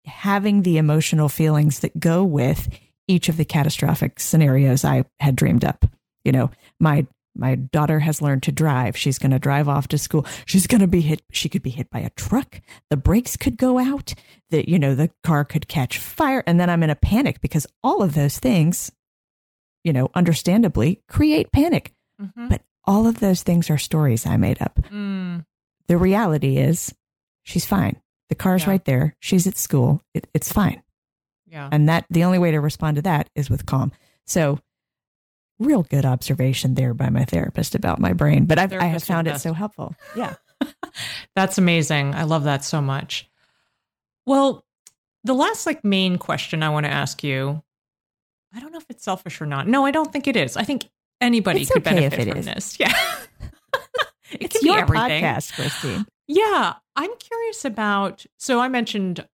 having 0.06 0.62
the 0.62 0.78
emotional 0.78 1.28
feelings 1.28 1.80
that 1.80 1.98
go 1.98 2.22
with 2.22 2.68
each 3.08 3.28
of 3.28 3.36
the 3.36 3.44
catastrophic 3.44 4.20
scenarios 4.20 4.84
I 4.84 5.06
had 5.18 5.34
dreamed 5.34 5.64
up. 5.64 5.86
You 6.24 6.30
know, 6.30 6.52
my 6.78 7.04
my 7.36 7.54
daughter 7.56 7.98
has 8.00 8.22
learned 8.22 8.42
to 8.44 8.52
drive. 8.52 8.96
She's 8.96 9.18
going 9.18 9.32
to 9.32 9.38
drive 9.38 9.68
off 9.68 9.88
to 9.88 9.98
school. 9.98 10.24
She's 10.46 10.66
going 10.66 10.80
to 10.80 10.86
be 10.86 11.00
hit. 11.00 11.22
She 11.32 11.48
could 11.48 11.62
be 11.62 11.70
hit 11.70 11.90
by 11.90 11.98
a 12.00 12.10
truck. 12.10 12.60
The 12.90 12.96
brakes 12.96 13.36
could 13.36 13.56
go 13.56 13.78
out. 13.78 14.14
The 14.50 14.68
you 14.68 14.78
know 14.78 14.94
the 14.94 15.10
car 15.22 15.44
could 15.44 15.66
catch 15.68 15.98
fire, 15.98 16.44
and 16.46 16.60
then 16.60 16.70
I'm 16.70 16.82
in 16.82 16.90
a 16.90 16.94
panic 16.96 17.40
because 17.40 17.66
all 17.82 18.02
of 18.02 18.14
those 18.14 18.38
things, 18.38 18.92
you 19.82 19.92
know, 19.92 20.10
understandably 20.14 21.02
create 21.08 21.50
panic. 21.52 21.92
Mm-hmm. 22.20 22.48
But 22.48 22.62
all 22.84 23.06
of 23.06 23.20
those 23.20 23.42
things 23.42 23.70
are 23.70 23.78
stories 23.78 24.26
I 24.26 24.36
made 24.36 24.60
up. 24.62 24.78
Mm. 24.92 25.44
The 25.88 25.96
reality 25.96 26.58
is, 26.58 26.94
she's 27.42 27.64
fine. 27.66 28.00
The 28.28 28.34
car's 28.34 28.62
Yeah. 28.64 28.70
right 28.70 28.84
there. 28.84 29.16
She's 29.20 29.46
at 29.46 29.56
school. 29.56 30.00
It, 30.14 30.26
it's 30.34 30.52
fine. 30.52 30.82
Yeah. 31.46 31.68
And 31.72 31.88
that 31.88 32.04
the 32.10 32.24
only 32.24 32.38
way 32.38 32.50
to 32.52 32.60
respond 32.60 32.96
to 32.96 33.02
that 33.02 33.28
is 33.34 33.48
with 33.50 33.66
calm. 33.66 33.92
So, 34.26 34.58
real 35.58 35.82
good 35.82 36.04
observation 36.04 36.74
there 36.74 36.94
by 36.94 37.10
my 37.10 37.24
therapist 37.24 37.74
about 37.74 38.00
my 38.00 38.12
brain. 38.12 38.46
But 38.46 38.58
I've, 38.58 38.72
I 38.72 38.84
have 38.86 39.04
found 39.04 39.28
it 39.28 39.40
so 39.40 39.52
helpful. 39.52 39.94
Yeah. 40.16 40.34
That's 41.36 41.58
amazing. 41.58 42.14
I 42.14 42.24
love 42.24 42.44
that 42.44 42.64
so 42.64 42.80
much. 42.80 43.28
Well, 44.26 44.64
the 45.24 45.34
last 45.34 45.66
like 45.66 45.84
main 45.84 46.18
question 46.18 46.62
I 46.62 46.68
want 46.70 46.84
to 46.86 46.90
ask 46.92 47.22
you, 47.22 47.62
I 48.54 48.60
don't 48.60 48.72
know 48.72 48.78
if 48.78 48.86
it's 48.90 49.04
selfish 49.04 49.40
or 49.40 49.46
not. 49.46 49.66
No, 49.68 49.84
I 49.84 49.90
don't 49.90 50.12
think 50.12 50.26
it 50.26 50.36
is. 50.36 50.56
I 50.56 50.64
think 50.64 50.88
anybody 51.20 51.62
It's 51.62 51.70
could 51.70 51.86
okay 51.86 51.94
benefit 51.96 52.28
it 52.28 52.30
from 52.30 52.38
is. 52.40 52.46
this. 52.46 52.76
Yeah. 52.80 52.92
it 54.32 54.42
It's 54.42 54.52
could 54.56 54.62
be 54.62 54.68
your 54.68 54.78
everything. 54.80 55.22
podcast, 55.22 55.54
Christine. 55.54 56.06
Yeah, 56.26 56.74
I'm 56.96 57.10
curious 57.18 57.64
about. 57.64 58.24
So 58.38 58.60
I 58.60 58.68
mentioned 58.68 59.26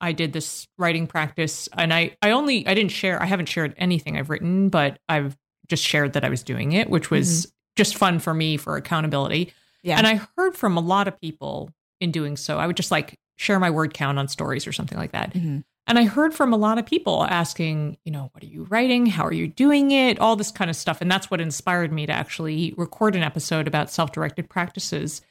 I 0.00 0.12
did 0.12 0.32
this 0.32 0.66
writing 0.78 1.06
practice, 1.06 1.68
and 1.76 1.92
I 1.92 2.16
I 2.22 2.30
only 2.30 2.66
I 2.66 2.74
didn't 2.74 2.90
share. 2.92 3.20
I 3.22 3.26
haven't 3.26 3.46
shared 3.46 3.74
anything 3.76 4.16
I've 4.16 4.30
written, 4.30 4.68
but 4.68 4.98
I've 5.08 5.36
just 5.68 5.84
shared 5.84 6.12
that 6.14 6.24
I 6.24 6.28
was 6.28 6.42
doing 6.42 6.72
it, 6.72 6.90
which 6.90 7.10
was 7.10 7.52
just 7.76 7.96
fun 7.96 8.18
for 8.18 8.34
me 8.34 8.56
for 8.56 8.76
accountability. 8.76 9.52
Yeah. 9.82 9.98
And 9.98 10.06
I 10.06 10.20
heard 10.36 10.56
from 10.56 10.76
a 10.76 10.80
lot 10.80 11.08
of 11.08 11.20
people 11.20 11.70
in 12.00 12.10
doing 12.10 12.36
so. 12.36 12.58
I 12.58 12.66
would 12.66 12.76
just 12.76 12.90
like 12.90 13.18
share 13.36 13.60
my 13.60 13.70
word 13.70 13.94
count 13.94 14.18
on 14.18 14.28
stories 14.28 14.66
or 14.66 14.72
something 14.72 14.98
like 14.98 15.12
that. 15.12 15.32
Mhm. 15.34 15.64
And 15.86 15.98
I 15.98 16.04
heard 16.04 16.34
from 16.34 16.52
a 16.52 16.56
lot 16.56 16.76
of 16.78 16.84
people 16.84 17.24
asking, 17.24 17.96
you 18.04 18.12
know, 18.12 18.28
what 18.32 18.42
are 18.42 18.48
you 18.48 18.64
writing? 18.64 19.06
How 19.06 19.24
are 19.24 19.32
you 19.32 19.48
doing 19.48 19.90
it? 19.90 20.18
All 20.18 20.36
this 20.36 20.50
kind 20.50 20.68
of 20.68 20.76
stuff. 20.76 21.00
And 21.00 21.10
that's 21.10 21.30
what 21.30 21.40
inspired 21.40 21.92
me 21.92 22.04
to 22.06 22.12
actually 22.12 22.74
record 22.76 23.16
an 23.16 23.22
episode 23.22 23.66
about 23.66 23.90
self 23.90 24.12
directed 24.12 24.50
practices. 24.50 25.22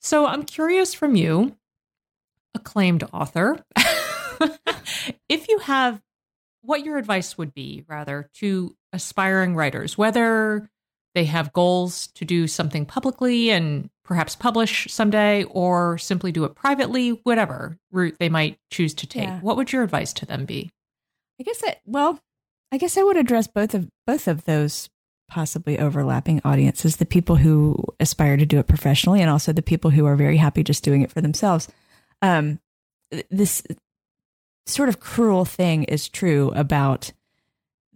So 0.00 0.26
I'm 0.26 0.42
curious 0.42 0.92
from 0.92 1.14
you, 1.16 1.56
acclaimed 2.54 3.04
author, 3.14 3.64
if 5.28 5.48
you 5.48 5.58
have 5.60 6.02
what 6.64 6.84
your 6.84 6.98
advice 6.98 7.36
would 7.36 7.54
be, 7.54 7.84
rather, 7.88 8.30
to 8.34 8.74
aspiring 8.92 9.54
writers, 9.54 9.98
whether 9.98 10.68
they 11.14 11.24
have 11.24 11.52
goals 11.52 12.08
to 12.08 12.24
do 12.24 12.46
something 12.46 12.86
publicly 12.86 13.50
and 13.50 13.88
perhaps 14.04 14.36
publish 14.36 14.86
someday 14.90 15.44
or 15.44 15.96
simply 15.98 16.32
do 16.32 16.44
it 16.44 16.54
privately, 16.54 17.10
whatever 17.10 17.78
route 17.90 18.16
they 18.18 18.28
might 18.28 18.58
choose 18.70 18.94
to 18.94 19.06
take. 19.06 19.28
Yeah. 19.28 19.40
What 19.40 19.56
would 19.56 19.72
your 19.72 19.82
advice 19.82 20.12
to 20.14 20.26
them 20.26 20.44
be? 20.44 20.70
I 21.40 21.44
guess 21.44 21.60
that 21.62 21.80
well, 21.84 22.20
I 22.70 22.78
guess 22.78 22.96
I 22.96 23.02
would 23.02 23.16
address 23.16 23.46
both 23.46 23.74
of 23.74 23.88
both 24.06 24.28
of 24.28 24.44
those 24.44 24.90
possibly 25.28 25.78
overlapping 25.78 26.40
audiences, 26.44 26.96
the 26.96 27.06
people 27.06 27.36
who 27.36 27.82
aspire 27.98 28.36
to 28.36 28.46
do 28.46 28.58
it 28.58 28.68
professionally 28.68 29.20
and 29.22 29.30
also 29.30 29.52
the 29.52 29.62
people 29.62 29.90
who 29.90 30.06
are 30.06 30.16
very 30.16 30.36
happy 30.36 30.62
just 30.62 30.84
doing 30.84 31.02
it 31.02 31.10
for 31.10 31.20
themselves. 31.20 31.68
Um 32.20 32.60
this 33.30 33.62
sort 34.66 34.88
of 34.88 35.00
cruel 35.00 35.44
thing 35.44 35.84
is 35.84 36.08
true 36.08 36.50
about 36.54 37.12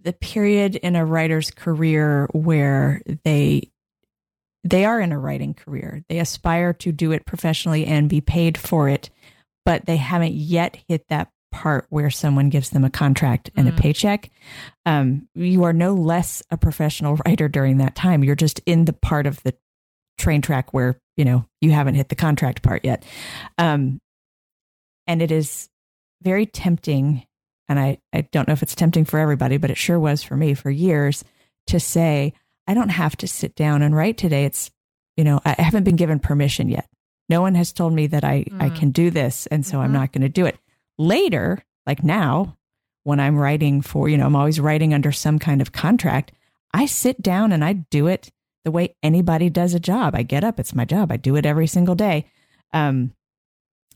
the 0.01 0.13
period 0.13 0.77
in 0.77 0.97
a 0.97 1.05
writer's 1.05 1.51
career 1.51 2.29
where 2.33 3.03
they 3.25 3.71
they 4.65 4.85
are 4.85 5.01
in 5.01 5.13
a 5.13 5.19
writing 5.19 5.55
career. 5.55 6.03
They 6.09 6.19
aspire 6.19 6.73
to 6.75 6.93
do 6.93 7.13
it 7.13 7.25
professionally 7.27 7.87
and 7.87 8.09
be 8.09 8.21
paid 8.21 8.59
for 8.59 8.89
it, 8.89 9.09
but 9.65 9.87
they 9.87 9.97
haven't 9.97 10.35
yet 10.35 10.77
hit 10.89 11.07
that 11.09 11.31
part 11.53 11.87
where 11.89 12.11
someone 12.11 12.51
gives 12.51 12.71
them 12.71 12.85
a 12.85 12.91
contract 12.91 13.51
and 13.57 13.67
Mm. 13.69 13.73
a 13.79 13.81
paycheck. 13.81 14.31
Um, 14.85 15.29
you 15.35 15.63
are 15.65 15.73
no 15.73 15.95
less 15.95 16.43
a 16.51 16.57
professional 16.59 17.17
writer 17.25 17.49
during 17.49 17.79
that 17.79 17.95
time. 17.95 18.23
You're 18.23 18.35
just 18.35 18.61
in 18.67 18.85
the 18.85 18.93
part 18.93 19.27
of 19.27 19.43
the 19.45 19.55
train 20.19 20.43
track 20.43 20.75
where 20.75 21.01
you 21.17 21.25
know 21.25 21.47
you 21.61 21.71
haven't 21.71 21.95
hit 21.95 22.09
the 22.09 22.15
contract 22.17 22.63
part 22.63 22.85
yet, 22.85 23.05
um, 23.57 24.01
and 25.07 25.23
it 25.23 25.31
is 25.31 25.69
very 26.23 26.47
tempting. 26.47 27.25
And 27.69 27.79
I, 27.79 27.99
I 28.13 28.23
don't 28.23 28.49
know 28.49 28.53
if 28.53 28.63
it's 28.63 28.75
tempting 28.75 29.05
for 29.05 29.19
everybody, 29.19 29.57
but 29.57 29.71
it 29.71 29.77
sure 29.77 29.99
was 30.01 30.23
for 30.23 30.37
me 30.37 30.55
for 30.55 30.71
years 30.71 31.25
to 31.69 31.79
say, 31.79 32.33
I 32.67 32.75
don't 32.75 32.89
have 32.91 33.17
to 33.19 33.29
sit 33.29 33.55
down 33.55 33.83
and 33.83 33.95
write 33.95 34.17
today. 34.17 34.45
It's, 34.45 34.71
you 35.17 35.25
know, 35.25 35.41
I 35.45 35.61
haven't 35.61 35.85
been 35.85 35.97
given 35.97 36.19
permission 36.19 36.69
yet. 36.69 36.89
No 37.29 37.43
one 37.43 37.55
has 37.57 37.73
told 37.73 37.93
me 37.93 38.07
that 38.09 38.25
I, 38.25 38.47
I 38.59 38.71
Mm. 38.71 38.75
can 38.75 38.91
do 38.91 39.11
this. 39.11 39.47
And 39.49 39.67
so 39.67 39.81
I'm 39.81 39.91
Mhm. 39.91 39.95
not 39.95 40.13
going 40.13 40.23
to 40.23 40.29
do 40.31 40.47
it. 40.47 40.59
Later, 40.97 41.63
like 41.87 42.03
now, 42.03 42.57
when 43.05 43.21
I'm 43.21 43.37
writing 43.37 43.81
for, 43.83 44.09
you 44.09 44.17
know, 44.17 44.27
I'm 44.27 44.37
always 44.37 44.61
writing 44.61 44.95
under 44.95 45.13
some 45.13 45.39
kind 45.39 45.61
of 45.61 45.73
contract, 45.73 46.33
I 46.73 46.87
sit 46.87 47.21
down 47.23 47.53
and 47.53 47.65
I 47.65 47.73
do 47.75 48.07
it 48.07 48.31
the 48.65 48.71
way 48.71 48.95
anybody 49.03 49.49
does 49.51 49.75
a 49.75 49.81
job. 49.81 50.15
I 50.15 50.23
get 50.23 50.45
up, 50.45 50.59
it's 50.59 50.75
my 50.75 50.85
job. 50.85 51.13
I 51.13 51.17
do 51.17 51.37
it 51.37 51.47
every 51.47 51.67
single 51.67 51.95
day. 51.95 52.27
Um, 52.73 53.13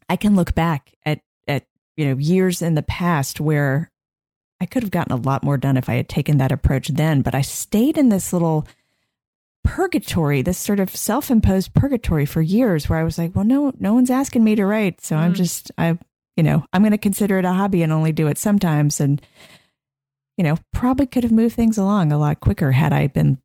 I 0.08 0.16
can 0.16 0.34
look 0.36 0.54
back 0.54 0.92
at, 1.04 1.20
you 1.96 2.06
know, 2.06 2.16
years 2.16 2.62
in 2.62 2.74
the 2.74 2.82
past 2.82 3.40
where 3.40 3.90
I 4.60 4.66
could 4.66 4.82
have 4.82 4.90
gotten 4.92 5.12
a 5.12 5.16
lot 5.16 5.42
more 5.42 5.56
done 5.56 5.76
if 5.76 5.88
I 5.88 5.94
had 5.94 6.08
taken 6.08 6.38
that 6.38 6.52
approach 6.52 6.88
then, 6.88 7.22
but 7.22 7.34
I 7.34 7.40
stayed 7.42 7.98
in 7.98 8.08
this 8.08 8.32
little 8.32 8.66
purgatory, 9.64 10.42
this 10.42 10.58
sort 10.58 10.80
of 10.80 10.94
self-imposed 10.94 11.72
purgatory 11.74 12.26
for 12.26 12.42
years 12.42 12.88
where 12.88 12.98
I 12.98 13.04
was 13.04 13.18
like, 13.18 13.34
well, 13.34 13.44
no, 13.44 13.72
no 13.78 13.94
one's 13.94 14.10
asking 14.10 14.44
me 14.44 14.54
to 14.56 14.66
write. 14.66 15.00
So 15.00 15.16
I'm 15.16 15.32
Mm. 15.32 15.36
just, 15.36 15.70
I, 15.78 15.98
you 16.36 16.42
know, 16.42 16.64
I'm 16.72 16.82
going 16.82 16.92
to 16.92 16.98
consider 16.98 17.38
it 17.38 17.44
a 17.44 17.52
hobby 17.52 17.82
and 17.82 17.92
only 17.92 18.12
do 18.12 18.26
it 18.26 18.38
sometimes. 18.38 19.00
And, 19.00 19.20
you 20.36 20.44
know, 20.44 20.56
probably 20.72 21.06
could 21.06 21.22
have 21.22 21.32
moved 21.32 21.54
things 21.54 21.78
along 21.78 22.10
a 22.10 22.18
lot 22.18 22.40
quicker 22.40 22.72
had 22.72 22.92
I 22.92 23.06
been 23.06 23.38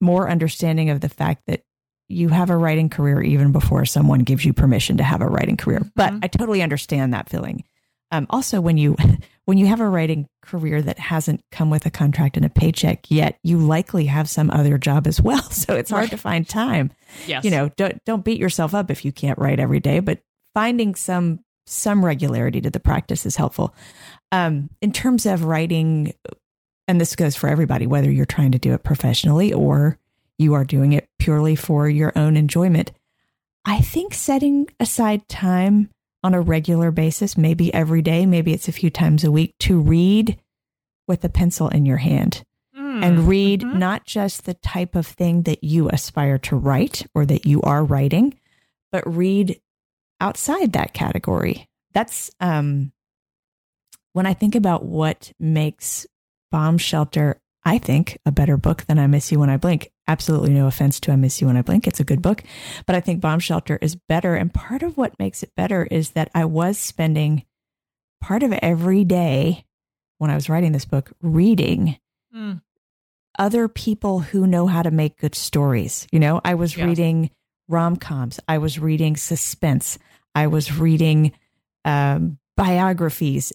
more 0.00 0.28
understanding 0.28 0.90
of 0.90 1.00
the 1.00 1.08
fact 1.08 1.42
that 1.46 1.62
you 2.08 2.28
have 2.28 2.50
a 2.50 2.56
writing 2.56 2.88
career 2.88 3.22
even 3.22 3.50
before 3.52 3.84
someone 3.84 4.20
gives 4.20 4.44
you 4.44 4.52
permission 4.52 4.96
to 4.98 5.02
have 5.04 5.20
a 5.22 5.26
writing 5.26 5.56
career. 5.56 5.82
But 5.96 6.12
Mhm. 6.12 6.20
I 6.24 6.26
totally 6.28 6.62
understand 6.62 7.14
that 7.14 7.28
feeling. 7.30 7.64
Um, 8.10 8.26
also, 8.30 8.60
when 8.60 8.76
you 8.78 8.96
when 9.46 9.58
you 9.58 9.66
have 9.66 9.80
a 9.80 9.88
writing 9.88 10.26
career 10.42 10.80
that 10.82 10.98
hasn't 10.98 11.42
come 11.50 11.68
with 11.70 11.84
a 11.86 11.90
contract 11.90 12.36
and 12.36 12.46
a 12.46 12.50
paycheck 12.50 13.10
yet, 13.10 13.38
you 13.42 13.58
likely 13.58 14.06
have 14.06 14.28
some 14.28 14.50
other 14.50 14.78
job 14.78 15.06
as 15.06 15.20
well. 15.20 15.42
So 15.50 15.74
it's 15.74 15.90
hard 15.90 16.10
to 16.10 16.16
find 16.16 16.48
time. 16.48 16.92
Yes. 17.26 17.44
You 17.44 17.50
know, 17.50 17.70
don't 17.76 17.98
don't 18.04 18.24
beat 18.24 18.38
yourself 18.38 18.74
up 18.74 18.90
if 18.90 19.04
you 19.04 19.12
can't 19.12 19.38
write 19.38 19.58
every 19.60 19.80
day, 19.80 20.00
but 20.00 20.20
finding 20.54 20.94
some 20.94 21.40
some 21.66 22.04
regularity 22.04 22.60
to 22.60 22.70
the 22.70 22.80
practice 22.80 23.24
is 23.24 23.36
helpful. 23.36 23.74
Um, 24.30 24.68
in 24.82 24.92
terms 24.92 25.24
of 25.24 25.44
writing, 25.44 26.12
and 26.86 27.00
this 27.00 27.16
goes 27.16 27.34
for 27.36 27.48
everybody, 27.48 27.86
whether 27.86 28.10
you're 28.10 28.26
trying 28.26 28.52
to 28.52 28.58
do 28.58 28.74
it 28.74 28.82
professionally 28.84 29.52
or 29.54 29.98
you 30.38 30.54
are 30.54 30.64
doing 30.64 30.92
it 30.92 31.08
purely 31.18 31.56
for 31.56 31.88
your 31.88 32.12
own 32.16 32.36
enjoyment. 32.36 32.92
I 33.64 33.80
think 33.80 34.14
setting 34.14 34.68
aside 34.78 35.28
time 35.28 35.90
on 36.22 36.34
a 36.34 36.40
regular 36.40 36.90
basis, 36.90 37.36
maybe 37.36 37.72
every 37.72 38.02
day, 38.02 38.26
maybe 38.26 38.52
it's 38.52 38.68
a 38.68 38.72
few 38.72 38.90
times 38.90 39.24
a 39.24 39.30
week, 39.30 39.54
to 39.60 39.78
read 39.80 40.38
with 41.06 41.24
a 41.24 41.28
pencil 41.28 41.68
in 41.68 41.84
your 41.86 41.98
hand 41.98 42.42
Mm. 42.76 43.04
and 43.04 43.28
read 43.28 43.60
Mhm. 43.60 43.76
not 43.78 44.04
just 44.06 44.44
the 44.44 44.54
type 44.54 44.94
of 44.94 45.06
thing 45.06 45.42
that 45.42 45.62
you 45.62 45.88
aspire 45.90 46.38
to 46.38 46.56
write 46.56 47.06
or 47.14 47.24
that 47.26 47.46
you 47.46 47.60
are 47.62 47.84
writing, 47.84 48.34
but 48.90 49.04
read 49.06 49.60
outside 50.20 50.72
that 50.72 50.92
category. 50.94 51.68
That's 51.92 52.30
um, 52.40 52.92
when 54.12 54.26
I 54.26 54.34
think 54.34 54.54
about 54.54 54.84
what 54.84 55.32
makes 55.38 56.06
Bomb 56.50 56.78
Shelter, 56.78 57.40
I 57.64 57.78
think, 57.78 58.18
a 58.24 58.32
better 58.32 58.56
book 58.56 58.84
than 58.86 58.98
I 58.98 59.06
Miss 59.06 59.30
You 59.32 59.40
When 59.40 59.50
I 59.50 59.56
Blink. 59.56 59.90
Absolutely 60.06 60.50
no 60.50 60.66
offense 60.66 61.00
to 61.00 61.12
I 61.12 61.16
Miss 61.16 61.40
You 61.40 61.46
When 61.46 61.56
I 61.56 61.62
Blink. 61.62 61.86
It's 61.86 62.00
a 62.00 62.04
good 62.04 62.20
book. 62.20 62.42
But 62.86 62.94
I 62.94 63.00
think 63.00 63.20
Bomb 63.20 63.40
Shelter 63.40 63.78
is 63.80 63.96
better. 63.96 64.34
And 64.34 64.52
part 64.52 64.82
of 64.82 64.96
what 64.98 65.18
makes 65.18 65.42
it 65.42 65.52
better 65.56 65.84
is 65.90 66.10
that 66.10 66.30
I 66.34 66.44
was 66.44 66.76
spending 66.78 67.44
part 68.20 68.42
of 68.42 68.52
every 68.52 69.04
day 69.04 69.64
when 70.18 70.30
I 70.30 70.34
was 70.34 70.48
writing 70.48 70.72
this 70.72 70.84
book 70.84 71.12
reading 71.22 71.98
Mm. 72.34 72.62
other 73.38 73.68
people 73.68 74.20
who 74.20 74.44
know 74.46 74.66
how 74.66 74.82
to 74.82 74.90
make 74.90 75.18
good 75.18 75.34
stories. 75.36 76.06
You 76.10 76.18
know, 76.18 76.40
I 76.44 76.54
was 76.54 76.76
Yes. 76.76 76.86
reading 76.86 77.30
rom 77.68 77.96
coms, 77.96 78.40
I 78.48 78.58
was 78.58 78.78
reading 78.78 79.16
suspense, 79.16 79.98
I 80.34 80.48
was 80.48 80.76
reading 80.78 81.32
um, 81.84 82.38
biographies. 82.56 83.52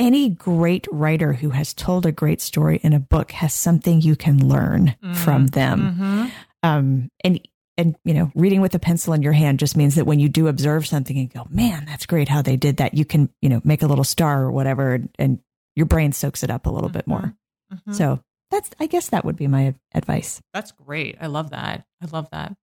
Any 0.00 0.30
great 0.30 0.86
writer 0.90 1.34
who 1.34 1.50
has 1.50 1.74
told 1.74 2.06
a 2.06 2.10
great 2.12 2.40
story 2.40 2.80
in 2.82 2.94
a 2.94 2.98
book 2.98 3.32
has 3.32 3.52
something 3.52 4.00
you 4.00 4.16
can 4.16 4.48
learn 4.48 4.96
from 5.12 5.48
them. 5.48 5.96
Mhm. 5.98 6.30
Um, 6.62 7.10
and 7.22 7.38
and 7.76 7.96
you 8.04 8.14
know, 8.14 8.32
reading 8.34 8.62
with 8.62 8.74
a 8.74 8.78
pencil 8.78 9.12
in 9.12 9.20
your 9.22 9.34
hand 9.34 9.58
just 9.58 9.76
means 9.76 9.94
that 9.96 10.06
when 10.06 10.18
you 10.18 10.28
do 10.30 10.48
observe 10.48 10.86
something 10.86 11.18
and 11.18 11.30
go, 11.32 11.46
"Man, 11.50 11.84
that's 11.84 12.06
great 12.06 12.28
how 12.28 12.40
they 12.40 12.56
did 12.56 12.78
that," 12.78 12.94
you 12.94 13.04
can 13.04 13.28
you 13.42 13.50
know 13.50 13.60
make 13.62 13.82
a 13.82 13.86
little 13.86 14.04
star 14.04 14.42
or 14.42 14.50
whatever, 14.50 14.94
and, 14.94 15.10
and 15.18 15.38
your 15.76 15.86
brain 15.86 16.12
soaks 16.12 16.42
it 16.42 16.50
up 16.50 16.64
a 16.66 16.70
little 16.70 16.88
bit 16.90 17.06
more. 17.06 17.34
Mhm. 17.72 17.94
So 17.94 18.20
that's 18.50 18.70
I 18.80 18.86
guess 18.86 19.10
that 19.10 19.26
would 19.26 19.36
be 19.36 19.48
my 19.48 19.74
advice. 19.94 20.40
That's 20.54 20.72
great. 20.72 21.18
I 21.20 21.26
love 21.26 21.50
that. 21.50 21.84
I 22.02 22.06
love 22.10 22.28
that. 22.32 22.56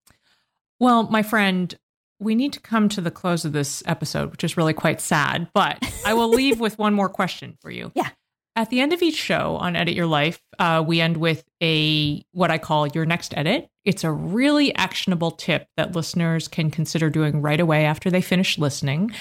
Well, 0.79 1.03
my 1.03 1.21
friend, 1.21 1.73
we 2.19 2.35
need 2.35 2.53
to 2.53 2.59
come 2.59 2.89
to 2.89 3.01
the 3.01 3.11
close 3.11 3.45
of 3.45 3.51
this 3.53 3.83
episode, 3.85 4.31
which 4.31 4.43
is 4.43 4.57
really 4.57 4.73
quite 4.73 5.01
sad, 5.01 5.49
but 5.53 5.77
I 6.05 6.13
will 6.13 6.29
leave 6.29 6.59
with 6.59 6.77
one 6.79 6.93
more 6.93 7.09
question 7.09 7.57
for 7.61 7.69
you. 7.71 7.91
Yeah. 7.95 8.09
At 8.55 8.71
the 8.71 8.79
end 8.79 8.91
of 8.91 9.03
each 9.03 9.15
show 9.17 9.55
on 9.57 9.75
Edit 9.75 9.93
Your 9.93 10.07
Life, 10.07 10.41
uh, 10.57 10.83
we 10.85 10.99
end 10.99 11.17
with 11.17 11.43
a 11.61 12.25
what 12.31 12.49
I 12.49 12.57
call 12.57 12.87
your 12.87 13.05
next 13.05 13.37
edit. 13.37 13.69
It's 13.85 14.03
a 14.03 14.11
really 14.11 14.73
actionable 14.73 15.29
tip 15.29 15.67
that 15.77 15.95
listeners 15.95 16.47
can 16.47 16.71
consider 16.71 17.11
doing 17.11 17.41
right 17.43 17.59
away 17.59 17.85
after 17.85 18.09
they 18.09 18.21
finish 18.21 18.57
listening. 18.57 19.11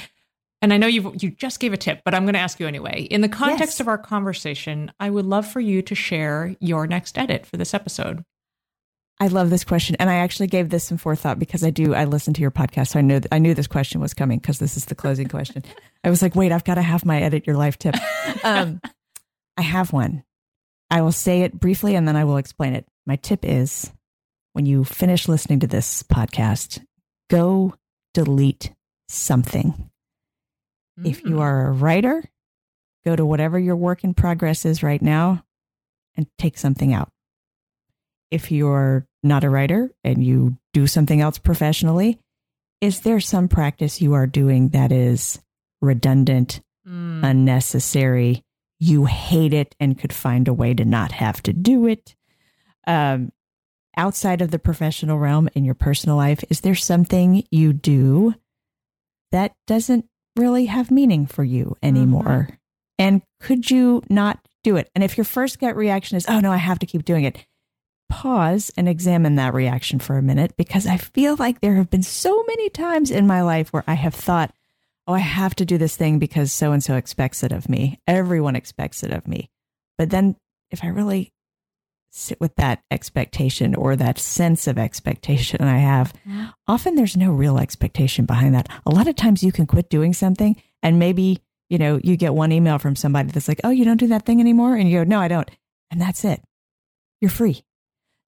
And 0.62 0.72
I 0.72 0.78
know 0.78 0.86
you 0.86 1.14
you 1.20 1.30
just 1.32 1.60
gave 1.60 1.74
a 1.74 1.76
tip, 1.76 2.00
but 2.02 2.14
I'm 2.14 2.22
going 2.24 2.32
to 2.32 2.40
ask 2.40 2.58
you 2.58 2.66
anyway. 2.66 3.02
In 3.10 3.20
the 3.20 3.28
context 3.28 3.74
Yes. 3.74 3.80
of 3.80 3.88
our 3.88 3.98
conversation, 3.98 4.90
I 4.98 5.10
would 5.10 5.26
love 5.26 5.46
for 5.46 5.60
you 5.60 5.82
to 5.82 5.94
share 5.94 6.56
your 6.58 6.86
next 6.86 7.18
edit 7.18 7.44
for 7.44 7.58
this 7.58 7.74
episode. 7.74 8.24
I 9.18 9.28
love 9.28 9.48
this 9.48 9.64
question, 9.64 9.96
and 9.98 10.10
I 10.10 10.16
actually 10.16 10.48
gave 10.48 10.68
this 10.68 10.84
some 10.84 10.98
forethought 10.98 11.38
because 11.38 11.64
I 11.64 11.70
do. 11.70 11.94
I 11.94 12.04
listen 12.04 12.34
to 12.34 12.42
your 12.42 12.50
podcast, 12.50 12.88
so 12.88 12.98
I 12.98 13.02
know 13.02 13.20
I 13.32 13.38
knew 13.38 13.54
this 13.54 13.66
question 13.66 14.00
was 14.00 14.12
coming 14.12 14.38
because 14.38 14.58
this 14.58 14.76
is 14.76 14.84
the 14.84 14.94
closing 14.94 15.26
question. 15.28 15.64
I 16.04 16.10
was 16.10 16.20
like, 16.20 16.34
wait, 16.34 16.52
I've 16.52 16.64
got 16.64 16.74
to 16.74 16.82
have 16.82 17.06
my 17.06 17.20
edit 17.22 17.46
your 17.46 17.56
life 17.56 17.78
tip. 17.78 17.94
Um, 18.44 18.80
I 19.56 19.62
have 19.62 19.92
one. 19.92 20.22
I 20.90 21.00
will 21.00 21.12
say 21.12 21.42
it 21.42 21.58
briefly, 21.58 21.94
and 21.94 22.06
then 22.06 22.14
I 22.14 22.24
will 22.24 22.36
explain 22.36 22.74
it. 22.74 22.86
My 23.06 23.16
tip 23.16 23.40
is, 23.42 23.90
when 24.52 24.66
you 24.66 24.84
finish 24.84 25.28
listening 25.28 25.60
to 25.60 25.66
this 25.66 26.02
podcast, 26.02 26.84
go 27.30 27.74
delete 28.12 28.72
something. 29.08 29.90
If 31.04 31.22
you 31.24 31.36
Mm. 31.36 31.40
are 31.40 31.68
a 31.68 31.72
writer, 31.72 32.22
go 33.04 33.16
to 33.16 33.24
whatever 33.24 33.58
your 33.58 33.76
work 33.76 34.04
in 34.04 34.12
progress 34.14 34.64
is 34.66 34.82
right 34.82 35.00
now 35.00 35.44
and 36.16 36.26
take 36.38 36.58
something 36.58 36.92
out. 36.92 37.10
If 38.30 38.50
you're 38.50 39.06
not 39.22 39.44
a 39.44 39.50
writer 39.50 39.90
and 40.04 40.24
you 40.24 40.56
do 40.72 40.86
something 40.86 41.20
else 41.20 41.38
professionally, 41.38 42.18
is 42.80 43.00
there 43.00 43.20
some 43.20 43.48
practice 43.48 44.00
you 44.02 44.14
are 44.14 44.26
doing 44.26 44.70
that 44.70 44.92
is 44.92 45.40
redundant, 45.80 46.60
Mm. 46.86 47.24
unnecessary? 47.24 48.42
You 48.78 49.06
hate 49.06 49.52
it 49.54 49.74
and 49.80 49.98
could 49.98 50.12
find 50.12 50.46
a 50.48 50.54
way 50.54 50.74
to 50.74 50.84
not 50.84 51.12
have 51.12 51.42
to 51.44 51.52
do 51.52 51.86
it. 51.86 52.14
Um, 52.86 53.32
outside 53.96 54.42
of 54.42 54.50
the 54.50 54.58
professional 54.58 55.18
realm 55.18 55.48
in 55.54 55.64
your 55.64 55.74
personal 55.74 56.16
life, 56.16 56.44
is 56.50 56.60
there 56.60 56.74
something 56.74 57.42
you 57.50 57.72
do 57.72 58.34
that 59.32 59.52
doesn't 59.66 60.06
really 60.36 60.66
have 60.66 60.90
meaning 60.90 61.26
for 61.26 61.42
you 61.42 61.76
anymore? 61.82 62.48
And 62.98 63.22
could 63.40 63.70
you 63.70 64.02
not 64.10 64.38
do 64.62 64.76
it? 64.76 64.90
And 64.94 65.02
if 65.02 65.16
your 65.16 65.24
first 65.24 65.58
gut 65.58 65.74
reaction 65.76 66.16
is, 66.16 66.26
oh 66.28 66.40
no, 66.40 66.52
I 66.52 66.56
have 66.58 66.78
to 66.80 66.86
keep 66.86 67.04
doing 67.04 67.24
it, 67.24 67.44
pause 68.08 68.70
and 68.76 68.88
examine 68.88 69.36
that 69.36 69.54
reaction 69.54 69.98
for 69.98 70.16
a 70.16 70.22
minute 70.22 70.56
because 70.56 70.86
I 70.86 70.96
feel 70.96 71.36
like 71.36 71.60
there 71.60 71.74
have 71.74 71.90
been 71.90 72.02
so 72.02 72.44
many 72.44 72.68
times 72.70 73.10
in 73.10 73.26
my 73.26 73.42
life 73.42 73.72
where 73.72 73.84
I 73.86 73.94
have 73.94 74.14
thought, 74.14 74.52
oh, 75.06 75.14
I 75.14 75.18
have 75.18 75.54
to 75.56 75.64
do 75.64 75.78
this 75.78 75.96
thing 75.96 76.18
because 76.18 76.52
so 76.52 76.72
and 76.72 76.82
so 76.82 76.96
expects 76.96 77.42
it 77.42 77.52
of 77.52 77.68
me. 77.68 78.00
Everyone 78.06 78.56
expects 78.56 79.02
it 79.02 79.12
of 79.12 79.26
me. 79.26 79.50
But 79.98 80.10
then 80.10 80.36
if 80.70 80.82
I 80.84 80.88
really 80.88 81.32
sit 82.10 82.40
with 82.40 82.54
that 82.56 82.82
expectation 82.90 83.74
or 83.74 83.94
that 83.94 84.18
sense 84.18 84.66
of 84.66 84.78
expectation 84.78 85.62
I 85.62 85.78
have, 85.78 86.12
often 86.66 86.94
there's 86.94 87.16
no 87.16 87.30
real 87.30 87.58
expectation 87.58 88.24
behind 88.24 88.54
that. 88.54 88.68
A 88.86 88.90
lot 88.90 89.08
of 89.08 89.16
times 89.16 89.42
you 89.42 89.52
can 89.52 89.66
quit 89.66 89.90
doing 89.90 90.12
something 90.12 90.60
and 90.82 90.98
maybe, 90.98 91.40
you 91.68 91.78
know, 91.78 92.00
you 92.02 92.16
get 92.16 92.34
one 92.34 92.52
email 92.52 92.78
from 92.78 92.96
somebody 92.96 93.30
that's 93.30 93.48
like, 93.48 93.60
oh, 93.64 93.70
you 93.70 93.84
don't 93.84 93.98
do 93.98 94.06
that 94.08 94.24
thing 94.24 94.40
anymore? 94.40 94.76
And 94.76 94.88
you 94.88 94.98
go, 94.98 95.04
no, 95.04 95.20
I 95.20 95.28
don't. 95.28 95.50
And 95.90 96.00
that's 96.00 96.24
it. 96.24 96.42
You're 97.20 97.30
free. 97.30 97.62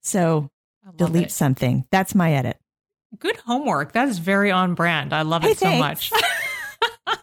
So 0.03 0.51
delete 0.97 1.25
it. 1.27 1.31
something. 1.33 1.87
That's 1.91 2.15
my 2.15 2.33
edit. 2.33 2.59
Good 3.19 3.37
homework. 3.37 3.93
That 3.93 4.09
is 4.09 4.19
very 4.19 4.51
on 4.51 4.75
brand. 4.75 5.13
I 5.13 5.23
love 5.23 5.43
Hey, 5.43 5.51
it 5.51 5.59
so 5.59 5.67
thanks. 5.67 6.11
much. 6.11 6.23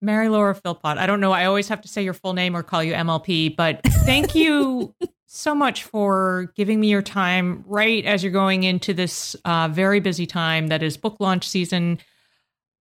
Mary 0.00 0.28
Laura 0.28 0.54
Philpott. 0.54 0.98
I 0.98 1.06
don't 1.06 1.20
know. 1.20 1.30
I 1.32 1.44
always 1.44 1.68
have 1.68 1.80
to 1.82 1.88
say 1.88 2.02
your 2.02 2.14
full 2.14 2.32
name 2.32 2.56
or 2.56 2.62
call 2.64 2.82
you 2.82 2.92
MLP, 2.92 3.54
but 3.54 3.80
thank 4.04 4.34
you 4.34 4.94
so 5.26 5.54
much 5.54 5.84
for 5.84 6.52
giving 6.56 6.80
me 6.80 6.88
your 6.88 7.02
time 7.02 7.62
right 7.68 8.04
as 8.04 8.22
you're 8.24 8.32
going 8.32 8.64
into 8.64 8.92
this 8.94 9.36
uh, 9.44 9.68
very 9.70 10.00
busy 10.00 10.26
time 10.26 10.68
that 10.68 10.82
is 10.82 10.96
book 10.96 11.16
launch 11.20 11.48
season. 11.48 11.98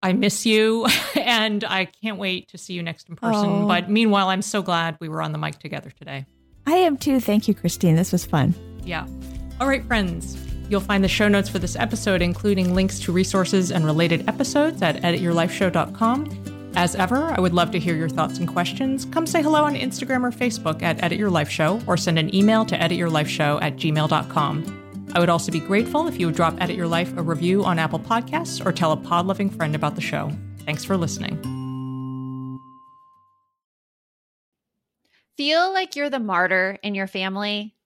I 0.01 0.13
miss 0.13 0.47
you 0.47 0.87
and 1.15 1.63
I 1.63 1.85
can't 1.85 2.17
wait 2.17 2.47
to 2.49 2.57
see 2.57 2.73
you 2.73 2.81
next 2.81 3.07
in 3.07 3.15
person. 3.15 3.49
Oh. 3.49 3.67
But 3.67 3.87
meanwhile, 3.89 4.29
I'm 4.29 4.41
so 4.41 4.63
glad 4.63 4.97
we 4.99 5.07
were 5.07 5.21
on 5.21 5.31
the 5.31 5.37
mic 5.37 5.59
together 5.59 5.91
today. 5.91 6.25
I 6.65 6.73
am 6.77 6.97
too. 6.97 7.19
Thank 7.19 7.47
you, 7.47 7.53
Christine. 7.53 7.95
This 7.95 8.11
was 8.11 8.25
fun. 8.25 8.55
Yeah. 8.83 9.07
All 9.59 9.67
right, 9.67 9.85
friends. 9.85 10.37
You'll 10.69 10.79
find 10.81 11.03
the 11.03 11.09
show 11.09 11.27
notes 11.27 11.49
for 11.49 11.59
this 11.59 11.75
episode, 11.75 12.21
including 12.21 12.73
links 12.73 12.99
to 13.01 13.11
resources 13.11 13.71
and 13.71 13.85
related 13.85 14.27
episodes 14.29 14.81
at 14.81 14.95
edityourlifeshow.com. 15.01 16.71
As 16.75 16.95
ever, 16.95 17.25
I 17.25 17.39
would 17.41 17.53
love 17.53 17.71
to 17.71 17.79
hear 17.79 17.95
your 17.95 18.07
thoughts 18.07 18.39
and 18.39 18.47
questions. 18.47 19.03
Come 19.05 19.27
say 19.27 19.41
hello 19.41 19.65
on 19.65 19.75
Instagram 19.75 20.23
or 20.23 20.31
Facebook 20.31 20.81
at 20.81 21.03
Edit 21.03 21.19
Your 21.19 21.29
Life 21.29 21.49
Show 21.49 21.81
or 21.85 21.97
send 21.97 22.17
an 22.17 22.33
email 22.33 22.65
to 22.65 22.77
edityourlifeshow 22.77 23.61
at 23.61 23.75
gmail.com. 23.75 25.09
I 25.13 25.19
would 25.19 25.27
also 25.29 25.51
be 25.51 25.59
grateful 25.59 26.07
if 26.07 26.17
you 26.17 26.27
would 26.27 26.35
drop 26.35 26.55
Edit 26.61 26.77
Your 26.77 26.87
Life 26.87 27.15
a 27.17 27.21
review 27.21 27.65
on 27.65 27.77
Apple 27.77 27.99
Podcasts 27.99 28.65
or 28.65 28.71
tell 28.71 28.93
a 28.93 28.97
pod 28.97 29.25
loving 29.25 29.49
friend 29.49 29.75
about 29.75 29.95
the 29.95 30.01
show. 30.01 30.31
Thanks 30.65 30.85
for 30.85 30.95
listening. 30.95 31.37
Feel 35.35 35.73
like 35.73 35.95
you're 35.95 36.09
the 36.09 36.19
martyr 36.19 36.77
in 36.83 36.95
your 36.95 37.07
family? 37.07 37.75